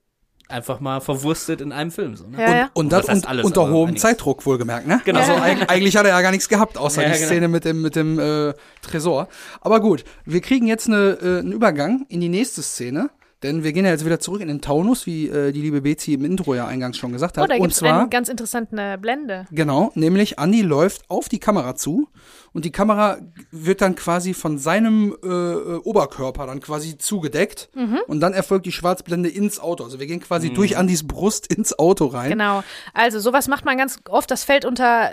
einfach 0.48 0.80
mal 0.80 1.00
verwurstet 1.00 1.60
in 1.60 1.72
einem 1.72 1.90
Film. 1.90 2.16
So, 2.16 2.26
ne? 2.26 2.40
Ja, 2.40 2.56
ja. 2.56 2.70
Und 2.72 2.92
das 2.92 3.08
Was 3.08 3.16
heißt 3.16 3.28
alles, 3.28 3.44
unter 3.44 3.62
aber 3.62 3.72
hohem. 3.72 3.96
Zeitdruck 3.96 4.46
wohlgemerkt, 4.46 4.86
ne? 4.86 5.00
Genau. 5.04 5.20
Also 5.20 5.32
eig 5.34 5.68
eigentlich 5.70 5.96
hat 5.96 6.04
er 6.04 6.10
ja 6.12 6.20
gar 6.20 6.30
nichts 6.30 6.48
gehabt, 6.48 6.78
außer 6.78 7.02
Ja, 7.02 7.08
die 7.08 7.14
genau. 7.16 7.26
Szene 7.26 7.48
mit 7.48 7.64
dem, 7.64 7.82
mit 7.82 7.96
dem 7.96 8.18
äh, 8.18 8.54
Tresor. 8.82 9.28
Aber 9.60 9.80
gut, 9.80 10.04
wir 10.24 10.40
kriegen 10.40 10.66
jetzt 10.66 10.86
eine, 10.88 11.18
äh, 11.20 11.38
einen 11.40 11.52
Übergang 11.52 12.06
in 12.08 12.20
die 12.20 12.28
nächste 12.28 12.62
Szene. 12.62 13.10
Denn 13.42 13.62
wir 13.62 13.72
gehen 13.74 13.84
ja 13.84 13.90
jetzt 13.90 14.04
wieder 14.04 14.18
zurück 14.18 14.40
in 14.40 14.48
den 14.48 14.62
Taunus, 14.62 15.04
wie 15.06 15.28
äh, 15.28 15.52
die 15.52 15.60
liebe 15.60 15.82
Bezi 15.82 16.14
im 16.14 16.24
Intro 16.24 16.54
ja 16.54 16.66
eingangs 16.66 16.96
schon 16.96 17.12
gesagt 17.12 17.36
hat. 17.36 17.44
Oh, 17.44 17.46
da 17.46 17.58
gibt 17.58 17.70
es 17.72 17.82
eine 17.82 18.08
ganz 18.08 18.28
interessante 18.30 18.76
äh, 18.76 18.96
Blende. 18.98 19.44
genau, 19.50 19.92
nämlich 19.94 20.38
Andy 20.38 20.62
läuft 20.62 21.08
auf 21.10 21.28
die 21.28 21.38
Kamera 21.38 21.74
zu 21.76 22.08
und 22.54 22.64
die 22.64 22.72
Kamera 22.72 23.18
wird 23.50 23.82
dann 23.82 23.94
quasi 23.94 24.32
von 24.32 24.56
seinem 24.58 25.14
äh, 25.22 25.26
äh, 25.28 25.76
Oberkörper 25.84 26.46
dann 26.46 26.60
quasi 26.60 26.96
zugedeckt 26.96 27.68
Mhm. 27.74 27.98
und 28.06 28.20
dann 28.20 28.32
erfolgt 28.32 28.64
die 28.64 28.72
Schwarzblende 28.72 29.28
ins 29.28 29.60
Auto. 29.60 29.84
Also 29.84 30.00
wir 30.00 30.06
gehen 30.06 30.20
quasi 30.20 30.50
durch 30.52 30.78
Andys 30.78 31.06
Brust 31.06 31.46
ins 31.52 31.78
Auto 31.78 32.06
rein. 32.06 32.30
Genau. 32.30 32.62
Also 32.94 33.20
sowas 33.20 33.48
macht 33.48 33.64
man 33.66 33.76
ganz 33.76 33.98
oft, 34.08 34.30
das 34.30 34.44
fällt 34.44 34.64
unter 34.64 35.10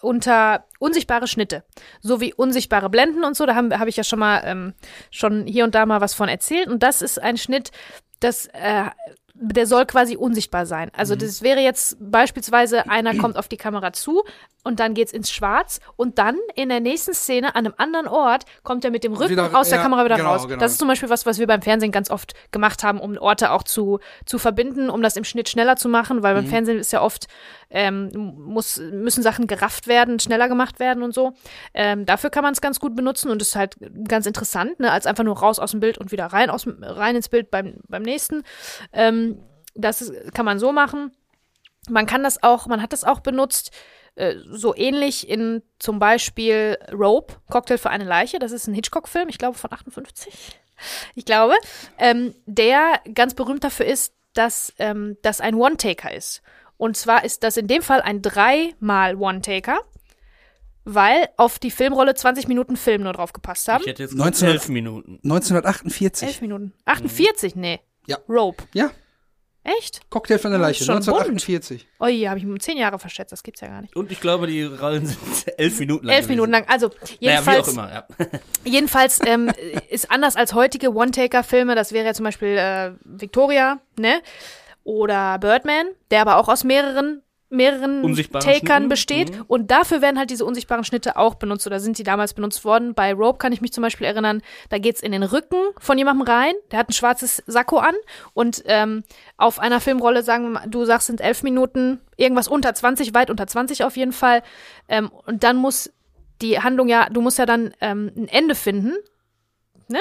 unter 0.00 0.66
unsichtbare 0.78 1.26
Schnitte, 1.26 1.64
so 2.00 2.20
wie 2.20 2.34
unsichtbare 2.34 2.90
Blenden 2.90 3.24
und 3.24 3.36
so. 3.36 3.46
Da 3.46 3.54
habe 3.54 3.78
hab 3.78 3.88
ich 3.88 3.96
ja 3.96 4.04
schon 4.04 4.18
mal 4.18 4.42
ähm, 4.44 4.74
schon 5.10 5.46
hier 5.46 5.64
und 5.64 5.74
da 5.74 5.86
mal 5.86 6.00
was 6.00 6.14
von 6.14 6.28
erzählt. 6.28 6.68
Und 6.68 6.82
das 6.82 7.02
ist 7.02 7.20
ein 7.20 7.36
Schnitt, 7.36 7.70
das 8.20 8.46
äh, 8.46 8.90
der 9.34 9.66
soll 9.66 9.84
quasi 9.84 10.16
unsichtbar 10.16 10.64
sein. 10.64 10.90
Also 10.96 11.16
das 11.16 11.42
wäre 11.42 11.60
jetzt 11.60 11.96
beispielsweise 11.98 12.88
einer 12.88 13.16
kommt 13.16 13.36
auf 13.36 13.48
die 13.48 13.56
Kamera 13.56 13.92
zu, 13.92 14.22
und 14.64 14.80
dann 14.80 14.94
geht's 14.94 15.12
ins 15.12 15.30
Schwarz 15.30 15.78
und 15.96 16.18
dann 16.18 16.36
in 16.56 16.68
der 16.70 16.80
nächsten 16.80 17.14
Szene 17.14 17.54
an 17.54 17.64
einem 17.66 17.74
anderen 17.76 18.08
Ort 18.08 18.44
kommt 18.64 18.84
er 18.84 18.90
mit 18.90 19.04
dem 19.04 19.12
Rücken 19.12 19.30
Wieder- 19.30 19.56
aus 19.56 19.68
der 19.68 19.78
ja, 19.78 19.84
Kamera 19.84 20.04
wieder 20.04 20.16
genau, 20.16 20.30
raus. 20.32 20.48
genau. 20.48 20.58
Das 20.58 20.72
ist 20.72 20.78
zum 20.78 20.88
Beispiel 20.88 21.10
was, 21.10 21.26
was 21.26 21.38
wir 21.38 21.46
beim 21.46 21.62
Fernsehen 21.62 21.92
ganz 21.92 22.10
oft 22.10 22.32
gemacht 22.50 22.82
haben, 22.82 22.98
um 22.98 23.16
Orte 23.18 23.52
auch 23.52 23.62
zu, 23.62 24.00
zu 24.26 24.38
verbinden, 24.38 24.90
um 24.90 25.00
das 25.02 25.16
im 25.16 25.24
Schnitt 25.24 25.48
schneller 25.48 25.76
zu 25.76 25.88
machen, 25.88 26.22
weil 26.24 26.34
Mhm. 26.34 26.38
beim 26.40 26.46
Fernsehen 26.48 26.78
ist 26.78 26.92
ja 26.92 27.02
oft, 27.02 27.26
ähm, 27.70 28.10
muss, 28.36 28.78
müssen 28.78 29.22
Sachen 29.22 29.46
gerafft 29.46 29.86
werden, 29.86 30.18
schneller 30.18 30.48
gemacht 30.48 30.80
werden 30.80 31.02
und 31.02 31.14
so. 31.14 31.34
Ähm, 31.74 32.06
dafür 32.06 32.30
kann 32.30 32.42
man 32.42 32.52
es 32.54 32.60
ganz 32.60 32.80
gut 32.80 32.96
benutzen 32.96 33.30
und 33.30 33.42
ist 33.42 33.54
halt 33.56 33.76
ganz 34.08 34.26
interessant, 34.26 34.80
ne, 34.80 34.90
als 34.90 35.06
einfach 35.06 35.24
nur 35.24 35.36
raus 35.38 35.58
aus 35.58 35.72
dem 35.72 35.80
Bild 35.80 35.98
und 35.98 36.10
wieder 36.10 36.26
rein, 36.26 36.48
aus, 36.50 36.66
rein 36.80 37.16
ins 37.16 37.28
Bild 37.28 37.50
beim, 37.50 37.74
beim 37.88 38.02
nächsten. 38.02 38.42
Ähm, 38.92 39.38
das 39.74 40.10
kann 40.32 40.44
man 40.46 40.58
so 40.58 40.72
machen. 40.72 41.12
Man 41.90 42.06
kann 42.06 42.22
das 42.22 42.42
auch, 42.42 42.66
man 42.66 42.80
hat 42.80 42.92
das 42.94 43.04
auch 43.04 43.20
benutzt, 43.20 43.70
äh, 44.16 44.36
so 44.50 44.74
ähnlich 44.76 45.28
in 45.28 45.62
zum 45.78 45.98
Beispiel 45.98 46.78
Rope, 46.92 47.34
Cocktail 47.50 47.78
für 47.78 47.90
eine 47.90 48.04
Leiche. 48.04 48.38
Das 48.38 48.52
ist 48.52 48.66
ein 48.66 48.74
Hitchcock-Film, 48.74 49.28
ich 49.28 49.38
glaube 49.38 49.58
von 49.58 49.72
58. 49.72 50.60
Ich 51.14 51.24
glaube, 51.24 51.54
ähm, 51.98 52.34
der 52.46 53.00
ganz 53.14 53.34
berühmt 53.34 53.64
dafür 53.64 53.86
ist, 53.86 54.14
dass 54.34 54.72
ähm, 54.78 55.16
das 55.22 55.40
ein 55.40 55.54
One-Taker 55.54 56.12
ist. 56.12 56.42
Und 56.76 56.96
zwar 56.96 57.24
ist 57.24 57.42
das 57.44 57.56
in 57.56 57.68
dem 57.68 57.82
Fall 57.82 58.02
ein 58.02 58.22
dreimal 58.22 59.16
One-Taker, 59.16 59.80
weil 60.84 61.28
auf 61.36 61.58
die 61.58 61.70
Filmrolle 61.70 62.14
20 62.14 62.48
Minuten 62.48 62.76
Film 62.76 63.02
nur 63.02 63.12
drauf 63.12 63.32
gepasst 63.32 63.68
haben. 63.68 63.82
Ich 63.82 63.88
hätte 63.88 64.02
jetzt 64.02 64.14
19 64.14 64.48
elf 64.48 64.68
Minuten. 64.68 65.20
1948. 65.22 66.28
11 66.28 66.40
Minuten. 66.40 66.72
48? 66.84 67.56
Nee. 67.56 67.80
Ja. 68.06 68.18
Rope. 68.28 68.64
Ja, 68.74 68.90
Echt? 69.64 70.02
Cocktail 70.10 70.38
für 70.38 70.48
eine 70.48 70.58
Leiche, 70.58 70.84
schon 70.84 70.96
1948. 70.96 71.86
Oh 71.98 72.06
je, 72.06 72.28
habe 72.28 72.38
ich 72.38 72.44
um 72.44 72.60
10 72.60 72.76
Jahre 72.76 72.98
verschätzt. 72.98 73.32
Das 73.32 73.42
gibt's 73.42 73.62
ja 73.62 73.68
gar 73.68 73.80
nicht. 73.80 73.96
Und 73.96 74.12
ich 74.12 74.20
glaube, 74.20 74.46
die 74.46 74.62
Rollen 74.62 75.06
sind 75.06 75.18
elf 75.58 75.80
Minuten 75.80 76.06
lang. 76.06 76.16
Elf 76.16 76.28
Minuten 76.28 76.52
lang. 76.52 76.66
Also, 76.68 76.88
Naja, 76.88 77.40
jedenfalls, 77.40 77.66
wie 77.66 77.70
auch 77.70 77.72
immer, 77.72 77.92
ja. 77.92 78.04
jedenfalls 78.64 79.20
ähm, 79.24 79.50
ist 79.88 80.10
anders 80.10 80.36
als 80.36 80.52
heutige 80.52 80.92
One-Taker-Filme. 80.94 81.74
Das 81.74 81.92
wäre 81.92 82.04
ja 82.04 82.12
zum 82.12 82.24
Beispiel 82.24 82.58
äh, 82.58 82.92
Victoria, 83.04 83.80
ne? 83.98 84.20
Oder 84.84 85.38
Birdman, 85.38 85.86
der 86.10 86.20
aber 86.20 86.36
auch 86.36 86.48
aus 86.48 86.62
mehreren 86.62 87.22
mehreren 87.54 88.02
Takern 88.32 88.54
Schnitten, 88.54 88.88
besteht. 88.88 89.34
mhm. 89.34 89.44
Und 89.46 89.70
dafür 89.70 90.02
werden 90.02 90.18
halt 90.18 90.30
diese 90.30 90.44
unsichtbaren 90.44 90.84
Schnitte 90.84 91.16
auch 91.16 91.34
benutzt 91.34 91.66
oder 91.66 91.80
sind 91.80 91.98
die 91.98 92.02
damals 92.02 92.34
benutzt 92.34 92.64
worden. 92.64 92.94
Bei 92.94 93.12
Rope 93.12 93.38
kann 93.38 93.52
ich 93.52 93.60
mich 93.60 93.72
zum 93.72 93.82
Beispiel 93.82 94.06
erinnern, 94.06 94.42
da 94.68 94.78
geht's 94.78 95.00
in 95.02 95.12
den 95.12 95.22
Rücken 95.22 95.56
von 95.78 95.98
jemandem 95.98 96.26
rein, 96.26 96.54
der 96.70 96.78
hat 96.78 96.88
ein 96.88 96.92
schwarzes 96.92 97.42
Sakko 97.46 97.78
an 97.78 97.94
und 98.32 98.62
ähm, 98.66 99.04
auf 99.36 99.58
einer 99.58 99.80
Filmrolle, 99.80 100.22
sagen 100.22 100.44
wir 100.44 100.50
mal, 100.50 100.66
du 100.68 100.84
sagst, 100.84 101.06
sind 101.06 101.20
elf 101.20 101.42
Minuten, 101.42 102.00
irgendwas 102.16 102.48
unter 102.48 102.74
20, 102.74 103.14
weit 103.14 103.30
unter 103.30 103.46
20 103.46 103.84
auf 103.84 103.96
jeden 103.96 104.12
Fall. 104.12 104.42
Ähm, 104.88 105.10
und 105.26 105.44
dann 105.44 105.56
muss 105.56 105.90
die 106.42 106.60
Handlung 106.60 106.88
ja, 106.88 107.08
du 107.10 107.20
musst 107.20 107.38
ja 107.38 107.46
dann 107.46 107.74
ähm, 107.80 108.10
ein 108.16 108.28
Ende 108.28 108.54
finden, 108.54 108.92
ne? 109.88 110.00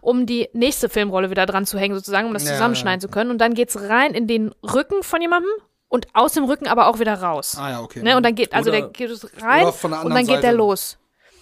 Um 0.00 0.26
die 0.26 0.48
nächste 0.52 0.88
Filmrolle 0.88 1.30
wieder 1.30 1.46
dran 1.46 1.66
zu 1.66 1.78
hängen, 1.78 1.94
sozusagen, 1.94 2.28
um 2.28 2.34
das 2.34 2.44
Ja, 2.44 2.52
zusammenschneiden 2.52 3.00
zu 3.00 3.08
können. 3.08 3.30
Und 3.30 3.38
dann 3.38 3.54
geht's 3.54 3.80
rein 3.80 4.14
in 4.14 4.26
den 4.26 4.54
Rücken 4.62 5.02
von 5.02 5.20
jemandem 5.20 5.50
und 5.92 6.06
aus 6.14 6.32
dem 6.32 6.44
Rücken 6.44 6.66
aber 6.68 6.86
auch 6.86 6.98
wieder 6.98 7.14
raus. 7.14 7.56
Ah 7.58 7.70
ja, 7.70 7.80
okay. 7.82 8.02
Ne? 8.02 8.16
Und 8.16 8.22
dann 8.22 8.34
geht, 8.34 8.54
also 8.54 8.70
Oder- 8.70 8.80
der 8.80 8.88
geht 8.90 9.10
es 9.10 9.26
rein 9.42 9.64
oder 9.64 9.72
von 9.72 9.90
der 9.90 10.04
und 10.04 10.14
dann 10.14 10.26
geht 10.26 10.42
der 10.42 10.54
los. 10.54 10.98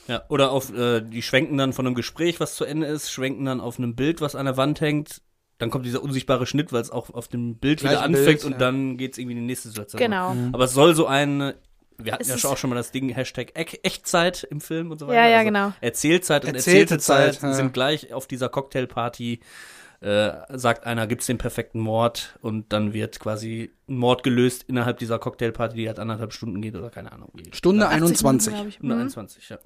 Ja, 0.08 0.24
oder 0.28 0.50
auf, 0.50 0.74
äh, 0.74 1.02
die 1.02 1.22
schwenken 1.22 1.56
dann 1.56 1.72
von 1.72 1.86
einem 1.86 1.94
Gespräch, 1.94 2.40
was 2.40 2.56
zu 2.56 2.64
Ende 2.64 2.88
ist, 2.88 3.12
schwenken 3.12 3.44
dann 3.44 3.60
auf 3.60 3.78
einem 3.78 3.94
Bild, 3.94 4.20
was 4.20 4.34
an 4.34 4.46
der 4.46 4.56
Wand 4.56 4.80
hängt. 4.80 5.22
Dann 5.58 5.70
kommt 5.70 5.86
dieser 5.86 6.02
unsichtbare 6.02 6.46
Schnitt, 6.46 6.72
weil 6.72 6.80
es 6.82 6.90
auch 6.90 7.10
auf 7.10 7.28
dem 7.28 7.58
Bild 7.58 7.82
wieder 7.82 7.92
Gleiche 7.92 8.04
anfängt 8.06 8.26
Bild, 8.40 8.44
und 8.44 8.52
ja. 8.52 8.58
dann 8.58 8.96
geht's 8.96 9.18
irgendwie 9.18 9.36
in 9.36 9.42
die 9.42 9.46
nächste 9.46 9.68
Situation. 9.68 10.00
Genau. 10.00 10.34
Aber 10.52 10.64
es 10.64 10.72
soll 10.72 10.96
so 10.96 11.06
ein, 11.06 11.52
wir 11.96 12.12
hatten 12.12 12.22
Es 12.22 12.42
ja 12.42 12.50
auch 12.50 12.56
schon 12.56 12.70
mal 12.70 12.76
das 12.76 12.90
Ding, 12.90 13.10
Hashtag 13.10 13.52
E- 13.56 13.78
Echtzeit 13.84 14.42
im 14.50 14.60
Film 14.60 14.90
und 14.90 14.98
so 14.98 15.06
weiter. 15.06 15.20
Ja, 15.20 15.28
ja, 15.28 15.38
also 15.38 15.46
genau. 15.48 15.72
Erzählzeit 15.80 16.44
und 16.44 16.56
Erzählte 16.56 16.94
erzählte 16.94 16.98
Zeit, 16.98 17.34
Zeit, 17.34 17.42
ja. 17.42 17.52
sind 17.52 17.72
gleich 17.72 18.12
auf 18.12 18.26
dieser 18.26 18.48
Cocktailparty. 18.48 19.40
Äh, 20.00 20.32
sagt 20.56 20.86
einer, 20.86 21.06
gibt's 21.06 21.26
den 21.26 21.36
perfekten 21.36 21.78
Mord 21.78 22.38
und 22.40 22.72
dann 22.72 22.94
wird 22.94 23.20
quasi 23.20 23.70
ein 23.86 23.98
Mord 23.98 24.22
gelöst 24.22 24.64
innerhalb 24.66 24.98
dieser 24.98 25.18
Cocktailparty, 25.18 25.76
die 25.76 25.88
halt 25.88 25.98
anderthalb 25.98 26.32
Stunden 26.32 26.62
geht 26.62 26.74
oder 26.74 26.88
keine 26.88 27.12
Ahnung. 27.12 27.30
wie. 27.34 27.50
Stunde 27.52 27.86
80 27.86 28.00
Minuten, 28.00 28.12
21. 28.14 28.54
glaub 28.54 28.66
ich. 28.66 28.74
Stunde 28.76 28.94
Mhm. 28.94 29.00
21, 29.02 29.48
ja. 29.50 29.58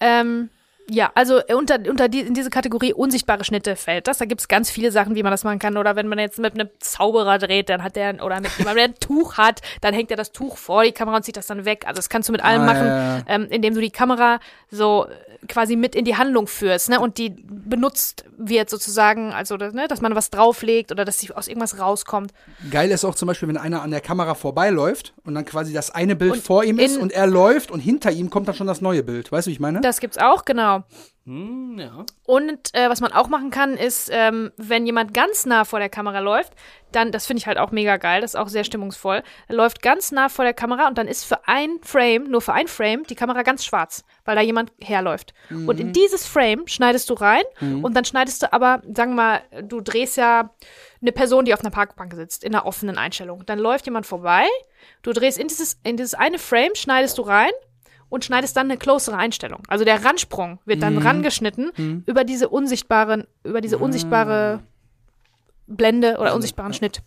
Ähm, 0.00 0.50
ja, 0.90 1.10
also 1.14 1.38
äh, 1.46 1.54
unter, 1.54 1.78
unter 1.88 2.08
die, 2.08 2.20
in 2.20 2.34
diese 2.34 2.50
Kategorie 2.50 2.92
unsichtbare 2.92 3.44
Schnitte 3.44 3.76
fällt 3.76 4.06
das. 4.08 4.18
Da 4.18 4.24
gibt's 4.24 4.48
ganz 4.48 4.70
viele 4.70 4.90
Sachen, 4.92 5.14
wie 5.14 5.22
man 5.22 5.30
das 5.32 5.44
machen 5.44 5.58
kann. 5.58 5.76
Oder 5.76 5.96
wenn 5.96 6.08
man 6.08 6.18
jetzt 6.18 6.38
mit 6.38 6.54
einem 6.54 6.68
Zauberer 6.80 7.38
dreht, 7.38 7.68
dann 7.68 7.82
hat 7.82 7.96
der, 7.96 8.22
oder 8.24 8.40
mit 8.40 8.50
jemandem, 8.58 8.76
der 8.76 8.84
ein 8.84 8.94
Tuch 9.00 9.36
hat, 9.38 9.60
dann 9.80 9.94
hängt 9.94 10.10
er 10.10 10.16
das 10.16 10.32
Tuch 10.32 10.56
vor 10.56 10.84
die 10.84 10.92
Kamera 10.92 11.16
und 11.16 11.22
zieht 11.24 11.36
das 11.36 11.46
dann 11.46 11.64
weg. 11.64 11.84
Also 11.86 11.96
das 11.96 12.08
kannst 12.08 12.28
du 12.28 12.32
mit 12.32 12.42
allem 12.44 12.62
Ah, 12.62 12.66
machen, 12.66 12.86
ja, 12.86 13.16
ja. 13.18 13.22
Ähm, 13.28 13.46
indem 13.50 13.74
du 13.74 13.80
die 13.80 13.90
Kamera 13.90 14.40
so 14.70 15.06
äh, 15.06 15.46
quasi 15.46 15.76
mit 15.76 15.94
in 15.94 16.04
die 16.04 16.16
Handlung 16.16 16.46
führst, 16.46 16.88
ne? 16.88 17.00
Und 17.00 17.18
die 17.18 17.30
benutzt 17.30 18.24
wird 18.36 18.68
sozusagen, 18.70 19.32
also 19.32 19.56
das, 19.56 19.72
ne, 19.72 19.86
dass 19.88 20.00
man 20.00 20.14
was 20.14 20.30
drauflegt 20.30 20.90
oder 20.92 21.04
dass 21.04 21.18
sie 21.18 21.32
aus 21.32 21.48
irgendwas 21.48 21.78
rauskommt. 21.78 22.32
Geil 22.70 22.90
ist 22.90 23.04
auch 23.04 23.14
zum 23.14 23.28
Beispiel, 23.28 23.48
wenn 23.48 23.56
einer 23.56 23.82
an 23.82 23.90
der 23.90 24.00
Kamera 24.00 24.34
vorbeiläuft 24.34 25.14
und 25.24 25.34
dann 25.34 25.44
quasi 25.44 25.72
das 25.72 25.90
eine 25.90 26.16
Bild 26.16 26.32
Und 26.32 26.42
vor 26.42 26.64
ihm 26.64 26.78
ist 26.78 26.96
und 26.96 27.12
er 27.12 27.26
läuft 27.26 27.70
und 27.70 27.80
hinter 27.80 28.10
ihm 28.10 28.30
kommt 28.30 28.48
dann 28.48 28.54
schon 28.54 28.66
das 28.66 28.80
neue 28.80 29.02
Bild. 29.02 29.30
Weißt 29.30 29.46
du, 29.46 29.50
wie 29.50 29.54
ich 29.54 29.60
meine? 29.60 29.80
Das 29.80 30.00
gibt's 30.00 30.18
auch, 30.18 30.44
genau. 30.44 30.71
Hm, 31.24 31.78
ja. 31.78 32.04
Und 32.26 32.74
äh, 32.74 32.90
was 32.90 33.00
man 33.00 33.12
auch 33.12 33.28
machen 33.28 33.50
kann, 33.50 33.76
ist, 33.76 34.10
ähm, 34.12 34.50
wenn 34.56 34.86
jemand 34.86 35.14
ganz 35.14 35.46
nah 35.46 35.64
vor 35.64 35.78
der 35.78 35.88
Kamera 35.88 36.18
läuft, 36.18 36.52
dann, 36.90 37.12
das 37.12 37.26
finde 37.26 37.38
ich 37.38 37.46
halt 37.46 37.58
auch 37.58 37.70
mega 37.70 37.96
geil, 37.96 38.20
das 38.20 38.32
ist 38.34 38.40
auch 38.40 38.48
sehr 38.48 38.64
stimmungsvoll, 38.64 39.22
läuft 39.48 39.82
ganz 39.82 40.10
nah 40.10 40.28
vor 40.28 40.44
der 40.44 40.52
Kamera 40.52 40.88
und 40.88 40.98
dann 40.98 41.06
ist 41.06 41.24
für 41.24 41.46
ein 41.46 41.78
Frame, 41.82 42.24
nur 42.24 42.40
für 42.40 42.54
ein 42.54 42.66
Frame, 42.66 43.04
die 43.04 43.14
Kamera 43.14 43.42
ganz 43.42 43.64
schwarz, 43.64 44.04
weil 44.24 44.34
da 44.34 44.42
jemand 44.42 44.72
herläuft. 44.80 45.32
Und 45.68 45.78
in 45.80 45.92
dieses 45.92 46.26
Frame 46.26 46.66
schneidest 46.66 47.08
du 47.08 47.14
rein 47.14 47.44
und 47.82 47.94
dann 47.94 48.04
schneidest 48.04 48.42
du 48.42 48.52
aber, 48.52 48.82
sagen 48.94 49.12
wir 49.12 49.22
mal, 49.22 49.40
du 49.62 49.80
drehst 49.80 50.16
ja 50.16 50.50
eine 51.00 51.12
Person, 51.12 51.44
die 51.44 51.54
auf 51.54 51.60
einer 51.60 51.70
Parkbank 51.70 52.12
sitzt, 52.14 52.44
in 52.44 52.54
einer 52.54 52.66
offenen 52.66 52.98
Einstellung. 52.98 53.46
Dann 53.46 53.58
läuft 53.58 53.86
jemand 53.86 54.06
vorbei, 54.06 54.44
du 55.02 55.12
drehst 55.12 55.38
in 55.38 55.48
dieses, 55.48 55.78
in 55.84 55.96
dieses 55.96 56.14
eine 56.14 56.38
Frame, 56.38 56.74
schneidest 56.74 57.16
du 57.16 57.22
rein 57.22 57.52
und 58.12 58.24
schneidest 58.24 58.56
dann 58.56 58.66
eine 58.70 58.76
closere 58.76 59.16
Einstellung. 59.16 59.62
Also 59.68 59.84
der 59.84 60.04
Ransprung 60.04 60.58
wird 60.66 60.82
dann 60.82 60.98
rangeschnitten 60.98 62.02
über 62.06 62.24
diese 62.24 62.48
unsichtbaren, 62.48 63.26
über 63.42 63.60
diese 63.62 63.78
unsichtbare 63.78 64.60
Blende 65.66 66.18
oder 66.18 66.34
unsichtbaren 66.34 66.74
Schnitt. 66.74 67.00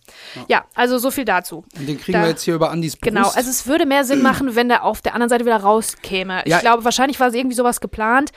Ja, 0.48 0.64
also 0.74 0.98
so 0.98 1.10
viel 1.12 1.24
dazu. 1.24 1.64
Und 1.78 1.86
den 1.88 1.98
kriegen 1.98 2.14
Da- 2.18 2.22
wir 2.24 2.30
jetzt 2.30 2.42
hier 2.42 2.54
über 2.54 2.70
Andys 2.70 2.96
Brust. 2.96 3.02
Genau, 3.14 3.28
also 3.28 3.48
es 3.50 3.66
würde 3.66 3.86
mehr 3.86 4.04
Sinn 4.04 4.22
machen, 4.22 4.56
wenn 4.56 4.68
der 4.68 4.82
auf 4.82 5.00
der 5.02 5.14
anderen 5.14 5.28
Seite 5.28 5.44
wieder 5.44 5.58
rauskäme. 5.58 6.42
Ja. 6.46 6.56
Ich 6.56 6.62
glaube, 6.62 6.84
wahrscheinlich 6.84 7.20
war 7.20 7.28
es 7.28 7.34
irgendwie 7.34 7.54
sowas 7.54 7.80
geplant, 7.80 8.32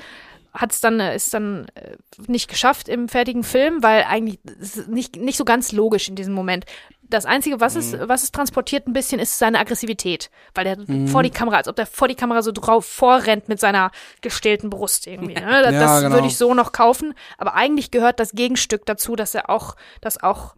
hat 0.54 0.72
es 0.72 0.82
dann, 0.82 1.00
äh, 1.00 1.16
ist 1.16 1.34
dann 1.34 1.68
äh, 1.76 1.96
nicht 2.28 2.50
geschafft 2.50 2.90
im 2.90 3.08
fertigen 3.08 3.44
Film, 3.44 3.82
weil 3.82 4.04
eigentlich 4.04 4.40
nicht, 4.88 5.16
nicht 5.16 5.38
so 5.38 5.46
ganz 5.46 5.72
logisch 5.72 6.10
in 6.10 6.16
diesem 6.16 6.34
Moment. 6.34 6.66
Das 7.10 7.26
Einzige, 7.26 7.60
was 7.60 7.76
es, 7.76 7.94
Mhm. 7.94 8.08
was 8.08 8.24
es 8.24 8.32
transportiert 8.32 8.88
ein 8.88 8.94
bisschen, 8.94 9.20
ist 9.20 9.38
seine 9.40 9.60
Aggressivität. 9.60 10.30
Weil 10.54 10.64
der 10.64 11.08
vor 11.08 11.24
die 11.24 11.32
Kamera, 11.32 11.58
als 11.58 11.68
ob 11.68 11.76
der 11.76 11.86
vor 11.88 12.08
die 12.08 12.16
Kamera 12.16 12.42
so 12.44 12.52
drauf 12.52 12.86
vorrennt 12.86 13.50
mit 13.50 13.60
seiner 13.60 13.92
gestählten 14.22 14.70
Brust 14.70 15.08
irgendwie. 15.08 15.34
Ne? 15.34 15.42
Das, 15.64 15.74
Ja, 15.74 15.80
das 15.80 16.02
genau. 16.04 16.16
würde 16.16 16.28
ich 16.28 16.38
so 16.38 16.54
noch 16.54 16.72
kaufen. 16.72 17.14
Aber 17.38 17.56
eigentlich 17.56 17.90
gehört 17.92 18.20
das 18.20 18.34
Gegenstück 18.34 18.86
dazu, 18.86 19.16
dass 19.16 19.34
er 19.34 19.50
auch, 19.50 19.76
dass 20.02 20.22
auch 20.22 20.56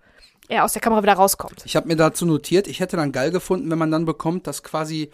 er 0.50 0.66
aus 0.66 0.74
der 0.74 0.82
Kamera 0.82 1.02
wieder 1.04 1.14
rauskommt. 1.14 1.64
Ich 1.66 1.78
habe 1.78 1.88
mir 1.88 1.96
dazu 1.96 2.26
notiert, 2.26 2.68
ich 2.68 2.82
hätte 2.82 2.98
dann 2.98 3.14
geil 3.14 3.32
gefunden, 3.32 3.72
wenn 3.72 3.78
man 3.80 3.90
dann 3.92 4.04
bekommt, 4.04 4.48
dass 4.48 4.62
quasi, 4.64 5.10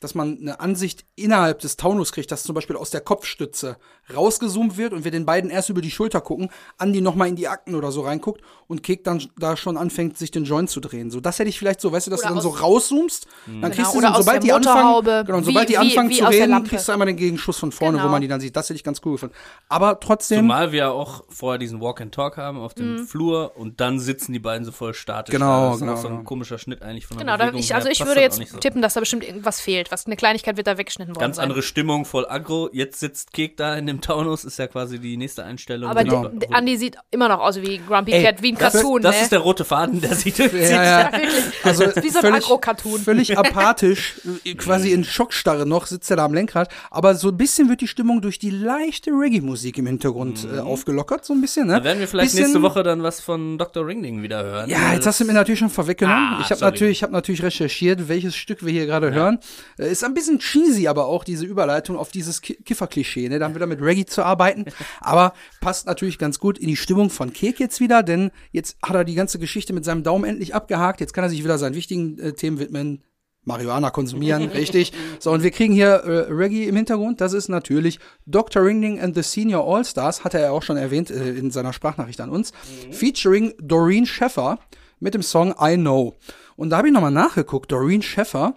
dass 0.00 0.14
man 0.14 0.38
eine 0.40 0.60
Ansicht 0.60 1.04
innerhalb 1.14 1.58
des 1.60 1.76
Taunus 1.76 2.12
kriegt, 2.12 2.32
dass 2.32 2.42
zum 2.42 2.54
Beispiel 2.54 2.76
aus 2.76 2.90
der 2.90 3.02
Kopfstütze 3.02 3.76
rausgezoomt 4.14 4.76
wird 4.76 4.92
und 4.92 5.04
wir 5.04 5.10
den 5.10 5.24
beiden 5.26 5.50
erst 5.50 5.68
über 5.68 5.80
die 5.82 5.90
Schulter 5.90 6.20
gucken, 6.20 6.50
Andi 6.78 7.00
nochmal 7.00 7.28
in 7.28 7.36
die 7.36 7.48
Akten 7.48 7.74
oder 7.74 7.92
so 7.92 8.00
reinguckt 8.02 8.40
und 8.66 8.82
Kek 8.82 9.04
dann 9.04 9.22
da 9.38 9.56
schon 9.56 9.76
anfängt, 9.76 10.18
sich 10.18 10.30
den 10.30 10.44
Joint 10.44 10.70
zu 10.70 10.80
drehen. 10.80 11.10
So, 11.10 11.20
das 11.20 11.38
hätte 11.38 11.48
ich 11.48 11.58
vielleicht 11.58 11.80
so, 11.80 11.92
weißt 11.92 12.06
du, 12.06 12.10
dass 12.10 12.20
Oder 12.20 12.28
du 12.30 12.34
dann 12.36 12.42
so 12.42 12.50
aus- 12.50 12.62
rauszoomst, 12.62 13.26
dann 13.60 13.70
kriegst 13.72 13.92
du 13.94 13.98
oder 13.98 14.08
sie, 14.08 14.12
und 14.12 14.12
aus 14.18 14.24
sobald 14.24 14.42
die 14.42 14.52
anfangen, 14.52 15.04
genau, 15.04 15.38
und 15.38 15.42
wie- 15.46 15.52
sobald 15.52 15.68
die 15.68 15.72
wie- 15.74 15.76
anfangen 15.76 16.10
wie 16.10 16.16
zu 16.18 16.24
aus 16.24 16.30
der 16.34 16.46
reden, 16.48 16.64
kriegst 16.64 16.88
du 16.88 16.92
einmal 16.92 17.06
den 17.06 17.16
Gegenschuss 17.16 17.58
von 17.58 17.70
vorne, 17.72 17.98
Genau. 17.98 18.08
wo 18.08 18.10
man 18.12 18.20
die 18.22 18.28
dann 18.28 18.40
sieht. 18.40 18.56
Das 18.56 18.68
hätte 18.68 18.76
ich 18.76 18.84
ganz 18.84 19.00
cool 19.04 19.12
gefunden. 19.12 19.34
Aber 19.68 20.00
trotzdem, 20.00 20.38
Zumal 20.40 20.72
wir 20.72 20.92
auch 20.92 21.24
vorher 21.28 21.58
diesen 21.58 21.80
Walk 21.80 22.00
and 22.00 22.14
Talk 22.14 22.36
haben 22.36 22.58
auf 22.58 22.74
dem 22.74 23.06
Flur 23.06 23.52
und 23.56 23.80
dann 23.80 23.98
sitzen 24.00 24.32
die 24.32 24.38
beiden 24.38 24.64
so 24.64 24.72
voll 24.72 24.94
statisch. 24.94 25.32
Genau, 25.32 25.46
da. 25.46 25.66
Das 25.66 25.74
ist 25.76 25.80
genau, 25.80 25.92
auch 25.92 25.96
so 25.98 26.08
ein 26.08 26.14
genau. 26.16 26.24
komischer 26.28 26.58
Schnitt 26.58 26.82
eigentlich 26.82 27.06
von 27.06 27.16
der 27.18 27.26
Genau, 27.26 27.36
Bewegung 27.38 27.60
ich, 27.60 27.74
also 27.74 27.88
ich 27.88 28.00
würde 28.00 28.20
halt 28.20 28.36
jetzt 28.38 28.60
tippen, 28.60 28.82
dass 28.82 28.94
da 28.94 29.00
bestimmt 29.00 29.24
irgendwas 29.24 29.60
fehlt. 29.60 29.89
Was 29.90 30.06
eine 30.06 30.16
Kleinigkeit 30.16 30.56
wird 30.56 30.66
da 30.66 30.78
weggeschnitten 30.78 31.14
worden 31.14 31.20
Ganz 31.20 31.36
sein. 31.36 31.44
andere 31.44 31.62
Stimmung, 31.62 32.04
voll 32.04 32.26
aggro. 32.28 32.68
Jetzt 32.72 33.00
sitzt 33.00 33.32
Kek 33.32 33.56
da 33.56 33.74
in 33.76 33.86
dem 33.86 34.00
Taunus, 34.00 34.44
ist 34.44 34.58
ja 34.58 34.66
quasi 34.66 34.98
die 34.98 35.16
nächste 35.16 35.44
Einstellung. 35.44 35.90
Aber 35.90 36.04
Genau. 36.04 36.30
Andi 36.50 36.76
sieht 36.76 36.96
immer 37.10 37.28
noch 37.28 37.40
aus 37.40 37.60
wie 37.60 37.78
Grumpy 37.86 38.12
Ey, 38.12 38.22
Cat, 38.24 38.42
wie 38.42 38.52
ein 38.52 38.56
das, 38.58 38.72
Cartoon, 38.72 39.02
das 39.02 39.16
ne? 39.16 39.22
ist 39.22 39.32
der 39.32 39.40
rote 39.40 39.64
Faden, 39.64 40.00
der 40.00 40.10
durchzieht. 40.10 40.38
Ja, 40.38 40.46
ja. 40.58 41.00
ja, 41.00 41.12
wirklich. 41.12 41.44
Also 41.64 41.84
wie 42.02 42.08
so 42.08 42.18
ein 42.18 42.24
völlig- 42.24 42.44
Agro-Cartoon. 42.44 43.00
Völlig 43.00 43.38
apathisch, 43.38 44.20
äh, 44.44 44.54
quasi 44.54 44.92
in 44.92 45.04
Schockstarre 45.04 45.66
noch, 45.66 45.86
sitzt 45.86 46.10
er 46.10 46.16
da 46.16 46.24
am 46.24 46.34
Lenkrad. 46.34 46.68
Aber 46.90 47.14
so 47.14 47.28
ein 47.28 47.36
bisschen 47.36 47.68
wird 47.68 47.80
die 47.80 47.88
Stimmung 47.88 48.20
durch 48.20 48.38
die 48.38 48.50
leichte 48.50 49.10
Reggae-Musik 49.10 49.78
im 49.78 49.86
Hintergrund 49.86 50.46
äh, 50.54 50.60
aufgelockert, 50.60 51.24
so 51.24 51.32
ein 51.32 51.40
bisschen. 51.40 51.66
Ne? 51.66 51.74
Da 51.78 51.84
werden 51.84 51.98
wir 52.00 52.08
vielleicht 52.08 52.30
bisschen, 52.32 52.44
nächste 52.44 52.62
Woche 52.62 52.82
dann 52.82 53.02
was 53.02 53.20
von 53.20 53.58
Dr. 53.58 53.86
Ringding 53.86 54.22
wieder 54.22 54.42
hören. 54.42 54.70
Ja, 54.70 54.92
jetzt 54.94 55.06
hast 55.06 55.20
du 55.20 55.24
mir 55.24 55.32
natürlich 55.32 55.58
schon 55.58 55.70
vorweggenommen. 55.70 56.34
Ah, 56.38 56.40
ich 56.44 56.50
habe 56.50 56.60
natürlich, 56.60 56.98
ich 56.98 57.02
hab 57.02 57.10
natürlich 57.10 57.42
recherchiert, 57.42 58.08
welches 58.08 58.36
Stück 58.36 58.64
wir 58.64 58.72
hier 58.72 58.86
gerade 58.86 59.12
hören. 59.12 59.38
Äh, 59.80 59.90
Ist 59.90 60.04
ein 60.04 60.14
bisschen 60.14 60.38
cheesy, 60.38 60.86
aber 60.86 61.06
auch 61.06 61.24
diese 61.24 61.46
Überleitung 61.46 61.96
auf 61.96 62.10
dieses 62.10 62.42
Ki 62.42 62.54
Kiffer-Klischee, 62.54 63.28
ne? 63.28 63.38
Dann 63.38 63.54
wieder 63.54 63.66
mit 63.66 63.80
Reggae 63.80 64.04
zu 64.04 64.22
arbeiten. 64.22 64.66
aber 65.00 65.32
passt 65.60 65.86
natürlich 65.86 66.18
ganz 66.18 66.38
gut 66.38 66.58
in 66.58 66.68
die 66.68 66.76
Stimmung 66.76 67.10
von 67.10 67.32
Kek 67.32 67.58
jetzt 67.58 67.80
wieder, 67.80 68.02
denn 68.02 68.30
jetzt 68.52 68.76
hat 68.82 68.94
er 68.94 69.04
die 69.04 69.14
ganze 69.14 69.38
Geschichte 69.38 69.72
mit 69.72 69.84
seinem 69.84 70.02
Daumen 70.02 70.24
endlich 70.24 70.54
abgehakt. 70.54 71.00
Jetzt 71.00 71.14
kann 71.14 71.24
er 71.24 71.30
sich 71.30 71.42
wieder 71.42 71.58
seinen 71.58 71.74
wichtigen 71.74 72.18
äh, 72.18 72.32
Themen 72.32 72.58
widmen. 72.58 73.02
Marihuana 73.44 73.88
konsumieren, 73.90 74.48
richtig. 74.54 74.92
So, 75.18 75.30
und 75.30 75.42
wir 75.42 75.50
kriegen 75.50 75.72
hier 75.72 75.88
äh, 75.88 76.30
Reggae 76.30 76.68
im 76.68 76.76
Hintergrund. 76.76 77.22
Das 77.22 77.32
ist 77.32 77.48
natürlich 77.48 77.98
Dr. 78.26 78.62
Ringling 78.62 79.00
and 79.00 79.14
the 79.14 79.22
Senior 79.22 79.66
All-Stars, 79.66 80.24
hat 80.24 80.34
er 80.34 80.40
ja 80.40 80.50
auch 80.50 80.62
schon 80.62 80.76
erwähnt 80.76 81.10
äh, 81.10 81.30
in 81.30 81.50
seiner 81.50 81.72
Sprachnachricht 81.72 82.20
an 82.20 82.28
uns. 82.28 82.52
Featuring 82.90 83.54
Doreen 83.58 84.04
Sheffer 84.04 84.58
mit 84.98 85.14
dem 85.14 85.22
Song 85.22 85.54
I 85.58 85.76
Know. 85.76 86.18
Und 86.56 86.68
da 86.70 86.76
habe 86.76 86.88
ich 86.88 86.92
nochmal 86.92 87.10
nachgeguckt. 87.10 87.72
Doreen 87.72 88.02
Sheffer 88.02 88.54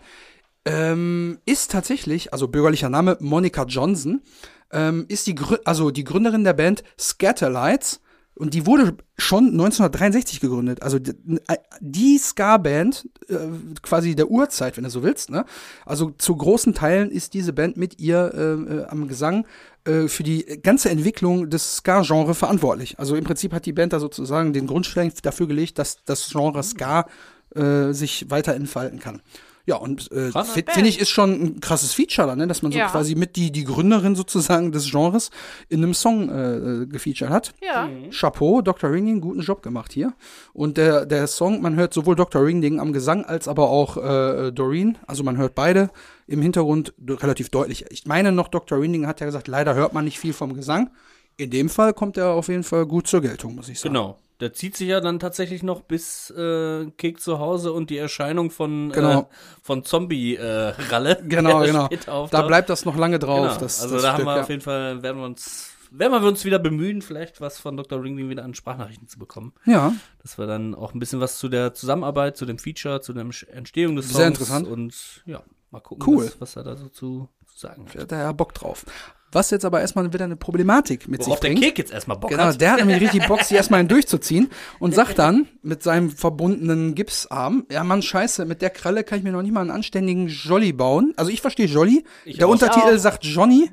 ähm, 0.66 1.40
ist 1.46 1.72
tatsächlich, 1.72 2.34
also 2.34 2.48
bürgerlicher 2.48 2.90
Name 2.90 3.18
Monica 3.20 3.64
Johnson, 3.64 4.22
ähm, 4.72 5.06
ist 5.08 5.28
die, 5.28 5.36
Grü 5.36 5.58
also 5.66 5.92
die 5.92 6.04
Gründerin 6.04 6.44
der 6.44 6.54
Band 6.54 6.84
Scatterlights. 7.00 8.00
Und 8.36 8.56
die 8.56 8.66
wurde 8.66 8.98
schon 9.16 9.50
1963 9.52 10.40
gegründet. 10.40 10.82
Also 10.82 10.98
die, 10.98 11.14
die 11.80 12.18
Ska-Band, 12.18 13.08
äh, 13.28 13.36
quasi 13.84 14.16
der 14.16 14.32
Urzeit, 14.32 14.76
wenn 14.76 14.86
du 14.86 14.90
so 14.90 15.04
willst. 15.04 15.30
Ne? 15.30 15.46
Also 15.86 16.10
zu 16.10 16.36
großen 16.36 16.74
Teilen 16.74 17.12
ist 17.12 17.36
diese 17.36 17.54
Band 17.54 17.78
mit 17.78 18.00
ihr 18.00 18.32
äh, 18.34 18.74
äh, 18.74 18.86
am 18.86 19.08
Gesang 19.08 19.46
äh, 19.86 20.08
für 20.08 20.24
die 20.24 20.46
ganze 20.64 20.90
Entwicklung 20.90 21.52
des 21.52 21.76
Ska-Genre 21.76 22.34
verantwortlich. 22.34 22.98
Also 22.98 23.16
im 23.16 23.24
Prinzip 23.24 23.54
hat 23.54 23.68
die 23.68 23.74
Band 23.74 23.94
da 23.94 24.00
sozusagen 24.00 24.52
den 24.52 24.66
Grundstein 24.66 25.14
dafür 25.22 25.48
gelegt, 25.48 25.78
dass 25.78 26.04
das 26.04 26.28
Genre 26.28 26.64
Ska 26.64 27.06
äh, 27.54 27.92
sich 27.92 28.32
weiter 28.32 28.56
entfalten 28.56 29.00
kann. 29.00 29.22
Ja, 29.66 29.78
und 29.78 30.12
äh, 30.12 30.30
finde 30.32 30.90
ich, 30.90 31.00
ist 31.00 31.10
schon 31.10 31.32
ein 31.42 31.60
krasses 31.62 31.94
Feature 31.94 32.28
dann, 32.28 32.38
ne? 32.38 32.48
dass 32.48 32.64
man 32.64 32.74
so 32.74 32.78
Ja. 32.78 32.90
quasi 32.90 33.16
mit 33.16 33.38
die, 33.38 33.50
die 33.50 33.64
Gründerin 33.64 34.14
sozusagen 34.14 34.74
des 34.74 34.92
Genres 34.92 35.30
in 35.70 35.82
einem 35.82 35.94
Song 35.94 36.28
äh, 36.30 36.56
äh, 36.82 36.86
gefeatured 36.86 37.30
hat. 37.30 37.54
Ja. 37.62 37.88
Chapeau, 38.12 38.62
Dr. 38.62 38.92
Ringling, 38.92 39.22
guten 39.22 39.40
Job 39.40 39.64
gemacht 39.64 39.94
hier. 39.94 40.14
Und 40.52 40.76
der, 40.76 41.06
der 41.06 41.28
Song, 41.28 41.62
man 41.62 41.76
hört 41.78 41.94
sowohl 41.94 42.16
Dr. 42.18 42.44
Ringling 42.44 42.82
am 42.82 42.92
Gesang 42.92 43.24
als 43.24 43.48
aber 43.48 43.70
auch 43.70 43.96
äh, 43.96 44.52
Doreen. 44.52 44.98
Also 45.08 45.24
man 45.24 45.38
hört 45.38 45.56
beide 45.56 45.90
im 46.28 46.42
Hintergrund 46.42 46.94
relativ 47.08 47.48
deutlich. 47.48 47.86
Ich 47.90 48.06
meine 48.06 48.34
noch, 48.34 48.50
Dr. 48.50 48.82
Ringling 48.82 49.08
hat 49.08 49.22
ja 49.22 49.26
gesagt, 49.28 49.48
leider 49.48 49.76
hört 49.76 49.94
man 49.94 50.04
nicht 50.04 50.20
viel 50.20 50.34
vom 50.34 50.56
Gesang. 50.56 50.90
In 51.38 51.50
dem 51.52 51.70
Fall 51.70 51.94
kommt 51.94 52.18
er 52.18 52.32
auf 52.32 52.50
jeden 52.50 52.64
Fall 52.64 52.86
gut 52.86 53.08
zur 53.08 53.22
Geltung, 53.22 53.56
muss 53.56 53.70
ich 53.70 53.80
sagen. 53.80 53.94
Genau. 53.94 54.18
Der 54.40 54.52
zieht 54.54 54.76
sich 54.76 54.88
ja 54.90 55.00
dann 55.00 55.20
tatsächlich 55.20 55.64
noch 55.64 55.82
bis 55.82 56.30
äh, 56.32 56.86
Kek 56.98 57.22
zu 57.22 57.40
Hause 57.40 57.72
und 57.72 57.90
die 57.90 57.98
Erscheinung 57.98 58.52
von, 58.52 58.92
Genau. 58.92 59.22
äh, 59.22 59.26
von 59.62 59.84
Zombie-Ralle. 59.84 61.22
Genau, 61.28 61.62
genau. 61.62 61.88
Da 62.06 62.28
Da 62.30 62.42
bleibt 62.42 62.70
das 62.70 62.86
noch 62.86 62.98
lange 62.98 63.20
drauf. 63.20 63.48
genau. 63.48 63.60
Das, 63.60 63.82
Also 63.82 63.96
das 63.96 64.04
da 64.04 64.10
haben 64.14 64.16
Stück, 64.18 64.28
wir 64.28 64.36
ja. 64.36 64.42
auf 64.42 64.50
jeden 64.50 64.62
Fall, 64.62 65.04
werden 65.04 65.18
wir 65.20 65.26
uns, 65.26 65.70
werden 65.92 66.12
wir 66.22 66.28
uns 66.28 66.44
wieder 66.46 66.60
bemühen, 66.60 67.02
vielleicht 67.02 67.40
was 67.42 67.60
von 67.60 67.78
Dr. 67.78 68.02
Ringling 68.02 68.30
wieder 68.30 68.44
an 68.44 68.54
Sprachnachrichten 68.56 69.08
zu 69.08 69.20
bekommen. 69.20 69.54
Ja, 69.66 69.94
Dass 70.22 70.38
wir 70.38 70.48
dann 70.48 70.74
auch 70.76 70.94
ein 70.94 71.00
bisschen 71.00 71.20
was 71.20 71.38
zu 71.38 71.48
der 71.50 71.74
Zusammenarbeit, 71.74 72.36
zu 72.36 72.46
dem 72.46 72.58
Feature, 72.58 73.02
zu 73.02 73.14
der 73.14 73.26
Entstehung 73.52 73.96
des 73.96 74.06
Songs 74.08 74.18
Sehr 74.18 74.28
interessant. 74.28 74.68
und 74.68 75.22
ja, 75.26 75.44
mal 75.72 75.80
gucken, 75.80 76.06
Cool. 76.08 76.26
was, 76.26 76.42
was 76.42 76.56
er 76.56 76.64
da 76.64 76.76
so 76.76 76.90
zu, 76.90 77.30
zu 77.46 77.60
sagen 77.60 77.86
hat. 77.88 77.96
da 77.96 78.02
hat 78.02 78.12
er 78.12 78.18
ja 78.20 78.32
Bock 78.32 78.54
drauf. 78.56 78.86
Was 79.34 79.50
jetzt 79.52 79.66
aber 79.66 79.82
erstmal 79.82 80.12
wieder 80.14 80.26
eine 80.26 80.36
Problematik 80.36 81.08
mit 81.08 81.20
Worauf 81.22 81.34
sich 81.34 81.40
der 81.42 81.48
bringt. 81.50 81.62
Kek 81.64 81.78
jetzt 81.80 81.92
erstmal 81.92 82.18
Bock 82.18 82.30
Genau, 82.30 82.44
hat. 82.46 82.62
der 82.62 82.72
hat 82.72 82.80
nämlich 82.80 83.02
richtig 83.02 83.28
Bock, 83.28 83.42
sich 83.42 83.58
erstmal 83.58 83.80
einen 83.80 83.90
durchzuziehen 83.90 84.50
und 84.80 84.94
sagt 84.96 85.18
dann 85.20 85.48
mit 85.62 85.84
seinem 85.84 86.12
verbundenen 86.12 86.96
Gipsarm, 86.96 87.66
ja 87.72 87.84
Mann, 87.84 88.02
scheiße, 88.02 88.46
mit 88.46 88.62
der 88.62 88.70
Kralle 88.70 89.04
kann 89.04 89.18
ich 89.18 89.24
mir 89.24 89.32
noch 89.32 89.42
nicht 89.42 89.54
mal 89.54 89.62
einen 89.62 89.72
anständigen 89.72 90.28
Jolly 90.28 90.74
bauen. 90.74 91.14
Also 91.18 91.32
ich 91.32 91.42
verstehe 91.42 91.66
Jolly, 91.66 92.04
Ich 92.26 92.38
der 92.38 92.48
auch. 92.48 92.52
Untertitel 92.52 92.96
auch. 92.96 92.98
sagt 92.98 93.24
Johnny, 93.26 93.70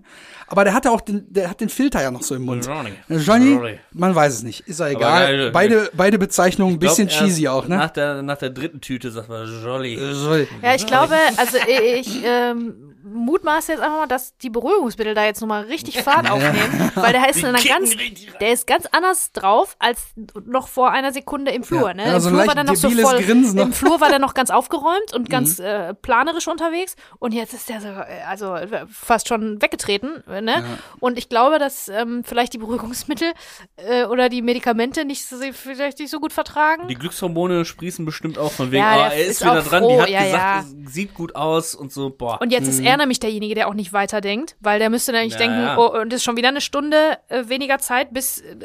aber 0.47 0.65
der 0.65 0.75
hat 0.75 0.85
ja 0.85 0.91
auch 0.91 1.01
den, 1.01 1.33
der 1.33 1.49
hat 1.49 1.61
den 1.61 1.69
Filter 1.69 2.03
ja 2.03 2.11
noch 2.11 2.23
so 2.23 2.35
im 2.35 2.43
Mund. 2.43 2.67
Johnny. 2.67 2.91
Johnny, 3.09 3.79
man 3.93 4.15
weiß 4.15 4.35
es 4.35 4.43
nicht, 4.43 4.67
ist 4.67 4.81
ja 4.81 4.89
egal. 4.89 5.27
geil. 5.37 5.51
beide, 5.53 5.91
beide 5.95 6.19
Bezeichnungen 6.19 6.75
ein 6.75 6.81
glaub, 6.81 6.97
bisschen 6.97 7.09
cheesy 7.09 7.47
auch, 7.49 7.69
ne? 7.69 7.77
Nach 7.77 7.91
der, 7.91 8.23
nach 8.23 8.39
der 8.39 8.51
dritten 8.51 8.81
Tüte 8.81 9.11
sagt 9.13 9.29
man 9.29 9.47
Jolly. 9.63 9.95
Jolly. 9.95 10.49
Ja, 10.63 10.75
ich 10.75 10.87
glaube, 10.87 11.15
also 11.37 11.57
ich, 11.69 12.07
ich 12.09 12.23
ähm, 12.25 12.90
mutmaße 13.03 13.73
jetzt 13.73 13.81
einfach 13.83 13.99
mal, 13.99 14.07
dass 14.07 14.37
die 14.39 14.51
Beruhigungsmittel 14.51 15.15
da 15.15 15.25
jetzt 15.25 15.41
nochmal 15.41 15.63
richtig 15.65 16.03
Fahrt 16.03 16.31
aufnehmen, 16.31 16.93
weil 16.95 17.13
der 17.13 17.29
ist 17.31 17.43
dann 17.43 17.55
ganz, 17.55 17.95
der 18.41 18.53
ist 18.53 18.67
ganz 18.67 18.87
anders 18.93 19.33
drauf 19.33 19.77
als 19.79 20.01
noch 20.45 20.69
vor 20.69 20.91
einer 20.91 21.13
Sekunde 21.13 21.51
im 21.51 21.63
Flur. 21.65 21.89
Ja. 21.89 21.95
Ne? 21.95 22.07
Ja, 22.07 22.15
Im 22.15 22.21
so 22.21 22.29
ein 22.29 22.35
Flur 22.35 22.47
war 22.47 22.55
der 22.55 22.65
noch 22.65 22.77
so 22.77 22.91
voll, 22.91 23.23
Grinsen 23.23 23.57
noch. 23.57 23.65
im 23.67 23.73
Flur 23.73 24.01
war 24.01 24.09
der 24.09 24.19
noch 24.19 24.35
ganz 24.35 24.51
aufgeräumt 24.51 25.13
und 25.15 25.29
ganz 25.31 25.59
Mhm. 25.59 25.65
äh, 25.65 25.95
planerisch 25.95 26.49
unterwegs 26.49 26.97
und 27.19 27.33
jetzt 27.33 27.55
ist 27.55 27.69
der 27.69 27.81
so, 27.81 27.89
äh, 27.89 28.23
also 28.29 28.55
äh, 28.55 28.87
fast 28.91 29.29
schon 29.29 29.61
weggetreten. 29.63 30.23
Ne? 30.27 30.65
Und 31.01 31.19
ich 31.19 31.29
glaube, 31.29 31.59
dass 31.59 31.89
ähm, 31.89 32.23
vielleicht 32.25 32.53
die 32.53 32.59
Beruhigungsmittel 32.59 33.33
äh, 33.77 34.05
oder 34.05 34.29
die 34.29 34.43
Medikamente 34.43 35.05
nicht 35.05 35.27
so, 35.27 35.37
vielleicht 35.53 35.99
nicht 35.99 36.11
so 36.11 36.21
gut 36.21 36.33
vertragen. 36.33 36.89
Die 36.89 36.95
Glückshormone 36.95 37.65
sprießen 37.65 38.05
bestimmt 38.05 38.39
auch 38.39 38.53
von 38.53 38.71
wegen, 38.71 38.83
Ja, 38.83 38.93
oh, 38.93 38.97
der 38.97 39.13
er 39.13 39.21
ist, 39.25 39.31
ist 39.31 39.41
wieder 39.43 39.63
dran, 39.63 39.83
froh, 39.83 39.97
die 39.97 40.03
hat 40.03 40.09
ja, 40.09 40.25
gesagt, 40.25 40.67
es 40.87 40.93
sieht 40.95 41.15
gut 41.15 41.35
aus 41.37 41.75
und 41.75 41.93
so, 41.93 42.11
boah. 42.11 42.41
Und 42.41 42.51
jetzt 42.53 42.69
ist 42.69 42.81
er 42.81 42.90
nämlich 42.97 43.21
derjenige, 43.21 43.55
der 43.55 43.69
auch 43.69 43.75
nicht 43.75 43.93
weiterdenkt, 43.93 44.57
weil 44.61 44.79
der 44.79 44.91
müsste 44.91 45.13
nämlich 45.13 45.33
Ja, 45.35 45.39
denken, 45.39 45.61
ja. 45.63 45.77
oh, 45.79 45.99
und 46.01 46.13
es 46.13 46.19
ist 46.19 46.25
schon 46.25 46.37
wieder 46.37 46.49
eine 46.49 46.61
Stunde 46.61 47.19
äh, 47.29 47.45
weniger 47.49 47.79
Zeit, 47.79 48.13
bis, 48.13 48.39
äh, 48.41 48.57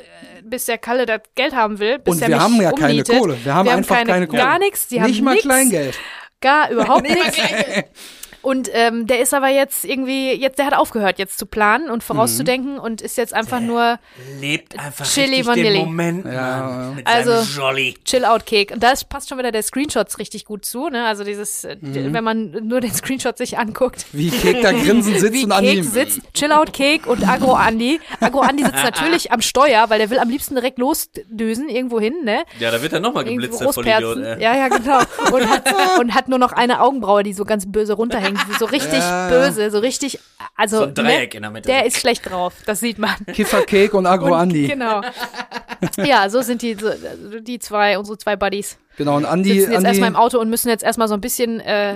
bis 0.44 0.66
der 0.66 0.78
Kalle 0.78 1.06
das 1.06 1.22
Geld 1.36 1.56
haben 1.56 1.80
will. 1.80 2.00
Bis 2.00 2.16
Und 2.16 2.22
er 2.22 2.28
wir 2.30 2.36
mich 2.36 2.44
haben 2.44 2.62
ja 2.62 2.72
keine 2.72 2.92
umnietet. 2.92 3.20
Kohle. 3.20 3.38
Wir 3.44 3.54
haben 3.56 3.70
einfach 3.70 4.04
keine 4.04 4.28
Kohle. 4.28 4.42
Gar 4.42 4.60
nichts. 4.60 4.88
Die 4.88 5.00
nicht 5.00 5.18
haben 5.18 5.24
mal 5.26 5.34
nix, 5.34 5.44
Kleingeld. 5.44 6.00
Gar 6.42 6.70
überhaupt 6.70 7.04
nichts. 7.10 7.38
Und 8.46 8.70
ähm, 8.74 9.08
der 9.08 9.22
ist 9.22 9.34
aber 9.34 9.50
jetzt 9.50 9.86
irgendwie, 9.86 10.32
jetzt, 10.34 10.60
der 10.60 10.68
hat 10.68 10.76
aufgehört, 10.76 11.18
jetzt 11.18 11.40
zu 11.40 11.48
planen 11.48 11.90
und 11.90 12.04
vorauszudenken 12.04 12.78
und 12.78 13.02
ist 13.02 13.18
jetzt 13.18 13.34
einfach 13.34 13.60
nur 13.60 13.98
Lebt 14.40 14.78
einfach 14.78 15.04
Chili 15.06 15.44
Vanilli. 15.46 15.80
den 15.80 15.86
Moment, 15.86 16.26
Ja, 16.26 16.92
mit 16.96 17.08
Also- 17.08 17.60
Jolly. 17.60 17.96
Chill-Out-Cake. 18.06 18.72
Und 18.74 18.84
da 18.84 18.94
passt 19.10 19.30
schon 19.30 19.40
wieder 19.40 19.52
der 19.52 19.64
Screenshots 19.64 20.20
richtig 20.20 20.46
gut 20.46 20.64
zu, 20.64 20.90
ne? 20.90 21.06
Also 21.06 21.24
dieses, 21.24 21.64
äh, 21.64 21.76
Mhm. 21.82 22.14
wenn 22.14 22.24
man 22.24 22.52
nur 22.68 22.82
den 22.82 22.94
Screenshot 22.94 23.36
sich 23.36 23.58
anguckt. 23.58 24.06
Wie 24.12 24.30
Kek 24.30 24.62
da 24.62 24.72
grinsen 24.74 25.18
sitzt 25.18 25.34
wie 25.34 25.44
und 25.46 25.52
an 25.52 25.64
Cake 25.66 25.78
ihm. 25.80 25.84
sitzt, 25.84 26.22
Chillout 26.36 26.72
Cake 26.72 27.10
und 27.10 27.28
Agro 27.28 27.58
Andy. 27.58 28.00
Agro 28.20 28.44
Andy 28.44 28.64
sitzt 28.64 28.76
natürlich 28.84 29.32
am 29.32 29.42
Steuer, 29.42 29.90
weil 29.90 29.98
der 29.98 30.12
will 30.12 30.20
am 30.20 30.30
liebsten 30.30 30.54
direkt 30.54 30.78
losdösen 30.78 31.68
irgendwo 31.68 32.00
hin, 32.00 32.14
ne? 32.24 32.44
Ja, 32.60 32.70
da 32.70 32.80
wird 32.82 32.94
er 32.94 33.00
nochmal 33.00 33.26
Irgendwo 33.28 33.58
geblitzt, 33.58 33.62
der 33.62 33.74
Vollidiot. 33.74 34.18
Ey. 34.18 34.44
Ja, 34.44 34.56
ja, 34.56 34.68
genau. 34.68 35.00
Und 35.32 35.50
hat, 35.50 35.64
und 36.00 36.14
hat 36.14 36.30
nur 36.30 36.38
noch 36.38 36.52
eine 36.52 36.82
Augenbraue, 36.82 37.24
die 37.24 37.34
so 37.34 37.44
ganz 37.44 37.66
böse 37.72 37.94
runterhängt. 37.94 38.35
So 38.60 38.66
richtig 38.66 39.00
Ja. 39.00 39.30
böse, 39.30 39.72
so 39.72 39.80
richtig, 39.80 40.20
also. 40.56 40.78
So 40.78 40.84
ein 40.84 40.94
Dreieck 40.94 41.34
ne? 41.34 41.38
in 41.38 41.42
der 41.44 41.52
Mitte. 41.52 41.68
Der 41.68 41.86
ist 41.86 41.98
schlecht 41.98 42.30
drauf, 42.30 42.54
das 42.66 42.80
sieht 42.80 42.98
man. 42.98 43.16
Kiffer 43.34 43.62
Cake 43.64 43.96
und 43.96 44.06
Agro 44.06 44.28
Und- 44.28 44.34
Andi. 44.34 44.68
Genau. 44.68 45.02
Ja, 46.04 46.30
so 46.30 46.42
sind 46.42 46.62
die, 46.62 46.76
so, 46.76 46.90
die 47.42 47.60
zwei, 47.60 47.98
unsere 47.98 48.18
zwei 48.18 48.36
Buddies. 48.36 48.78
Genau, 48.98 49.18
und 49.18 49.26
Andi, 49.26 49.50
Sitzen 49.50 49.72
jetzt 49.72 49.78
Andi 49.80 49.88
erstmal 49.90 50.10
im 50.10 50.16
Auto 50.16 50.40
und 50.40 50.50
müssen 50.50 50.70
jetzt 50.70 50.82
erstmal 50.84 51.10
so 51.10 51.16
ein 51.16 51.22
bisschen 51.22 51.60
äh, 51.60 51.96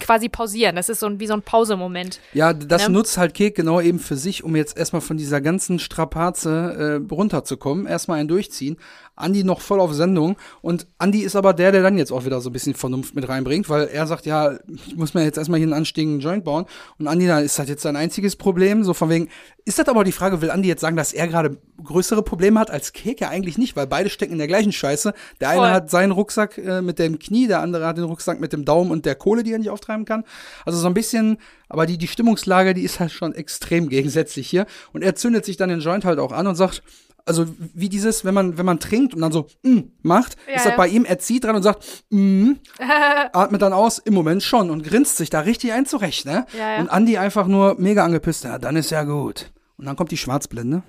quasi 0.00 0.30
pausieren. 0.30 0.74
Das 0.74 0.88
ist 0.88 1.00
so 1.00 1.06
ein, 1.06 1.20
wie 1.20 1.26
so 1.26 1.34
ein 1.34 1.42
Pausemoment. 1.42 2.18
Ja, 2.32 2.54
das 2.54 2.88
Ne? 2.88 2.94
nutzt 2.94 3.18
halt 3.18 3.34
Kek 3.34 3.54
genau 3.54 3.78
eben 3.80 3.98
für 3.98 4.16
sich, 4.16 4.42
um 4.42 4.56
jetzt 4.56 4.78
erstmal 4.78 5.02
von 5.02 5.18
dieser 5.18 5.42
ganzen 5.42 5.78
Strapaze 5.78 7.02
äh, 7.08 7.14
runterzukommen. 7.14 7.86
Erstmal 7.86 8.20
ein 8.20 8.28
Durchziehen. 8.28 8.78
Andi 9.16 9.44
noch 9.44 9.60
voll 9.60 9.80
auf 9.80 9.92
Sendung. 9.92 10.36
Und 10.60 10.86
Andi 10.98 11.20
ist 11.20 11.36
aber 11.36 11.52
der, 11.52 11.72
der 11.72 11.82
dann 11.82 11.98
jetzt 11.98 12.12
auch 12.12 12.24
wieder 12.24 12.40
so 12.40 12.50
ein 12.50 12.52
bisschen 12.52 12.74
Vernunft 12.74 13.14
mit 13.14 13.28
reinbringt, 13.28 13.68
weil 13.68 13.86
er 13.86 14.06
sagt, 14.06 14.26
ja, 14.26 14.58
ich 14.86 14.96
muss 14.96 15.14
mir 15.14 15.24
jetzt 15.24 15.38
erstmal 15.38 15.58
hier 15.58 15.66
einen 15.66 15.74
anständigen 15.74 16.20
Joint 16.20 16.44
bauen. 16.44 16.66
Und 16.98 17.06
Andi, 17.06 17.26
da 17.26 17.38
ist 17.38 17.58
das 17.58 17.68
jetzt 17.68 17.82
sein 17.82 17.96
einziges 17.96 18.36
Problem. 18.36 18.82
So 18.82 18.94
von 18.94 19.10
wegen, 19.10 19.28
ist 19.64 19.78
das 19.78 19.88
aber 19.88 20.04
die 20.04 20.12
Frage, 20.12 20.42
will 20.42 20.50
Andi 20.50 20.68
jetzt 20.68 20.80
sagen, 20.80 20.96
dass 20.96 21.12
er 21.12 21.28
gerade 21.28 21.58
größere 21.82 22.22
Probleme 22.22 22.58
hat 22.58 22.70
als 22.70 22.92
Kek? 22.92 23.20
Ja, 23.20 23.28
eigentlich 23.28 23.56
nicht, 23.56 23.76
weil 23.76 23.86
beide 23.86 24.10
stecken 24.10 24.32
in 24.32 24.38
der 24.38 24.48
gleichen 24.48 24.72
Scheiße. 24.72 25.14
Der 25.40 25.48
eine 25.48 25.60
Voll. 25.60 25.70
hat 25.70 25.90
seinen 25.90 26.10
Rucksack 26.10 26.58
äh, 26.58 26.82
mit 26.82 26.98
dem 26.98 27.18
Knie, 27.18 27.46
der 27.46 27.60
andere 27.60 27.86
hat 27.86 27.96
den 27.96 28.04
Rucksack 28.04 28.40
mit 28.40 28.52
dem 28.52 28.64
Daumen 28.64 28.90
und 28.90 29.06
der 29.06 29.14
Kohle, 29.14 29.42
die 29.42 29.52
er 29.52 29.58
nicht 29.58 29.70
auftreiben 29.70 30.04
kann. 30.04 30.24
Also 30.66 30.78
so 30.78 30.86
ein 30.86 30.94
bisschen, 30.94 31.38
aber 31.68 31.86
die, 31.86 31.98
die 31.98 32.08
Stimmungslage, 32.08 32.74
die 32.74 32.82
ist 32.82 33.00
halt 33.00 33.12
schon 33.12 33.32
extrem 33.32 33.88
gegensätzlich 33.94 34.48
hier. 34.48 34.66
Und 34.92 35.02
er 35.02 35.14
zündet 35.14 35.44
sich 35.44 35.56
dann 35.56 35.68
den 35.68 35.80
Joint 35.80 36.04
halt 36.04 36.18
auch 36.18 36.32
an 36.32 36.46
und 36.46 36.56
sagt, 36.56 36.82
also 37.26 37.46
wie 37.58 37.88
dieses, 37.88 38.24
wenn 38.24 38.34
man, 38.34 38.58
wenn 38.58 38.66
man 38.66 38.80
trinkt 38.80 39.14
und 39.14 39.20
dann 39.20 39.32
so 39.32 39.46
mm, 39.62 39.80
macht, 40.02 40.36
Ja, 40.46 40.56
ist 40.56 40.64
das 40.64 40.72
ja. 40.72 40.76
bei 40.76 40.88
ihm, 40.88 41.04
er 41.04 41.18
zieht 41.18 41.44
dran 41.44 41.56
und 41.56 41.62
sagt, 41.62 42.04
mm, 42.10 42.52
atmet 43.32 43.62
dann 43.62 43.72
aus, 43.72 43.98
im 43.98 44.14
Moment 44.14 44.42
schon 44.42 44.70
und 44.70 44.84
grinst 44.84 45.16
sich 45.16 45.30
da 45.30 45.40
richtig 45.40 45.72
ein 45.72 45.86
zurecht, 45.86 46.26
ne? 46.26 46.46
Ja, 46.56 46.74
ja. 46.74 46.80
Und 46.80 46.88
Andi 46.88 47.16
einfach 47.18 47.46
nur 47.46 47.76
mega 47.78 48.04
angepisst, 48.04 48.44
ja, 48.44 48.58
dann 48.58 48.76
ist 48.76 48.90
ja 48.90 49.04
gut. 49.04 49.52
Und 49.76 49.86
dann 49.86 49.96
kommt 49.96 50.10
die 50.10 50.16
Schwarzblende. 50.16 50.82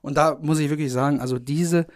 Und 0.00 0.16
da 0.16 0.38
muss 0.40 0.58
ich 0.58 0.70
wirklich 0.70 0.92
sagen, 0.92 1.20
also 1.20 1.38
diese, 1.38 1.86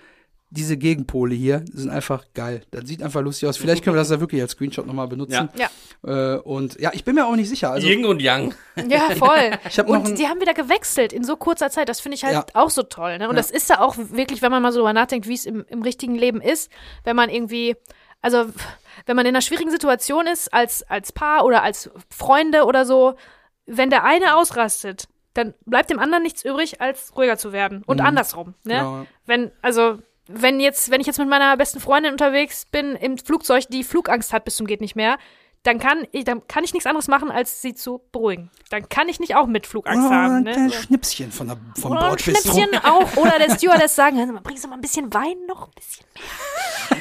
diese 0.50 0.76
Gegenpole 0.76 1.34
hier 1.34 1.64
sind 1.72 1.90
einfach 1.90 2.24
geil. 2.34 2.62
Das 2.70 2.86
sieht 2.86 3.02
einfach 3.02 3.20
lustig 3.20 3.48
aus. 3.48 3.56
Vielleicht 3.56 3.82
können 3.82 3.96
wir 3.96 4.00
das 4.00 4.10
ja 4.10 4.20
wirklich 4.20 4.40
als 4.40 4.52
Screenshot 4.52 4.86
nochmal 4.86 5.08
benutzen. 5.08 5.48
Ja. 5.56 5.68
Äh, 6.34 6.38
und 6.38 6.78
ja, 6.80 6.90
ich 6.94 7.04
bin 7.04 7.16
mir 7.16 7.26
auch 7.26 7.34
nicht 7.34 7.48
sicher. 7.48 7.72
Also, 7.72 7.86
Yin 7.88 8.04
und 8.06 8.20
Yang. 8.22 8.54
Ja, 8.88 9.10
voll. 9.16 9.50
Ich 9.68 9.78
hab 9.78 9.88
und 9.88 10.18
die 10.18 10.28
haben 10.28 10.40
wieder 10.40 10.54
gewechselt 10.54 11.12
in 11.12 11.24
so 11.24 11.36
kurzer 11.36 11.70
Zeit. 11.70 11.88
Das 11.88 12.00
finde 12.00 12.14
ich 12.16 12.24
halt 12.24 12.34
Ja. 12.34 12.44
auch 12.54 12.70
so 12.70 12.82
toll. 12.84 13.18
Ne? 13.18 13.28
Und 13.28 13.34
Ja. 13.34 13.40
das 13.40 13.50
ist 13.50 13.68
ja 13.68 13.80
auch 13.80 13.96
wirklich, 13.98 14.40
wenn 14.40 14.50
man 14.52 14.62
mal 14.62 14.72
so 14.72 14.78
drüber 14.78 14.92
nachdenkt, 14.92 15.26
wie 15.26 15.34
es 15.34 15.46
im, 15.46 15.64
im 15.68 15.82
richtigen 15.82 16.14
Leben 16.14 16.40
ist, 16.40 16.70
wenn 17.04 17.16
man 17.16 17.28
irgendwie 17.28 17.74
also 18.22 18.46
wenn 19.04 19.14
man 19.14 19.26
in 19.26 19.34
einer 19.36 19.42
schwierigen 19.42 19.70
Situation 19.70 20.26
ist, 20.26 20.52
als, 20.52 20.82
als 20.84 21.12
Paar 21.12 21.44
oder 21.44 21.62
als 21.62 21.90
Freunde 22.10 22.64
oder 22.64 22.84
so, 22.86 23.14
wenn 23.66 23.90
der 23.90 24.04
eine 24.04 24.36
ausrastet, 24.36 25.06
dann 25.34 25.54
bleibt 25.66 25.90
dem 25.90 25.98
anderen 25.98 26.22
nichts 26.22 26.44
übrig, 26.44 26.80
als 26.80 27.14
ruhiger 27.16 27.36
zu 27.36 27.52
werden. 27.52 27.82
Und 27.86 28.00
andersrum, 28.00 28.54
ne? 28.64 28.74
Genau. 28.78 29.06
Wenn, 29.26 29.52
also, 29.60 29.98
wenn 30.28 30.60
jetzt, 30.60 30.90
wenn 30.90 31.00
ich 31.00 31.06
jetzt 31.06 31.18
mit 31.18 31.28
meiner 31.28 31.56
besten 31.56 31.80
Freundin 31.80 32.12
unterwegs 32.12 32.64
bin 32.70 32.96
im 32.96 33.18
Flugzeug, 33.18 33.64
die 33.68 33.84
Flugangst 33.84 34.32
hat 34.32 34.44
bis 34.44 34.56
zum 34.56 34.66
geht 34.66 34.80
nicht 34.80 34.96
mehr, 34.96 35.18
dann 35.62 35.80
kann 35.80 36.06
ich, 36.12 36.22
dann 36.22 36.46
kann 36.46 36.62
ich 36.62 36.72
nichts 36.74 36.86
anderes 36.86 37.08
machen, 37.08 37.28
als 37.28 37.60
sie 37.60 37.74
zu 37.74 38.00
beruhigen. 38.12 38.52
Dann 38.70 38.88
kann 38.88 39.08
ich 39.08 39.18
nicht 39.18 39.34
auch 39.34 39.48
mit 39.48 39.66
Flugangst 39.66 40.06
Oder 40.06 40.14
haben. 40.14 40.34
ein 40.36 40.42
Ne? 40.44 40.68
So. 40.70 40.76
Schnipschen 40.82 41.32
von 41.32 41.48
der, 41.48 41.56
vom 41.80 41.90
Oder 41.90 42.02
ein 42.02 42.08
Bordbistro. 42.10 42.52
Schnäppchen 42.52 42.84
auch. 42.84 43.16
Oder 43.16 43.38
der 43.40 43.50
Stewardess 43.56 43.96
sagen, 43.96 44.16
"Hör 44.16 44.26
mal, 44.26 44.42
bringst 44.42 44.62
du 44.62 44.68
mal 44.68 44.76
ein 44.76 44.80
bisschen 44.80 45.12
Wein 45.12 45.34
noch 45.48 45.66
ein 45.66 45.72
bisschen 45.74 46.06
mehr. 46.14 46.22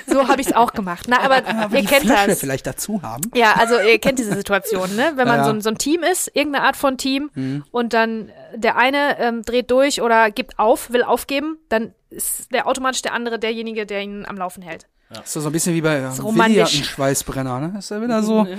So 0.07 0.27
habe 0.27 0.41
ich 0.41 0.47
es 0.47 0.53
auch 0.53 0.73
gemacht. 0.73 1.05
Na, 1.07 1.19
aber 1.19 1.35
Aber 1.47 1.75
ihr 1.75 1.81
die 1.81 1.87
kennt 1.87 2.05
Flasche 2.07 2.29
das. 2.29 2.39
vielleicht 2.39 2.65
dazu 2.65 3.03
haben. 3.03 3.29
Ja, 3.35 3.53
also 3.53 3.79
ihr 3.79 3.99
kennt 3.99 4.17
diese 4.17 4.33
Situation, 4.33 4.95
ne? 4.95 5.11
Wenn 5.15 5.27
man 5.27 5.39
Ja. 5.39 5.43
So, 5.45 5.49
ein, 5.51 5.61
so 5.61 5.69
ein 5.69 5.77
Team 5.77 6.01
ist, 6.01 6.31
irgendeine 6.33 6.65
Art 6.65 6.75
von 6.75 6.97
Team, 6.97 7.63
und 7.71 7.93
dann 7.93 8.31
der 8.55 8.77
eine 8.77 9.19
ähm, 9.19 9.43
dreht 9.43 9.69
durch 9.69 10.01
oder 10.01 10.31
gibt 10.31 10.57
auf, 10.57 10.91
will 10.91 11.03
aufgeben, 11.03 11.57
dann 11.69 11.93
ist 12.15 12.51
der 12.51 12.67
automatisch 12.67 13.01
der 13.01 13.13
andere 13.13 13.37
derjenige, 13.39 13.85
der 13.85 14.01
ihn 14.01 14.25
am 14.25 14.37
Laufen 14.37 14.63
hält. 14.63 14.87
Das 15.09 15.35
ist 15.35 15.43
so 15.43 15.47
ein 15.47 15.51
bisschen 15.51 15.75
wie 15.75 15.81
bei 15.81 15.97
äh, 15.99 16.05
einen 16.05 16.65
Schweißbrenner, 16.65 17.59
ne? 17.59 17.77
Ist 17.77 17.91
ja 17.91 18.01
wieder 18.01 18.23
so. 18.23 18.43
Ja. 18.45 18.57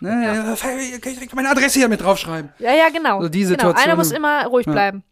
Ne, 0.00 0.24
ja. 0.24 0.56
Kann 0.56 0.78
ich 0.78 1.00
direkt 1.00 1.34
meine 1.34 1.50
Adresse 1.50 1.78
hier 1.78 1.88
mit 1.88 2.00
draufschreiben? 2.00 2.52
Ja, 2.58 2.72
ja, 2.72 2.88
genau. 2.88 3.20
So 3.20 3.28
die 3.28 3.40
genau. 3.40 3.50
Situation- 3.50 3.84
Einer 3.84 3.96
muss 3.96 4.10
immer 4.10 4.46
ruhig 4.46 4.64
bleiben. 4.64 5.04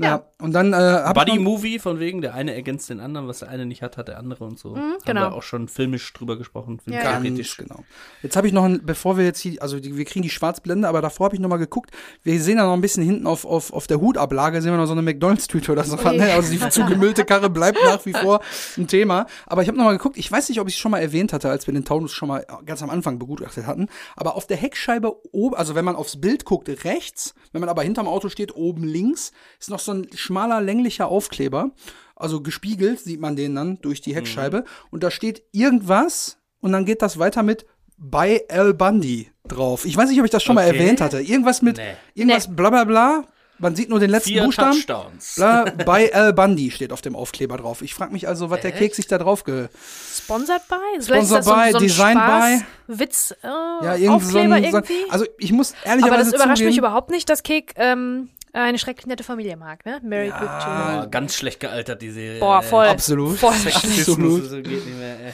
Ja. 0.00 0.06
Ja. 0.06 0.24
Und 0.40 0.52
dann 0.52 0.72
äh, 0.72 0.76
hab 0.76 1.16
ich 1.16 1.16
noch- 1.16 1.24
Buddy-Movie, 1.24 1.78
von 1.78 2.00
wegen, 2.00 2.20
der 2.22 2.34
eine 2.34 2.54
ergänzt 2.54 2.88
den 2.88 3.00
anderen, 3.00 3.28
was 3.28 3.40
der 3.40 3.48
eine 3.48 3.66
nicht 3.66 3.82
hat, 3.82 3.96
hat 3.96 4.08
der 4.08 4.18
andere 4.18 4.44
und 4.44 4.58
so. 4.58 4.76
Haben 4.76 4.96
genau. 5.04 5.20
wir 5.20 5.34
auch 5.34 5.42
schon 5.42 5.68
filmisch 5.68 6.12
drüber 6.12 6.38
gesprochen, 6.38 6.80
Ja, 6.86 7.02
ja. 7.02 7.20
Ganz 7.20 7.56
genau. 7.56 7.84
Jetzt 8.22 8.36
habe 8.36 8.46
ich 8.46 8.52
noch, 8.52 8.64
ein, 8.64 8.80
bevor 8.84 9.18
wir 9.18 9.24
jetzt 9.24 9.40
hier, 9.40 9.62
also 9.62 9.78
die, 9.78 9.96
wir 9.96 10.04
kriegen 10.04 10.22
die 10.22 10.30
Schwarzblende, 10.30 10.88
aber 10.88 11.02
davor 11.02 11.26
habe 11.26 11.36
ich 11.36 11.40
noch 11.40 11.48
mal 11.48 11.58
geguckt. 11.58 11.90
Wir 12.22 12.40
sehen 12.40 12.56
da 12.56 12.64
noch 12.64 12.72
ein 12.72 12.80
bisschen 12.80 13.04
hinten 13.04 13.26
auf, 13.26 13.44
auf, 13.44 13.72
auf 13.72 13.86
der 13.86 14.00
Hutablage, 14.00 14.62
sehen 14.62 14.72
wir 14.72 14.78
noch 14.78 14.86
so 14.86 14.92
eine 14.92 15.02
McDonalds-Tüte 15.02 15.72
oder 15.72 15.84
so. 15.84 15.98
Ui. 15.98 16.16
Ne? 16.16 16.32
Also 16.32 16.50
die 16.52 16.58
zugemüllte 16.70 17.24
Karre 17.24 17.50
bleibt 17.50 17.78
nach 17.84 18.04
wie 18.06 18.12
vor 18.12 18.40
ein 18.76 18.86
Thema. 18.86 19.26
Aber 19.46 19.62
ich 19.62 19.68
habe 19.68 19.76
noch 19.76 19.84
mal 19.84 19.96
geguckt, 19.96 20.16
ich 20.16 20.30
weiß 20.30 20.48
nicht, 20.48 20.60
ob 20.60 20.68
ich 20.68 20.74
es 20.74 20.80
schon 20.80 20.90
mal 20.90 21.00
erwähnt 21.00 21.32
hatte, 21.32 21.50
als 21.50 21.66
wir 21.66 21.74
den 21.74 21.84
Taunus 21.84 22.12
schon 22.12 22.28
mal 22.28 22.46
ganz 22.64 22.82
am 22.82 22.90
Anfang 22.90 23.18
begutachtet 23.18 23.66
hatten. 23.66 23.88
Aber 24.16 24.36
auf 24.36 24.46
der 24.46 24.56
Heckscheibe 24.56 25.14
oben, 25.32 25.54
also 25.54 25.74
wenn 25.74 25.84
man 25.84 25.96
aufs 25.96 26.20
Bild 26.20 26.44
guckt, 26.44 26.68
rechts, 26.84 27.34
wenn 27.52 27.60
man 27.60 27.68
aber 27.68 27.82
hinterm 27.82 28.08
Auto 28.08 28.28
steht, 28.28 28.54
oben 28.56 28.84
links, 28.84 29.32
ist 29.58 29.70
noch 29.70 29.78
so 29.78 29.89
ein 29.92 30.08
schmaler, 30.14 30.60
länglicher 30.60 31.08
Aufkleber. 31.08 31.70
Also 32.16 32.42
gespiegelt 32.42 33.00
sieht 33.00 33.20
man 33.20 33.34
den 33.36 33.54
dann 33.54 33.78
durch 33.80 34.00
die 34.00 34.14
Heckscheibe. 34.14 34.64
Und 34.90 35.02
da 35.02 35.10
steht 35.10 35.42
irgendwas 35.52 36.38
und 36.60 36.72
dann 36.72 36.84
geht 36.84 37.02
das 37.02 37.18
weiter 37.18 37.42
mit 37.42 37.64
bei 37.96 38.44
Al 38.48 38.74
Bundy 38.74 39.30
drauf. 39.46 39.84
Ich 39.84 39.96
weiß 39.96 40.08
nicht, 40.10 40.18
ob 40.18 40.24
ich 40.24 40.30
das 40.30 40.42
schon 40.42 40.54
mal 40.54 40.66
Okay. 40.68 40.78
erwähnt 40.78 41.00
hatte. 41.00 41.20
Irgendwas 41.20 41.62
mit, 41.62 41.76
Nee. 41.78 41.94
irgendwas 42.14 42.54
bla 42.54 42.70
bla 42.70 42.84
bla. 42.84 43.24
Man 43.58 43.76
sieht 43.76 43.90
nur 43.90 44.00
den 44.00 44.08
letzten 44.08 44.30
Vier 44.30 44.44
Buchstaben. 44.44 44.72
Touchdowns. 44.72 45.34
Bla, 45.34 45.64
bei 45.84 46.14
Al 46.14 46.32
Bundy 46.32 46.70
steht 46.70 46.92
auf 46.92 47.02
dem 47.02 47.14
Aufkleber 47.14 47.58
drauf. 47.58 47.82
Ich 47.82 47.92
frage 47.92 48.10
mich 48.10 48.26
also, 48.26 48.48
was 48.48 48.62
der 48.62 48.70
Echt? 48.70 48.78
Keks 48.78 48.96
sich 48.96 49.06
da 49.06 49.18
drauf 49.18 49.44
ge... 49.44 49.68
Sponsored 50.14 50.62
by? 50.66 51.02
Sponsored 51.02 51.44
so, 51.44 51.52
by, 51.54 51.72
so 51.72 51.78
Designed 51.78 52.20
Spaß, 52.20 52.60
by. 52.86 52.98
Witz, 53.00 53.34
äh, 53.42 53.46
Ja, 53.46 53.96
irgend 53.96 54.06
so 54.06 54.12
Aufkleber 54.12 54.48
so 54.48 54.54
ein, 54.54 54.64
irgendwie. 54.64 55.10
Also 55.10 55.26
ich 55.36 55.52
muss 55.52 55.74
Aber 55.82 55.90
ehrlicherweise 55.90 56.30
das 56.30 56.40
überrascht 56.40 56.56
zugeben, 56.56 56.68
mich 56.70 56.78
überhaupt 56.78 57.10
nicht, 57.10 57.28
dass 57.28 57.42
Kek 57.42 57.74
ähm, 57.76 58.30
eine 58.52 58.78
schrecklich 58.78 59.06
nette 59.06 59.24
Familie 59.24 59.56
mag, 59.56 59.84
ne? 59.86 60.00
Married 60.02 60.32
with 60.32 60.48
Children. 60.62 61.10
Ganz 61.10 61.34
schlecht 61.36 61.60
gealtert, 61.60 62.02
die 62.02 62.10
Serie. 62.10 62.40
Boah, 62.40 62.62
voll. 62.62 62.86
Absolut. 62.86 63.38
Voll. 63.38 63.54
Sexismus, 63.54 64.08
Absolut. 64.08 64.44
so 64.50 64.56
geht 64.56 64.86
nicht 64.86 64.98
mehr, 64.98 65.20
ey. 65.26 65.32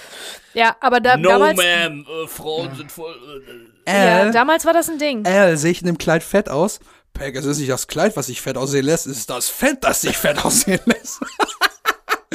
Ja, 0.55 0.77
aber 0.81 1.01
da, 1.01 1.17
No, 1.17 1.31
damals, 1.31 1.57
ma'am, 1.59 2.07
äh, 2.07 2.27
Frauen 2.27 2.75
sind 2.75 2.91
voll. 2.91 3.15
Äh, 3.87 3.93
ja, 3.93 4.19
Al, 4.21 4.31
damals 4.33 4.65
war 4.65 4.73
das 4.73 4.89
ein 4.89 4.99
Ding. 4.99 5.27
Al, 5.27 5.57
sehe 5.57 5.71
ich 5.71 5.81
in 5.81 5.87
dem 5.87 5.99
Kleid 5.99 6.23
fett 6.23 6.49
aus? 6.49 6.81
Peg, 7.13 7.35
es 7.37 7.45
ist 7.45 7.59
nicht 7.59 7.71
das 7.71 7.87
Kleid, 7.87 8.17
was 8.17 8.27
sich 8.27 8.41
fett 8.43 8.57
aussehen 8.57 8.85
lässt, 8.85 9.07
es 9.07 9.19
ist 9.19 9.31
das 9.31 9.49
Fett, 9.49 9.79
das 9.83 10.03
sich 10.03 10.17
fett 10.17 10.39
aussehen 10.45 10.81
lässt. 10.85 11.21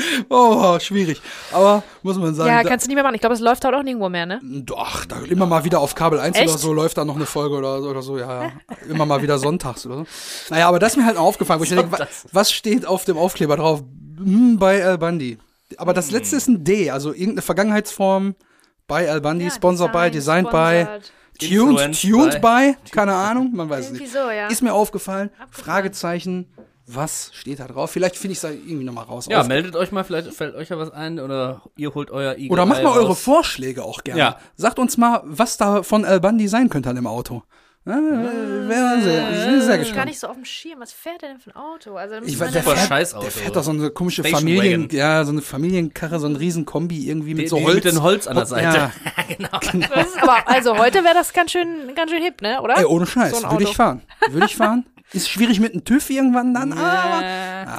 oh, 0.30 0.80
schwierig. 0.80 1.22
Aber 1.52 1.84
muss 2.04 2.18
man 2.18 2.34
sagen, 2.34 2.49
Ja, 2.49 2.64
kannst 2.64 2.86
du 2.86 2.89
nicht 2.89 2.95
mehr 2.95 3.04
machen. 3.04 3.16
Ich 3.16 3.22
glaube, 3.22 3.36
es 3.36 3.41
läuft 3.41 3.64
halt 3.66 3.76
auch 3.76 3.84
nirgendwo 3.84 4.10
mehr, 4.10 4.26
ne? 4.26 4.39
Doch, 4.43 5.06
da 5.06 5.18
immer 5.22 5.45
mal 5.45 5.64
wieder 5.64 5.80
auf 5.80 5.95
Kabel 5.95 6.20
1 6.20 6.38
Echt? 6.38 6.49
oder 6.49 6.58
so 6.58 6.74
läuft 6.74 6.97
da 6.97 7.06
noch 7.06 7.16
eine 7.16 7.26
Folge 7.26 7.56
oder, 7.56 7.82
oder 7.82 8.02
so, 8.02 8.18
ja, 8.18 8.43
ja. 8.43 8.52
Immer 8.89 9.06
mal 9.06 9.22
wieder 9.22 9.38
sonntags 9.38 9.86
oder 9.86 9.97
so. 9.97 10.06
Naja, 10.49 10.68
aber 10.68 10.80
das 10.80 10.93
ist 10.93 10.97
mir 10.97 11.06
halt 11.06 11.18
aufgefallen, 11.18 11.60
wo 11.60 11.64
ich 11.64 11.70
denke, 11.70 12.08
was 12.32 12.52
steht 12.52 12.86
auf 12.86 13.06
dem 13.06 13.18
Aufkleber 13.18 13.58
drauf? 13.58 13.84
Hm, 14.18 14.58
bei 14.58 14.86
Al 14.86 14.97
Bundy. 14.97 15.38
Aber 15.78 15.93
das 15.93 16.12
letzte 16.12 16.36
ist 16.36 16.47
ein 16.47 16.64
D, 16.64 16.91
also 16.91 17.12
irgendeine 17.12 17.41
Vergangenheitsform 17.41 18.36
bei 18.88 19.10
Al 19.10 19.22
Bundy, 19.22 19.49
sponsored 19.49 19.93
by, 19.93 20.12
designed 20.12 20.49
by, 20.52 20.86
tuned, 21.39 21.99
tuned 21.99 22.41
by. 22.41 22.76
by, 22.84 22.91
keine 22.91 23.14
Ahnung, 23.14 23.52
man 23.54 23.70
weiß 23.70 23.91
es 23.91 23.99
nicht. 23.99 24.12
so, 24.12 24.30
ja. 24.30 24.47
Ist 24.47 24.62
mir 24.62 24.74
aufgefallen, 24.74 25.30
Fragezeichen, 25.49 26.52
was 26.94 27.32
steht 27.34 27.60
da 27.60 27.68
drauf? 27.68 27.92
Vielleicht 27.92 28.16
finde 28.16 28.34
ich 28.34 28.38
es 28.38 28.42
da 28.42 28.50
irgendwie 28.50 28.84
nochmal 28.84 29.06
raus. 29.06 29.28
ja, 29.30 29.42
Auf- 29.42 29.48
meldet 29.48 29.76
euch 29.76 29.92
mal, 29.92 30.04
vielleicht 30.04 30.34
fällt 30.34 30.56
euch 30.56 30.70
ja 30.70 30.78
was 30.78 30.92
ein 30.92 31.20
oder 31.20 31.62
ihr 31.78 31.94
holt 31.94 32.12
euer 32.12 32.34
Eagle 32.36 32.52
Oder 32.52 32.66
macht 32.66 32.84
mal 32.84 32.94
eure 32.94 33.08
raus. 33.08 33.22
Vorschläge 33.22 33.84
auch 33.84 34.04
gerne. 34.04 34.20
Ja. 34.20 34.38
Sagt 34.56 34.80
uns 34.80 34.98
mal, 34.98 35.22
was 35.26 35.58
da 35.58 35.84
von 35.84 36.06
Al 36.06 36.20
Bundy 36.20 36.48
sein 36.48 36.70
könnte 36.70 36.89
an 36.89 36.96
dem 36.96 37.08
Auto. 37.08 37.44
Ja, 37.84 37.94
wär 37.96 39.02
sehr, 39.02 39.32
ich 39.32 39.38
bin 39.39 39.42
sehr 39.42 39.52
Das 39.54 39.62
ist 39.62 39.68
gar 39.68 39.78
gespannt. 39.80 40.06
nicht 40.10 40.20
so 40.20 40.28
auf 40.28 40.36
dem 40.36 40.46
Schirm. 40.46 40.80
Was 40.82 40.94
fährt 40.94 41.24
der 41.24 41.30
denn 41.30 41.39
für 41.39 41.50
ein 41.50 41.56
Auto? 41.56 41.96
Also, 41.96 42.16
Ich 42.24 42.39
weiß, 42.39 42.52
der 42.52 42.62
fährt, 42.62 42.78
Scheißauto. 42.78 43.24
der 43.24 43.32
fährt 43.32 43.56
doch 43.56 43.64
so 43.64 43.72
eine 43.72 43.89
komische 43.89 44.22
Station 44.22 44.39
Familien, 44.42 44.84
Wagon. 44.84 44.98
ja, 44.98 45.24
so 45.26 45.32
eine 45.32 45.42
Familienkarre, 45.42 46.20
so 46.20 46.28
ein 46.28 46.36
riesen 46.36 46.66
Kombi 46.66 47.10
irgendwie 47.10 47.34
mit 47.34 47.46
Die- 47.46 47.48
so 47.48 47.58
die 47.58 47.64
Holz. 47.66 47.76
mit 47.84 47.86
dem 47.86 48.04
Holz 48.04 48.28
an 48.28 48.36
der 48.36 48.46
Seite. 48.46 48.78
Ja. 48.78 48.92
Das 49.42 49.74
ist 50.08 50.22
aber 50.22 50.48
also 50.48 50.78
heute 50.78 51.04
wäre 51.04 51.16
das 51.16 51.34
ganz 51.34 51.52
schön, 51.52 51.96
ganz 51.96 52.12
schön 52.12 52.22
hip, 52.22 52.42
ne? 52.44 52.62
Oder? 52.62 52.78
Ey, 52.78 52.86
ohne 52.86 53.08
Scheiß, 53.08 53.39
So 53.42 53.50
würde 53.50 53.64
ich 53.64 53.70
Auto. 53.70 53.76
fahren. 53.78 54.02
Würde 54.30 54.46
ich 54.46 54.56
fahren. 54.56 54.86
Ist 55.14 55.30
schwierig 55.30 55.59
mit 55.59 55.74
einem 55.74 55.84
TÜV 55.84 56.09
irgendwann 56.09 56.53
dann, 56.53 56.72
aber 56.72 57.22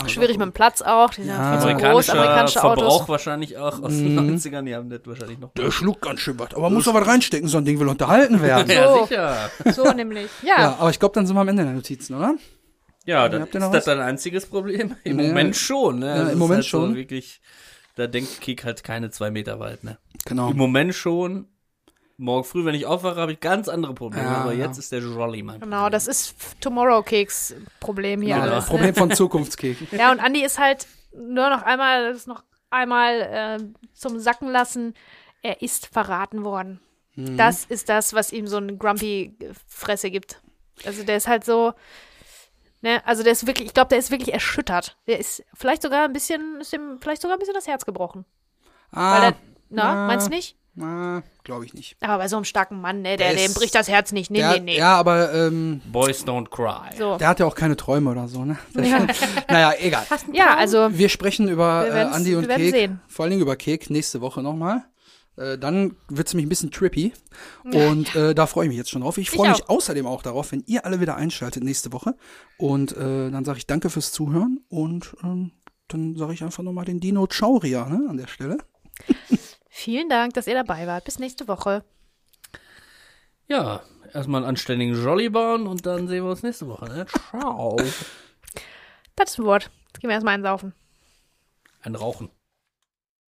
Äh, 0.04 0.08
schwierig 0.08 0.36
mit 0.36 0.44
dem 0.46 0.52
Platz 0.52 0.82
auch. 0.82 1.10
Die 1.14 1.22
sind 1.22 1.30
Ja. 1.30 1.52
viel 1.52 1.60
zu 1.60 1.66
groß, 1.68 1.70
Amerikanischer 2.10 2.12
amerikanische 2.14 2.60
Verbrauch 2.60 2.94
Autos. 2.96 3.08
wahrscheinlich 3.08 3.56
auch 3.56 3.82
aus 3.82 3.92
Mhm. 3.92 4.04
den 4.04 4.14
90ern, 4.16 4.66
die 4.66 4.74
haben 4.74 4.90
das 4.90 5.00
wahrscheinlich 5.04 5.38
noch. 5.38 5.52
der 5.54 5.70
schluckt 5.70 6.02
ganz 6.02 6.20
schön 6.20 6.38
was. 6.38 6.50
Aber 6.52 6.62
man 6.62 6.74
muss 6.74 6.84
doch 6.84 6.94
was 6.94 7.06
reinstecken, 7.06 7.48
so 7.48 7.56
ein 7.58 7.64
Ding 7.64 7.80
will 7.80 7.88
unterhalten 7.88 8.40
werden. 8.42 8.68
Ja. 8.70 8.74
Ja, 8.82 8.88
So. 8.94 9.06
sicher. 9.06 9.50
So 9.72 9.92
nämlich. 9.92 10.28
Ja. 10.42 10.58
Ja, 10.60 10.76
aber 10.78 10.90
ich 10.90 10.98
glaube, 10.98 11.14
dann 11.14 11.26
sind 11.26 11.34
wir 11.36 11.40
am 11.40 11.48
Ende 11.48 11.64
der 11.64 11.72
Notizen, 11.72 12.14
oder? 12.16 12.34
Ja, 13.06 13.28
dann 13.28 13.42
Habt 13.42 13.54
ihr 13.54 13.58
ist 13.60 13.64
noch 13.64 13.72
das 13.72 13.86
was? 13.86 13.94
dein 13.96 14.00
einziges 14.00 14.46
Problem? 14.46 14.94
Im 15.04 15.18
Ja. 15.18 15.26
Moment 15.28 15.56
schon, 15.56 16.00
ne? 16.00 16.06
Ja, 16.08 16.22
Das 16.24 16.32
im 16.34 16.38
Moment 16.38 16.56
halt 16.58 16.66
schon. 16.66 16.90
So 16.90 16.96
wirklich, 16.96 17.40
da 17.96 18.06
denkt 18.06 18.40
Kik 18.42 18.64
halt 18.64 18.84
keine 18.84 19.10
zwei 19.10 19.30
Meter 19.30 19.58
weit, 19.58 19.82
ne? 19.84 19.98
Genau. 20.26 20.50
Im 20.50 20.56
Moment 20.56 20.94
schon. 20.94 21.46
Morgen 22.22 22.44
früh, 22.44 22.64
wenn 22.64 22.74
ich 22.74 22.86
aufwache, 22.86 23.20
habe 23.20 23.32
ich 23.32 23.40
ganz 23.40 23.68
andere 23.68 23.94
Probleme. 23.94 24.24
Ja, 24.24 24.36
aber 24.42 24.52
ja. 24.52 24.66
jetzt 24.66 24.78
ist 24.78 24.92
der 24.92 25.00
Jolly 25.00 25.42
mein 25.42 25.60
Genau, 25.60 25.88
das 25.88 26.06
ist 26.06 26.34
Tomorrow 26.60 27.02
Cakes 27.02 27.54
Problem 27.80 28.22
hier 28.22 28.36
Ja, 28.36 28.42
alles. 28.42 28.66
Problem 28.66 28.90
Ne? 28.90 28.94
von 28.94 29.10
Zukunftskeken. 29.10 29.88
Ja, 29.90 30.12
und 30.12 30.18
Andy 30.20 30.44
ist 30.44 30.58
halt 30.58 30.86
nur 31.14 31.50
noch 31.50 31.62
einmal, 31.62 32.08
das 32.08 32.18
ist 32.18 32.26
noch 32.28 32.44
einmal 32.70 33.20
äh, 33.20 33.58
zum 33.92 34.18
Sacken 34.20 34.48
lassen. 34.48 34.94
Er 35.42 35.62
ist 35.62 35.86
verraten 35.86 36.44
worden. 36.44 36.80
Mhm. 37.16 37.36
Das 37.36 37.64
ist 37.64 37.88
das, 37.88 38.14
was 38.14 38.32
ihm 38.32 38.46
so 38.46 38.56
eine 38.58 38.76
grumpy 38.76 39.36
Fresse 39.66 40.10
gibt. 40.10 40.40
Also 40.86 41.02
der 41.04 41.16
ist 41.16 41.26
halt 41.28 41.44
so, 41.44 41.74
ne, 42.80 43.02
also 43.04 43.22
der 43.22 43.32
ist 43.32 43.46
wirklich, 43.46 43.66
ich 43.68 43.74
glaube, 43.74 43.88
der 43.88 43.98
ist 43.98 44.10
wirklich 44.10 44.32
erschüttert. 44.32 44.96
Der 45.06 45.18
ist 45.18 45.44
vielleicht 45.54 45.82
sogar 45.82 46.04
ein 46.04 46.12
bisschen, 46.12 46.60
ist 46.60 46.72
ihm 46.72 46.98
vielleicht 47.00 47.20
sogar 47.22 47.36
ein 47.36 47.40
bisschen 47.40 47.54
das 47.54 47.66
Herz 47.66 47.84
gebrochen. 47.84 48.24
Weil 48.92 49.02
Ah, 49.02 49.24
er, 49.26 49.34
na, 49.70 49.82
ah. 50.04 50.06
meinst 50.06 50.28
du 50.28 50.30
nicht? 50.30 50.56
ah, 50.80 51.20
glaube 51.44 51.64
ich 51.64 51.74
nicht. 51.74 51.96
Aber 52.00 52.18
bei 52.18 52.28
so 52.28 52.36
einem 52.36 52.44
starken 52.44 52.80
Mann, 52.80 53.02
ne, 53.02 53.16
der, 53.16 53.34
Der 53.34 53.36
dem 53.36 53.54
bricht 53.54 53.74
das 53.74 53.88
Herz 53.88 54.12
nicht. 54.12 54.30
Nee, 54.30 54.38
der, 54.38 54.52
nee, 54.54 54.60
nee. 54.60 54.78
Ja, 54.78 54.96
aber 54.96 55.32
ähm, 55.34 55.80
Boys 55.90 56.24
don't 56.26 56.48
cry. 56.50 56.96
So. 56.96 57.16
der 57.16 57.28
hat 57.28 57.40
ja 57.40 57.46
auch 57.46 57.54
keine 57.54 57.76
Träume 57.76 58.10
oder 58.10 58.28
so, 58.28 58.44
ne? 58.44 58.58
Ja. 58.74 59.06
naja, 59.48 59.72
egal. 59.80 60.04
Ja, 60.32 60.56
also 60.56 60.88
Wir 60.92 61.08
sprechen 61.08 61.48
über 61.48 61.84
Wir 61.84 61.94
äh, 61.94 62.00
Andi 62.04 62.34
und 62.34 62.42
wir 62.42 62.48
werden 62.48 62.62
Kek. 62.62 62.74
sehen. 62.74 63.00
Vor 63.08 63.24
allen 63.24 63.30
Dingen 63.30 63.42
über 63.42 63.56
Kek 63.56 63.90
nächste 63.90 64.20
Woche 64.20 64.42
nochmal. 64.42 64.84
Äh, 65.36 65.56
dann 65.56 65.96
wird's 66.08 66.34
nämlich 66.34 66.46
ein 66.46 66.50
bisschen 66.50 66.70
trippy. 66.70 67.12
Und 67.64 68.14
äh, 68.14 68.34
da 68.34 68.46
freue 68.46 68.66
ich 68.66 68.68
mich 68.68 68.78
jetzt 68.78 68.90
schon 68.90 69.00
drauf. 69.02 69.16
Ich 69.18 69.30
freue 69.30 69.50
Ich 69.50 69.58
mich 69.58 69.68
außerdem 69.70 70.06
auch 70.06 70.22
darauf, 70.22 70.52
wenn 70.52 70.62
ihr 70.66 70.84
alle 70.84 71.00
wieder 71.00 71.16
einschaltet 71.16 71.64
nächste 71.64 71.92
Woche. 71.92 72.14
Und 72.58 72.92
äh, 72.92 73.30
dann 73.30 73.44
sage 73.44 73.58
ich 73.58 73.66
danke 73.66 73.88
fürs 73.88 74.12
Zuhören. 74.12 74.60
Und 74.68 75.16
ähm, 75.22 75.52
dann 75.88 76.16
sage 76.16 76.34
ich 76.34 76.42
einfach 76.42 76.62
nochmal 76.62 76.84
den 76.84 77.00
Dino 77.00 77.26
Chauria 77.30 77.88
ne, 77.88 78.08
an 78.08 78.16
der 78.18 78.26
Stelle. 78.26 78.58
vielen 79.72 80.08
Dank, 80.08 80.34
dass 80.34 80.46
ihr 80.46 80.54
dabei 80.54 80.86
wart. 80.86 81.04
Bis 81.04 81.18
nächste 81.18 81.48
Woche. 81.48 81.84
Ja, 83.48 83.82
erstmal 84.12 84.42
einen 84.42 84.50
anständigen 84.50 84.94
Jolly 84.94 85.30
bauen 85.30 85.66
und 85.66 85.84
dann 85.86 86.06
sehen 86.06 86.24
wir 86.24 86.30
uns 86.30 86.42
nächste 86.42 86.68
Woche. 86.68 86.84
Ne? 86.86 87.06
Ciao. 87.06 87.76
Das 89.14 89.32
ist 89.32 89.38
ein 89.38 89.44
Wort. 89.44 89.70
Jetzt 89.88 90.00
gehen 90.00 90.08
wir 90.08 90.14
erstmal 90.14 90.34
einsaufen. 90.34 90.72
Ein 91.82 91.96
Rauchen. 91.96 92.30